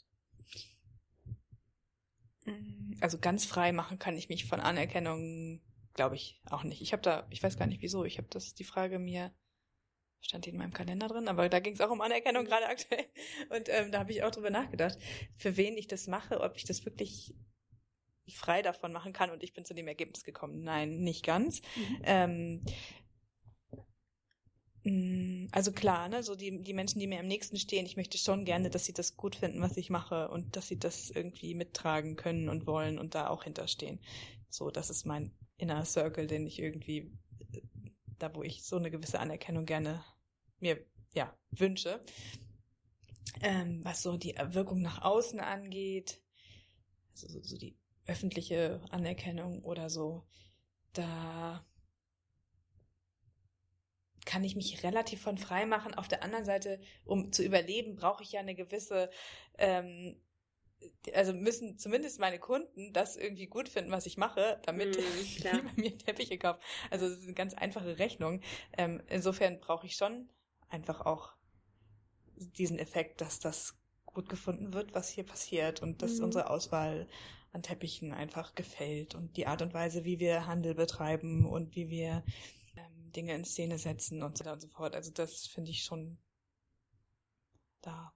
Also 3.00 3.18
ganz 3.18 3.44
frei 3.44 3.72
machen 3.72 3.98
kann 3.98 4.16
ich 4.16 4.28
mich 4.28 4.46
von 4.46 4.60
Anerkennung, 4.60 5.60
glaube 5.94 6.14
ich, 6.14 6.40
auch 6.48 6.62
nicht. 6.62 6.80
Ich 6.80 6.92
habe 6.92 7.02
da, 7.02 7.26
ich 7.30 7.42
weiß 7.42 7.58
gar 7.58 7.66
nicht 7.66 7.82
wieso, 7.82 8.04
ich 8.04 8.18
habe 8.18 8.28
das, 8.30 8.54
die 8.54 8.64
Frage 8.64 8.98
mir, 8.98 9.32
stand 10.20 10.46
die 10.46 10.50
in 10.50 10.56
meinem 10.56 10.72
Kalender 10.72 11.08
drin, 11.08 11.28
aber 11.28 11.48
da 11.48 11.60
ging 11.60 11.74
es 11.74 11.80
auch 11.80 11.90
um 11.90 12.00
Anerkennung 12.00 12.44
gerade 12.44 12.66
aktuell. 12.66 13.04
Und 13.50 13.68
ähm, 13.68 13.90
da 13.90 13.98
habe 13.98 14.12
ich 14.12 14.22
auch 14.22 14.30
drüber 14.30 14.50
nachgedacht, 14.50 14.98
für 15.36 15.56
wen 15.56 15.76
ich 15.76 15.88
das 15.88 16.06
mache, 16.06 16.40
ob 16.40 16.56
ich 16.56 16.64
das 16.64 16.84
wirklich 16.84 17.34
frei 18.34 18.62
davon 18.62 18.92
machen 18.92 19.12
kann. 19.12 19.30
Und 19.30 19.42
ich 19.42 19.52
bin 19.52 19.64
zu 19.64 19.74
dem 19.74 19.88
Ergebnis 19.88 20.24
gekommen, 20.24 20.62
nein, 20.62 20.98
nicht 20.98 21.24
ganz. 21.24 21.62
Ähm, 22.04 22.60
mh, 22.64 22.72
also 25.50 25.72
klar, 25.72 26.08
ne, 26.08 26.22
so 26.22 26.36
die, 26.36 26.62
die 26.62 26.72
Menschen, 26.72 27.00
die 27.00 27.08
mir 27.08 27.18
am 27.18 27.26
nächsten 27.26 27.56
stehen, 27.56 27.86
ich 27.86 27.96
möchte 27.96 28.18
schon 28.18 28.44
gerne, 28.44 28.70
dass 28.70 28.84
sie 28.84 28.92
das 28.92 29.16
gut 29.16 29.34
finden, 29.34 29.60
was 29.60 29.76
ich 29.76 29.90
mache 29.90 30.28
und 30.28 30.54
dass 30.54 30.68
sie 30.68 30.78
das 30.78 31.10
irgendwie 31.10 31.54
mittragen 31.54 32.14
können 32.14 32.48
und 32.48 32.66
wollen 32.66 32.98
und 32.98 33.14
da 33.14 33.28
auch 33.28 33.44
hinterstehen. 33.44 33.98
So, 34.48 34.70
das 34.70 34.90
ist 34.90 35.04
mein 35.04 35.32
inner 35.56 35.84
Circle, 35.84 36.28
den 36.28 36.46
ich 36.46 36.60
irgendwie, 36.60 37.10
äh, 37.52 37.62
da 38.18 38.32
wo 38.34 38.44
ich 38.44 38.64
so 38.64 38.76
eine 38.76 38.90
gewisse 38.90 39.18
Anerkennung 39.18 39.66
gerne 39.66 40.04
mir, 40.60 40.78
ja, 41.14 41.36
wünsche. 41.50 42.00
Ähm, 43.40 43.84
was 43.84 44.02
so 44.02 44.16
die 44.16 44.36
Wirkung 44.50 44.82
nach 44.82 45.02
außen 45.02 45.40
angeht, 45.40 46.22
also 47.10 47.28
so, 47.28 47.42
so 47.42 47.56
die 47.56 47.76
öffentliche 48.06 48.80
Anerkennung 48.90 49.64
oder 49.64 49.90
so, 49.90 50.26
da 50.92 51.66
kann 54.26 54.44
ich 54.44 54.56
mich 54.56 54.84
relativ 54.84 55.22
von 55.22 55.38
frei 55.38 55.66
machen. 55.66 55.94
Auf 55.94 56.08
der 56.08 56.24
anderen 56.24 56.46
Seite, 56.46 56.80
um 57.06 57.32
zu 57.32 57.44
überleben, 57.44 57.96
brauche 57.96 58.24
ich 58.24 58.32
ja 58.32 58.40
eine 58.40 58.56
gewisse, 58.56 59.10
ähm, 59.58 60.20
also 61.14 61.32
müssen 61.32 61.78
zumindest 61.78 62.20
meine 62.20 62.38
Kunden 62.38 62.92
das 62.92 63.16
irgendwie 63.16 63.46
gut 63.46 63.68
finden, 63.68 63.90
was 63.90 64.06
ich 64.06 64.16
mache, 64.18 64.60
damit 64.64 64.96
Mhm, 64.96 65.34
die 65.38 65.60
bei 65.62 65.70
mir 65.76 65.96
Teppiche 65.98 66.38
kaufen. 66.38 66.60
Also 66.90 67.08
das 67.08 67.18
ist 67.18 67.24
eine 67.24 67.34
ganz 67.34 67.54
einfache 67.54 67.98
Rechnung. 67.98 68.40
Ähm, 68.76 69.02
insofern 69.08 69.60
brauche 69.60 69.86
ich 69.86 69.96
schon 69.96 70.28
einfach 70.68 71.00
auch 71.02 71.34
diesen 72.36 72.78
Effekt, 72.78 73.20
dass 73.20 73.40
das 73.40 73.76
gut 74.04 74.28
gefunden 74.28 74.72
wird, 74.72 74.94
was 74.94 75.08
hier 75.08 75.24
passiert 75.24 75.82
und 75.82 76.02
dass 76.02 76.20
Mhm. 76.20 76.20
unsere 76.20 76.50
Auswahl 76.50 77.06
an 77.52 77.62
Teppichen 77.62 78.12
einfach 78.12 78.54
gefällt 78.54 79.14
und 79.14 79.36
die 79.36 79.46
Art 79.46 79.62
und 79.62 79.74
Weise, 79.74 80.04
wie 80.04 80.18
wir 80.20 80.46
Handel 80.46 80.74
betreiben 80.74 81.46
und 81.46 81.74
wie 81.76 81.88
wir 81.90 82.22
Dinge 83.16 83.34
in 83.34 83.44
Szene 83.44 83.78
setzen 83.78 84.22
und 84.22 84.36
so 84.38 84.44
weiter 84.44 84.52
und 84.54 84.60
so 84.60 84.68
fort. 84.68 84.94
Also 84.94 85.10
das 85.12 85.46
finde 85.46 85.70
ich 85.70 85.82
schon 85.84 86.18
da. 87.82 88.12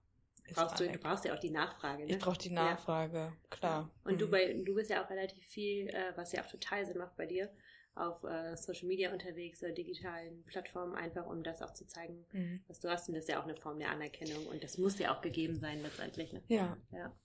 Brauchst 0.53 0.79
du, 0.81 0.89
du 0.91 0.97
brauchst 0.99 1.23
ja 1.25 1.33
auch 1.33 1.39
die 1.39 1.49
Nachfrage. 1.49 2.05
Ne? 2.05 2.11
ich 2.11 2.19
brauche 2.19 2.37
die 2.37 2.49
Nachfrage, 2.49 3.31
klar. 3.49 3.89
Und 4.03 4.19
du 4.19 4.27
Mhm. 4.27 4.31
bei, 4.31 4.53
du 4.65 4.75
bist 4.75 4.89
ja 4.89 5.03
auch 5.03 5.09
relativ 5.09 5.45
viel, 5.45 5.87
äh, 5.87 6.11
was 6.17 6.33
ja 6.33 6.43
auch 6.43 6.47
total 6.49 6.85
Sinn 6.85 6.97
macht 6.97 7.15
bei 7.15 7.25
dir, 7.25 7.49
auf 7.95 8.23
äh, 8.25 8.55
Social 8.57 8.87
Media 8.87 9.13
unterwegs 9.13 9.61
oder 9.63 9.71
digitalen 9.71 10.43
Plattformen, 10.45 10.93
einfach 10.95 11.25
um 11.25 11.41
das 11.43 11.61
auch 11.61 11.73
zu 11.73 11.85
zeigen, 11.87 12.25
Mhm. 12.33 12.63
was 12.67 12.79
du 12.81 12.89
hast. 12.89 13.07
Und 13.07 13.15
das 13.15 13.23
ist 13.25 13.29
ja 13.29 13.39
auch 13.39 13.45
eine 13.45 13.55
Form 13.55 13.79
der 13.79 13.91
Anerkennung. 13.91 14.45
Und 14.47 14.61
das 14.63 14.77
muss 14.77 14.99
ja 14.99 15.15
auch 15.15 15.21
gegeben 15.21 15.57
sein 15.59 15.81
letztendlich. 15.81 16.33
Ne? 16.33 16.43
Ja. 16.49 16.77
Ja. 16.91 17.15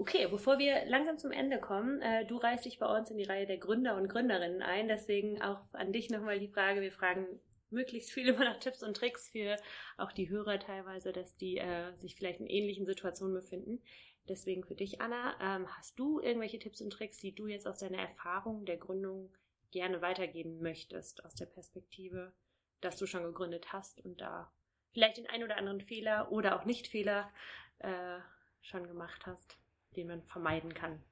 Okay, 0.00 0.26
bevor 0.30 0.58
wir 0.58 0.86
langsam 0.86 1.18
zum 1.18 1.30
Ende 1.30 1.60
kommen, 1.60 2.00
äh, 2.00 2.24
du 2.24 2.38
reißt 2.38 2.64
dich 2.64 2.78
bei 2.78 2.86
uns 2.86 3.10
in 3.10 3.18
die 3.18 3.24
Reihe 3.24 3.44
der 3.44 3.58
Gründer 3.58 3.96
und 3.96 4.08
Gründerinnen 4.08 4.62
ein. 4.62 4.88
Deswegen 4.88 5.42
auch 5.42 5.60
an 5.74 5.92
dich 5.92 6.08
nochmal 6.08 6.40
die 6.40 6.48
Frage. 6.48 6.80
Wir 6.80 6.90
fragen 6.90 7.26
möglichst 7.68 8.10
viel 8.10 8.26
immer 8.30 8.44
nach 8.44 8.58
Tipps 8.58 8.82
und 8.82 8.96
Tricks 8.96 9.28
für 9.28 9.56
auch 9.98 10.12
die 10.12 10.30
Hörer 10.30 10.58
teilweise, 10.58 11.12
dass 11.12 11.36
die 11.36 11.58
äh, 11.58 11.94
sich 11.98 12.14
vielleicht 12.14 12.40
in 12.40 12.46
ähnlichen 12.46 12.86
Situationen 12.86 13.34
befinden. 13.34 13.82
Deswegen 14.26 14.64
für 14.64 14.74
dich, 14.74 15.02
Anna, 15.02 15.36
ähm, 15.38 15.68
hast 15.76 15.98
du 15.98 16.18
irgendwelche 16.18 16.58
Tipps 16.58 16.80
und 16.80 16.94
Tricks, 16.94 17.18
die 17.18 17.34
du 17.34 17.46
jetzt 17.46 17.68
aus 17.68 17.80
deiner 17.80 17.98
Erfahrung 17.98 18.64
der 18.64 18.78
Gründung 18.78 19.30
gerne 19.70 20.00
weitergeben 20.00 20.62
möchtest, 20.62 21.22
aus 21.26 21.34
der 21.34 21.44
Perspektive, 21.44 22.32
dass 22.80 22.96
du 22.96 23.04
schon 23.04 23.24
gegründet 23.24 23.74
hast 23.74 24.02
und 24.02 24.22
da 24.22 24.50
vielleicht 24.94 25.18
den 25.18 25.28
einen 25.28 25.44
oder 25.44 25.58
anderen 25.58 25.82
Fehler 25.82 26.32
oder 26.32 26.58
auch 26.58 26.64
Nicht-Fehler 26.64 27.30
äh, 27.80 28.20
schon 28.62 28.86
gemacht 28.86 29.26
hast, 29.26 29.58
den 29.96 30.08
man 30.08 30.22
vermeiden 30.22 30.74
kann? 30.74 31.02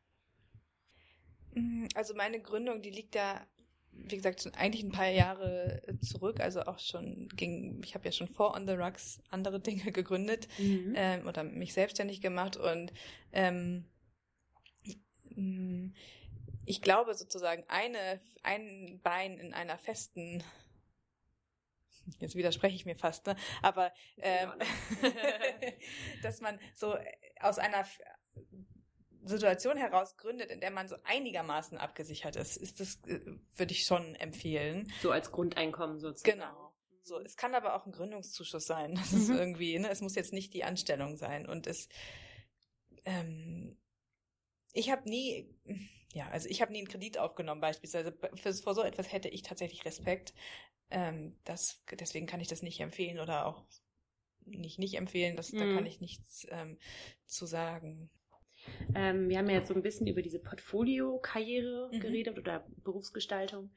Mm, 1.54 1.86
also 1.94 2.14
meine 2.14 2.40
Gründung, 2.40 2.82
die 2.82 2.90
liegt 2.90 3.14
da, 3.14 3.46
wie 3.92 4.16
gesagt, 4.16 4.42
schon 4.42 4.54
eigentlich 4.54 4.84
ein 4.84 4.92
paar 4.92 5.08
Jahre 5.08 5.82
zurück. 6.00 6.40
Also 6.40 6.62
auch 6.62 6.78
schon 6.78 7.28
ging, 7.28 7.80
ich 7.84 7.94
habe 7.94 8.04
ja 8.04 8.12
schon 8.12 8.28
vor 8.28 8.54
On 8.54 8.66
the 8.66 8.74
Rucks 8.74 9.20
andere 9.30 9.60
Dinge 9.60 9.92
gegründet 9.92 10.48
mhm. 10.58 10.94
ähm, 10.96 11.26
oder 11.26 11.44
mich 11.44 11.74
selbstständig 11.74 12.20
gemacht 12.20 12.56
und 12.56 12.92
ähm, 13.32 13.84
mm, 15.34 15.94
ich 16.64 16.82
glaube 16.82 17.14
sozusagen 17.14 17.64
eine, 17.68 18.20
ein 18.42 19.00
Bein 19.02 19.38
in 19.38 19.54
einer 19.54 19.78
festen 19.78 20.42
jetzt 22.20 22.34
widerspreche 22.34 22.76
ich 22.76 22.86
mir 22.86 22.96
fast, 22.96 23.26
ne? 23.26 23.36
aber 23.62 23.92
ähm, 24.18 24.50
dass 26.22 26.40
man 26.40 26.58
so 26.74 26.96
aus 27.40 27.58
einer 27.58 27.84
Situation 29.24 29.76
heraus 29.76 30.16
gründet, 30.16 30.50
in 30.50 30.60
der 30.60 30.70
man 30.70 30.88
so 30.88 30.96
einigermaßen 31.04 31.78
abgesichert 31.78 32.36
ist, 32.36 32.56
ist 32.56 32.80
das, 32.80 32.98
äh, 33.06 33.20
würde 33.56 33.72
ich 33.72 33.84
schon 33.84 34.14
empfehlen. 34.16 34.90
So 35.02 35.10
als 35.10 35.30
Grundeinkommen 35.30 35.98
sozusagen. 35.98 36.38
Genau. 36.38 36.72
So, 37.02 37.18
es 37.20 37.36
kann 37.36 37.54
aber 37.54 37.74
auch 37.74 37.86
ein 37.86 37.92
Gründungszuschuss 37.92 38.66
sein. 38.66 38.94
Das 38.96 39.12
ist 39.12 39.28
mhm. 39.28 39.38
irgendwie, 39.38 39.78
ne, 39.78 39.90
es 39.90 40.00
muss 40.00 40.14
jetzt 40.14 40.32
nicht 40.32 40.52
die 40.54 40.64
Anstellung 40.64 41.16
sein. 41.16 41.46
Und 41.48 41.66
es, 41.66 41.88
ähm, 43.04 43.76
ich 44.72 44.90
habe 44.90 45.08
nie, 45.08 45.48
ja, 46.12 46.28
also 46.28 46.48
ich 46.48 46.60
habe 46.60 46.72
nie 46.72 46.78
einen 46.78 46.88
Kredit 46.88 47.18
aufgenommen 47.18 47.60
beispielsweise. 47.60 48.16
Für, 48.34 48.54
vor 48.54 48.74
so 48.74 48.82
etwas 48.82 49.12
hätte 49.12 49.28
ich 49.28 49.42
tatsächlich 49.42 49.84
Respekt. 49.84 50.34
Ähm, 50.90 51.38
das, 51.44 51.82
deswegen 51.98 52.26
kann 52.26 52.40
ich 52.40 52.48
das 52.48 52.62
nicht 52.62 52.80
empfehlen 52.80 53.20
oder 53.20 53.46
auch 53.46 53.64
nicht 54.44 54.78
nicht 54.78 54.94
empfehlen. 54.94 55.36
Das, 55.36 55.52
mhm. 55.52 55.58
Da 55.58 55.74
kann 55.74 55.86
ich 55.86 56.00
nichts 56.00 56.46
ähm, 56.50 56.78
zu 57.26 57.46
sagen. 57.46 58.10
Ähm, 58.94 59.28
wir 59.28 59.38
haben 59.38 59.48
ja 59.48 59.56
jetzt 59.56 59.68
so 59.68 59.74
ein 59.74 59.82
bisschen 59.82 60.06
über 60.06 60.22
diese 60.22 60.38
Portfolio-Karriere 60.38 61.90
mhm. 61.92 62.00
geredet 62.00 62.38
oder 62.38 62.66
Berufsgestaltung. 62.84 63.70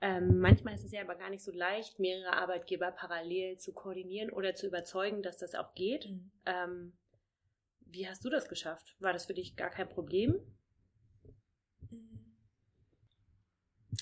Ähm, 0.00 0.38
manchmal 0.38 0.74
ist 0.74 0.84
es 0.84 0.92
ja 0.92 1.02
aber 1.02 1.14
gar 1.16 1.30
nicht 1.30 1.42
so 1.42 1.52
leicht, 1.52 1.98
mehrere 1.98 2.32
Arbeitgeber 2.32 2.90
parallel 2.90 3.58
zu 3.58 3.72
koordinieren 3.72 4.30
oder 4.30 4.54
zu 4.54 4.66
überzeugen, 4.66 5.22
dass 5.22 5.38
das 5.38 5.54
auch 5.54 5.74
geht. 5.74 6.08
Mhm. 6.08 6.30
Ähm, 6.46 6.92
wie 7.80 8.08
hast 8.08 8.24
du 8.24 8.30
das 8.30 8.48
geschafft? 8.48 8.96
War 9.00 9.12
das 9.12 9.26
für 9.26 9.34
dich 9.34 9.56
gar 9.56 9.70
kein 9.70 9.88
Problem? 9.88 10.36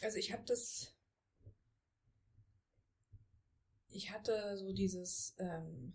Also 0.02 0.18
ich 0.18 0.32
habe 0.32 0.44
das 0.46 0.98
ich 3.90 4.12
hatte 4.12 4.56
so 4.56 4.72
dieses 4.72 5.34
ähm, 5.38 5.94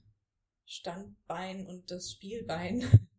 Standbein 0.65 1.65
und 1.67 1.89
das 1.91 2.11
Spielbein. 2.11 2.81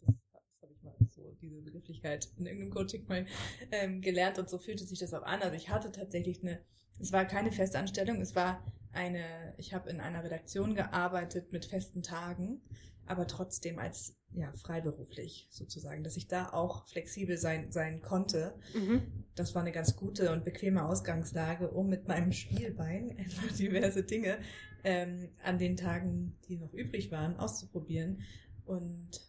das 0.00 0.16
habe 0.60 0.72
ich 0.72 0.82
mal 0.82 0.96
so, 1.10 1.33
diese 1.48 1.62
Begrifflichkeit 1.62 2.28
in 2.38 2.46
irgendeinem 2.46 2.70
Coaching 2.70 3.06
mal 3.08 3.26
ähm, 3.70 4.00
gelernt 4.00 4.38
und 4.38 4.48
so 4.48 4.58
fühlte 4.58 4.84
sich 4.84 4.98
das 4.98 5.14
auch 5.14 5.22
an. 5.22 5.42
Also 5.42 5.56
ich 5.56 5.68
hatte 5.68 5.92
tatsächlich 5.92 6.42
eine, 6.42 6.60
es 7.00 7.12
war 7.12 7.24
keine 7.24 7.52
Festanstellung, 7.52 8.20
es 8.20 8.34
war 8.34 8.62
eine, 8.92 9.54
ich 9.58 9.74
habe 9.74 9.90
in 9.90 10.00
einer 10.00 10.22
Redaktion 10.24 10.74
gearbeitet 10.74 11.52
mit 11.52 11.66
festen 11.66 12.02
Tagen, 12.02 12.60
aber 13.06 13.26
trotzdem 13.26 13.78
als 13.78 14.16
ja, 14.32 14.52
freiberuflich 14.52 15.46
sozusagen, 15.50 16.02
dass 16.02 16.16
ich 16.16 16.26
da 16.26 16.50
auch 16.50 16.86
flexibel 16.88 17.38
sein, 17.38 17.70
sein 17.70 18.02
konnte. 18.02 18.54
Mhm. 18.74 19.02
Das 19.34 19.54
war 19.54 19.62
eine 19.62 19.72
ganz 19.72 19.96
gute 19.96 20.32
und 20.32 20.44
bequeme 20.44 20.84
Ausgangslage, 20.84 21.70
um 21.70 21.88
mit 21.88 22.08
meinem 22.08 22.32
Spielbein 22.32 23.16
einfach 23.18 23.52
diverse 23.52 24.02
Dinge 24.02 24.38
ähm, 24.82 25.30
an 25.42 25.58
den 25.58 25.76
Tagen, 25.76 26.36
die 26.48 26.56
noch 26.56 26.72
übrig 26.72 27.12
waren, 27.12 27.36
auszuprobieren. 27.36 28.22
Und 28.64 29.20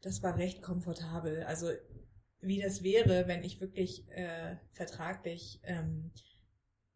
das 0.00 0.22
war 0.22 0.36
recht 0.36 0.62
komfortabel. 0.62 1.42
Also 1.44 1.70
wie 2.40 2.60
das 2.60 2.82
wäre, 2.82 3.26
wenn 3.28 3.44
ich 3.44 3.60
wirklich 3.60 4.08
äh, 4.10 4.56
vertraglich 4.72 5.60
ähm, 5.64 6.10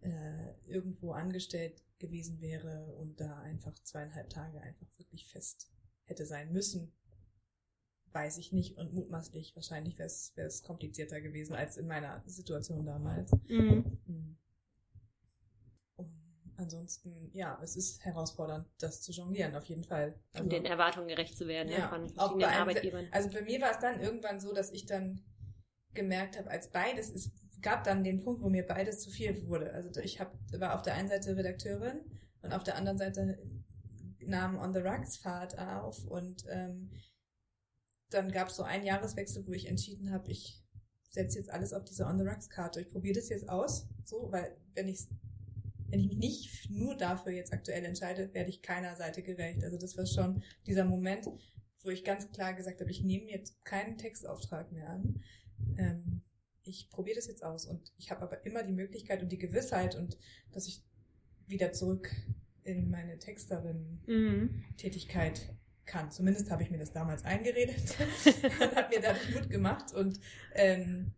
äh, 0.00 0.54
irgendwo 0.66 1.12
angestellt 1.12 1.82
gewesen 1.98 2.40
wäre 2.40 2.94
und 2.96 3.20
da 3.20 3.40
einfach 3.40 3.78
zweieinhalb 3.82 4.30
Tage 4.30 4.60
einfach 4.60 4.86
wirklich 4.98 5.26
fest 5.28 5.70
hätte 6.04 6.26
sein 6.26 6.52
müssen, 6.52 6.92
weiß 8.12 8.38
ich 8.38 8.52
nicht 8.52 8.76
und 8.76 8.92
mutmaßlich 8.94 9.54
wahrscheinlich 9.56 9.98
wäre 9.98 10.08
es 10.08 10.62
komplizierter 10.62 11.20
gewesen 11.20 11.54
als 11.54 11.76
in 11.76 11.86
meiner 11.86 12.22
Situation 12.26 12.86
damals. 12.86 13.32
Mhm. 13.48 13.98
mhm. 14.06 14.38
Ansonsten, 16.56 17.30
ja, 17.32 17.58
es 17.62 17.76
ist 17.76 18.04
herausfordernd, 18.04 18.66
das 18.78 19.02
zu 19.02 19.12
jonglieren, 19.12 19.56
auf 19.56 19.64
jeden 19.64 19.84
Fall. 19.84 20.18
Also, 20.32 20.44
um 20.44 20.50
den 20.50 20.64
Erwartungen 20.64 21.08
gerecht 21.08 21.36
zu 21.36 21.48
werden 21.48 21.70
ja, 21.70 21.88
von 21.88 22.08
verschiedenen 22.08 22.50
Arbeitgebern. 22.50 23.08
Also 23.10 23.30
bei 23.30 23.42
mir 23.42 23.60
war 23.60 23.72
es 23.72 23.78
dann 23.78 24.00
irgendwann 24.00 24.40
so, 24.40 24.52
dass 24.52 24.70
ich 24.70 24.86
dann 24.86 25.24
gemerkt 25.94 26.38
habe, 26.38 26.50
als 26.50 26.70
beides 26.70 27.10
ist, 27.10 27.32
gab 27.60 27.84
dann 27.84 28.04
den 28.04 28.22
Punkt, 28.22 28.42
wo 28.42 28.48
mir 28.48 28.66
beides 28.66 29.00
zu 29.00 29.10
viel 29.10 29.46
wurde. 29.48 29.72
Also 29.72 30.00
ich 30.00 30.20
hab, 30.20 30.36
war 30.52 30.74
auf 30.74 30.82
der 30.82 30.94
einen 30.94 31.08
Seite 31.08 31.36
Redakteurin 31.36 32.00
und 32.42 32.52
auf 32.52 32.62
der 32.62 32.76
anderen 32.76 32.98
Seite 32.98 33.38
nahm 34.20 34.58
On 34.58 34.72
the 34.72 34.80
Rugs 34.80 35.16
Fahrt 35.16 35.58
auf 35.58 36.04
und 36.04 36.44
ähm, 36.48 36.90
dann 38.10 38.30
gab 38.30 38.48
es 38.48 38.56
so 38.56 38.62
einen 38.62 38.84
Jahreswechsel, 38.84 39.46
wo 39.46 39.52
ich 39.52 39.66
entschieden 39.66 40.12
habe, 40.12 40.30
ich 40.30 40.62
setze 41.10 41.38
jetzt 41.38 41.50
alles 41.50 41.72
auf 41.72 41.84
diese 41.84 42.06
On 42.06 42.18
the 42.18 42.26
Rugs 42.26 42.48
Karte. 42.50 42.80
Ich 42.80 42.88
probiere 42.88 43.14
das 43.14 43.28
jetzt 43.28 43.48
aus, 43.48 43.88
so, 44.04 44.30
weil 44.30 44.56
wenn 44.74 44.88
ich 44.88 45.08
wenn 45.94 46.00
ich 46.00 46.08
mich 46.08 46.18
nicht 46.18 46.70
nur 46.70 46.96
dafür 46.96 47.30
jetzt 47.30 47.52
aktuell 47.52 47.84
entscheide, 47.84 48.34
werde 48.34 48.50
ich 48.50 48.62
keiner 48.62 48.96
Seite 48.96 49.22
gerecht. 49.22 49.62
Also 49.62 49.78
das 49.78 49.96
war 49.96 50.06
schon 50.06 50.42
dieser 50.66 50.84
Moment, 50.84 51.28
wo 51.82 51.90
ich 51.90 52.02
ganz 52.02 52.32
klar 52.32 52.52
gesagt 52.52 52.80
habe, 52.80 52.90
ich 52.90 53.04
nehme 53.04 53.30
jetzt 53.30 53.64
keinen 53.64 53.96
Textauftrag 53.96 54.72
mehr 54.72 54.88
an. 54.88 55.22
Ähm, 55.78 56.22
ich 56.64 56.90
probiere 56.90 57.14
das 57.14 57.28
jetzt 57.28 57.44
aus 57.44 57.64
und 57.66 57.92
ich 57.96 58.10
habe 58.10 58.22
aber 58.22 58.44
immer 58.44 58.64
die 58.64 58.72
Möglichkeit 58.72 59.22
und 59.22 59.30
die 59.30 59.38
Gewissheit 59.38 59.94
und 59.94 60.18
dass 60.50 60.66
ich 60.66 60.82
wieder 61.46 61.72
zurück 61.72 62.10
in 62.64 62.90
meine 62.90 63.20
Texterin-Tätigkeit 63.20 65.48
mhm. 65.48 65.58
kann. 65.84 66.10
Zumindest 66.10 66.50
habe 66.50 66.64
ich 66.64 66.72
mir 66.72 66.78
das 66.78 66.92
damals 66.92 67.24
eingeredet 67.24 67.96
und 68.42 68.74
habe 68.74 68.96
mir 68.96 69.00
dadurch 69.00 69.32
Mut 69.32 69.48
gemacht 69.48 69.94
und 69.94 70.18
ähm, 70.54 71.12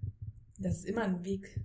das 0.59 0.81
ist 0.81 0.85
immer 0.85 1.05
ein 1.05 1.25
Weg, 1.25 1.59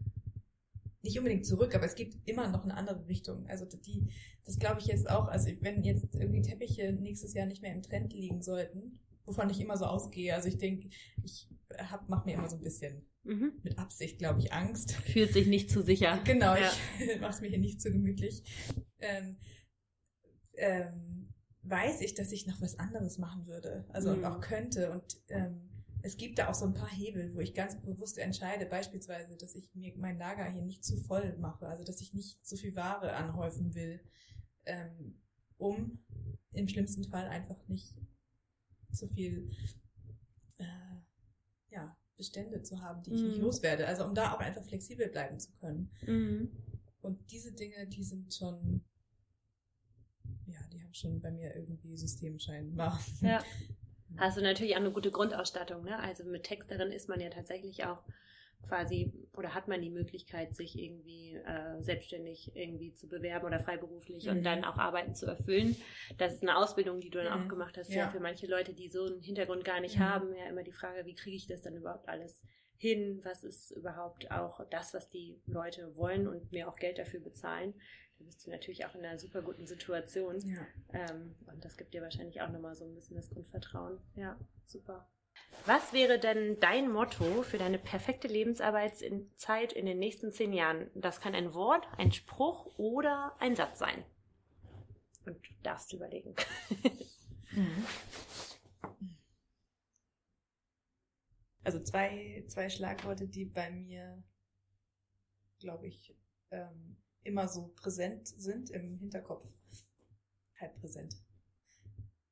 nicht 1.04 1.18
unbedingt 1.18 1.46
zurück, 1.46 1.74
aber 1.76 1.86
es 1.86 1.96
gibt 1.96 2.18
immer 2.28 2.48
noch 2.48 2.64
eine 2.64 2.76
andere 2.76 3.08
Richtung. 3.08 3.48
Also 3.48 3.66
die, 3.66 4.08
das 4.46 4.60
glaube 4.60 4.80
ich 4.80 4.88
jetzt 4.88 5.10
auch, 5.10 5.28
also 5.28 5.50
wenn 5.62 5.84
jetzt 5.84 6.14
irgendwie 6.14 6.42
Teppiche 6.42 6.94
nächstes 6.94 7.34
Jahr 7.34 7.48
nicht 7.48 7.62
mehr 7.62 7.74
im 7.74 7.82
Trend 7.82 8.14
liegen 8.14 8.42
sollten, 8.42 9.00
wovon 9.26 9.50
ich 9.50 9.60
immer 9.60 9.78
so 9.78 9.86
ausgehe, 9.86 10.36
also 10.36 10.48
ich 10.48 10.58
denke, 10.58 10.90
ich 11.24 11.50
hab, 11.78 12.08
mach 12.10 12.26
mir 12.26 12.36
immer 12.36 12.50
so 12.50 12.58
ein 12.58 12.64
bisschen 12.64 13.06
mhm. 13.24 13.54
mit 13.64 13.78
Absicht, 13.78 14.20
glaube 14.20 14.40
ich, 14.40 14.54
Angst. 14.54 14.94
Fühlt 14.94 15.34
sich 15.34 15.48
nicht 15.48 15.70
zu 15.70 15.82
sicher. 15.82 16.20
Genau, 16.26 16.56
ja. 16.56 16.72
ich 17.00 17.20
mache 17.22 17.32
es 17.32 17.42
mir 17.42 17.48
hier 17.48 17.60
nicht 17.60 17.82
zu 17.82 17.92
gemütlich. 17.92 18.44
Ähm, 19.00 19.38
ähm, 20.54 21.34
weiß 21.64 22.02
ich, 22.02 22.14
dass 22.14 22.32
ich 22.32 22.48
noch 22.48 22.62
was 22.62 22.78
anderes 22.78 23.18
machen 23.18 23.48
würde. 23.48 23.86
Also 23.90 24.16
mhm. 24.16 24.26
auch 24.26 24.40
könnte. 24.40 24.92
Und 24.92 25.18
ähm, 25.30 25.71
es 26.04 26.18
gibt 26.18 26.40
da 26.40 26.50
auch 26.50 26.56
so 26.56 26.66
ein 26.66 26.74
paar 26.74 26.90
Hebel, 26.90 27.34
wo 27.36 27.40
ich 27.40 27.54
ganz 27.54 27.80
bewusst 27.82 28.18
entscheide, 28.18 28.66
beispielsweise, 28.66 29.38
dass 29.38 29.56
ich 29.56 29.74
mir 29.74 29.94
mein 29.98 30.18
Lager 30.18 30.50
hier 30.50 30.62
nicht 30.62 30.84
zu 30.84 30.98
voll 30.98 31.38
mache, 31.38 31.68
also 31.68 31.84
dass 31.84 32.02
ich 32.02 32.14
nicht 32.14 32.46
so 32.46 32.56
viel 32.56 32.76
Ware 32.76 33.14
anhäufen 33.14 33.74
will, 33.76 34.00
ähm, 34.66 35.20
um 35.58 36.00
im 36.54 36.68
schlimmsten 36.68 37.04
Fall 37.06 37.28
einfach 37.28 37.68
nicht 37.68 37.96
so 38.92 39.08
viel 39.08 39.52
äh, 40.58 40.66
ja, 41.70 41.96
Bestände 42.18 42.62
zu 42.64 42.82
haben, 42.82 43.04
die 43.04 43.14
ich 43.14 43.22
mhm. 43.22 43.28
nicht 43.28 43.42
loswerde. 43.42 43.88
Also 43.88 44.06
um 44.06 44.16
da 44.16 44.34
auch 44.34 44.40
einfach 44.40 44.64
flexibel 44.66 45.08
bleiben 45.08 45.40
zu 45.40 45.52
können. 45.54 45.92
Mhm. 46.06 46.52
Und 47.02 47.32
diese 47.32 47.54
Dinge, 47.54 47.88
die 47.88 48.04
sind 48.04 48.34
schon 48.34 48.84
ja, 50.46 50.60
die 50.72 50.82
haben 50.84 50.94
schon 50.94 51.22
bei 51.22 51.32
mir 51.32 51.56
irgendwie 51.56 51.96
System 51.98 52.40
scheinbar. 52.40 53.00
Ja. 53.22 53.44
Hast 54.18 54.38
du 54.38 54.42
natürlich 54.42 54.74
auch 54.74 54.82
eine 54.82 54.92
gute 54.92 55.12
Grundausstattung, 55.12 55.84
ne? 55.84 56.00
Also 56.00 56.24
mit 56.24 56.44
Texterin 56.44 56.92
ist 56.92 57.10
man 57.10 57.20
ja 57.20 57.30
tatsächlich 57.30 57.86
auch 57.86 58.04
quasi 58.68 59.12
oder 59.34 59.54
hat 59.54 59.68
man 59.68 59.82
die 59.82 59.90
Möglichkeit, 59.90 60.56
sich 60.56 60.78
irgendwie 60.78 61.36
äh, 61.36 61.82
selbstständig 61.82 62.52
irgendwie 62.56 62.94
zu 62.94 63.08
bewerben 63.08 63.46
oder 63.46 63.60
freiberuflich 63.60 64.26
mhm. 64.26 64.32
und 64.32 64.44
dann 64.44 64.64
auch 64.64 64.78
Arbeiten 64.78 65.16
zu 65.16 65.26
erfüllen. 65.26 65.76
Das 66.18 66.34
ist 66.34 66.44
eine 66.44 66.58
Ausbildung, 66.58 67.00
die 67.00 67.10
du 67.10 67.24
dann 67.24 67.38
mhm. 67.38 67.46
auch 67.46 67.50
gemacht 67.50 67.78
hast. 67.78 67.90
Ja. 67.90 68.04
ja. 68.04 68.10
für 68.10 68.20
manche 68.20 68.48
Leute, 68.48 68.74
die 68.74 68.90
so 68.90 69.06
einen 69.06 69.22
Hintergrund 69.22 69.64
gar 69.64 69.80
nicht 69.80 69.98
mhm. 69.98 70.04
haben, 70.04 70.36
ja 70.36 70.46
immer 70.46 70.64
die 70.64 70.72
Frage, 70.72 71.06
wie 71.06 71.16
kriege 71.16 71.36
ich 71.36 71.48
das 71.48 71.62
dann 71.62 71.76
überhaupt 71.76 72.08
alles 72.08 72.44
hin? 72.78 73.22
Was 73.24 73.44
ist 73.44 73.72
überhaupt 73.72 74.32
auch 74.32 74.62
das, 74.70 74.94
was 74.94 75.10
die 75.10 75.42
Leute 75.46 75.96
wollen 75.96 76.28
und 76.28 76.52
mir 76.52 76.68
auch 76.68 76.76
Geld 76.76 76.98
dafür 76.98 77.20
bezahlen? 77.20 77.74
Da 78.22 78.26
bist 78.26 78.46
du 78.46 78.52
natürlich 78.52 78.86
auch 78.86 78.94
in 78.94 79.04
einer 79.04 79.18
super 79.18 79.42
guten 79.42 79.66
Situation. 79.66 80.40
Ja. 80.40 80.68
Ähm, 80.94 81.36
und 81.48 81.66
das 81.66 81.76
gibt 81.76 81.94
dir 81.94 82.02
wahrscheinlich 82.02 82.42
auch 82.42 82.50
nochmal 82.50 82.76
so 82.76 82.86
ein 82.86 82.94
bisschen 82.94 83.16
das 83.16 83.30
Grundvertrauen. 83.30 84.00
Ja, 84.16 84.38
super. 84.66 85.10
Was 85.66 85.94
wäre 85.94 86.20
denn 86.20 86.60
dein 86.60 86.92
Motto 86.92 87.42
für 87.42 87.58
deine 87.58 87.80
perfekte 87.80 88.28
Lebensarbeitszeit 88.28 89.74
in 89.74 89.86
den 89.86 89.98
nächsten 89.98 90.32
zehn 90.32 90.54
Jahren? 90.54 90.92
Das 90.94 91.20
kann 91.20 91.34
ein 91.34 91.54
Wort, 91.54 91.88
ein 91.98 92.12
Spruch 92.12 92.78
oder 92.78 93.36
ein 93.40 93.56
Satz 93.56 93.80
sein. 93.80 94.04
Und 95.26 95.38
du 95.38 95.52
darfst 95.64 95.92
überlegen. 95.94 96.36
Mhm. 97.52 97.86
Also 101.64 101.80
zwei, 101.80 102.44
zwei 102.48 102.72
Schlagworte, 102.72 103.28
die 103.28 103.46
bei 103.46 103.70
mir, 103.70 104.24
glaube 105.60 105.86
ich, 105.86 106.18
ähm, 106.50 106.98
immer 107.24 107.48
so 107.48 107.72
präsent 107.76 108.28
sind 108.28 108.70
im 108.70 108.98
Hinterkopf. 108.98 109.46
Halt 110.60 110.76
präsent. 110.76 111.16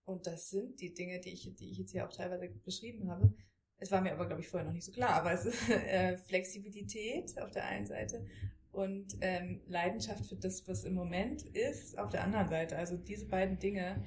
Und 0.06 0.26
das 0.26 0.50
sind 0.50 0.80
die 0.82 0.94
Dinge, 0.94 1.20
die 1.20 1.30
ich, 1.30 1.56
die 1.56 1.72
ich 1.72 1.78
jetzt 1.78 1.92
hier 1.92 2.08
auch 2.08 2.12
teilweise 2.12 2.50
beschrieben 2.50 3.10
habe. 3.10 3.34
Es 3.78 3.92
war 3.92 4.02
mir 4.02 4.12
aber, 4.12 4.28
glaube 4.28 4.42
ich, 4.42 4.48
vorher 4.48 4.68
noch 4.68 4.74
nicht 4.74 4.86
so 4.86 4.92
klar, 4.92 5.12
aber 5.12 5.32
es 5.32 5.46
ist 5.46 5.70
äh, 5.70 6.18
Flexibilität 6.18 7.40
auf 7.40 7.52
der 7.52 7.66
einen 7.66 7.86
Seite 7.86 8.26
und 8.72 9.18
ähm, 9.22 9.62
Leidenschaft 9.68 10.26
für 10.26 10.36
das, 10.36 10.68
was 10.68 10.84
im 10.84 10.94
Moment 10.94 11.44
ist, 11.44 11.98
auf 11.98 12.10
der 12.10 12.24
anderen 12.24 12.50
Seite. 12.50 12.78
Also 12.78 12.98
diese 12.98 13.26
beiden 13.26 13.60
Dinge, 13.60 14.04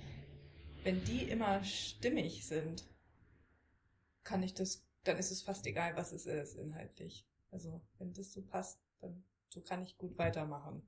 wenn 0.85 1.05
die 1.05 1.23
immer 1.25 1.63
stimmig 1.65 2.47
sind, 2.47 2.85
kann 4.25 4.43
ich 4.43 4.55
das, 4.55 4.87
dann 5.05 5.19
ist 5.19 5.31
es 5.31 5.43
fast 5.43 5.67
egal, 5.67 5.97
was 5.97 6.13
es 6.13 6.27
ist 6.27 6.57
inhaltlich. 6.57 7.27
Also 7.51 7.81
wenn 7.99 8.13
das 8.13 8.33
so 8.33 8.43
passt, 8.43 8.81
dann 9.01 9.25
so 9.53 9.61
kann 9.61 9.83
ich 9.83 9.99
gut 9.99 10.19
weitermachen. 10.19 10.83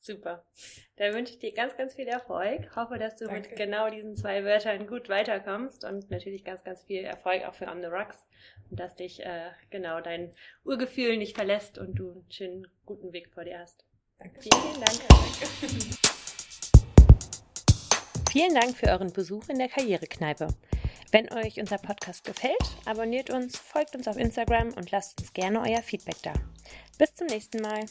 Super. 0.00 0.44
Dann 0.96 1.12
wünsche 1.12 1.32
ich 1.32 1.38
dir 1.40 1.52
ganz, 1.52 1.76
ganz 1.76 1.94
viel 1.94 2.06
Erfolg. 2.06 2.76
Hoffe, 2.76 2.98
dass 2.98 3.16
du 3.16 3.26
Danke. 3.26 3.48
mit 3.48 3.58
genau 3.58 3.90
diesen 3.90 4.14
zwei 4.14 4.44
Wörtern 4.44 4.86
gut 4.86 5.08
weiterkommst 5.08 5.84
und 5.84 6.08
natürlich 6.10 6.44
ganz, 6.44 6.62
ganz 6.62 6.84
viel 6.84 7.02
Erfolg 7.02 7.44
auch 7.44 7.54
für 7.54 7.66
On 7.66 7.80
the 7.80 7.88
Rocks 7.88 8.24
und 8.70 8.78
dass 8.78 8.94
dich 8.94 9.24
äh, 9.24 9.50
genau 9.70 10.00
dein 10.00 10.32
Urgefühl 10.64 11.16
nicht 11.16 11.36
verlässt 11.36 11.78
und 11.78 11.96
du 11.96 12.10
einen 12.12 12.30
schönen, 12.30 12.66
guten 12.86 13.12
Weg 13.12 13.30
vor 13.34 13.44
dir 13.44 13.58
hast. 13.58 13.84
Danke. 14.18 14.40
Vielen, 14.40 14.74
Dank. 14.74 15.00
Danke. 15.08 15.98
Vielen 18.30 18.54
Dank 18.54 18.76
für 18.76 18.86
euren 18.86 19.12
Besuch 19.12 19.48
in 19.48 19.58
der 19.58 19.68
Karrierekneipe. 19.68 20.48
Wenn 21.10 21.32
euch 21.32 21.58
unser 21.58 21.78
Podcast 21.78 22.24
gefällt, 22.24 22.56
abonniert 22.84 23.30
uns, 23.30 23.56
folgt 23.56 23.96
uns 23.96 24.06
auf 24.08 24.18
Instagram 24.18 24.74
und 24.74 24.90
lasst 24.90 25.18
uns 25.20 25.32
gerne 25.32 25.62
euer 25.62 25.82
Feedback 25.82 26.16
da. 26.22 26.34
Bis 26.98 27.14
zum 27.14 27.28
nächsten 27.28 27.62
Mal. 27.62 27.86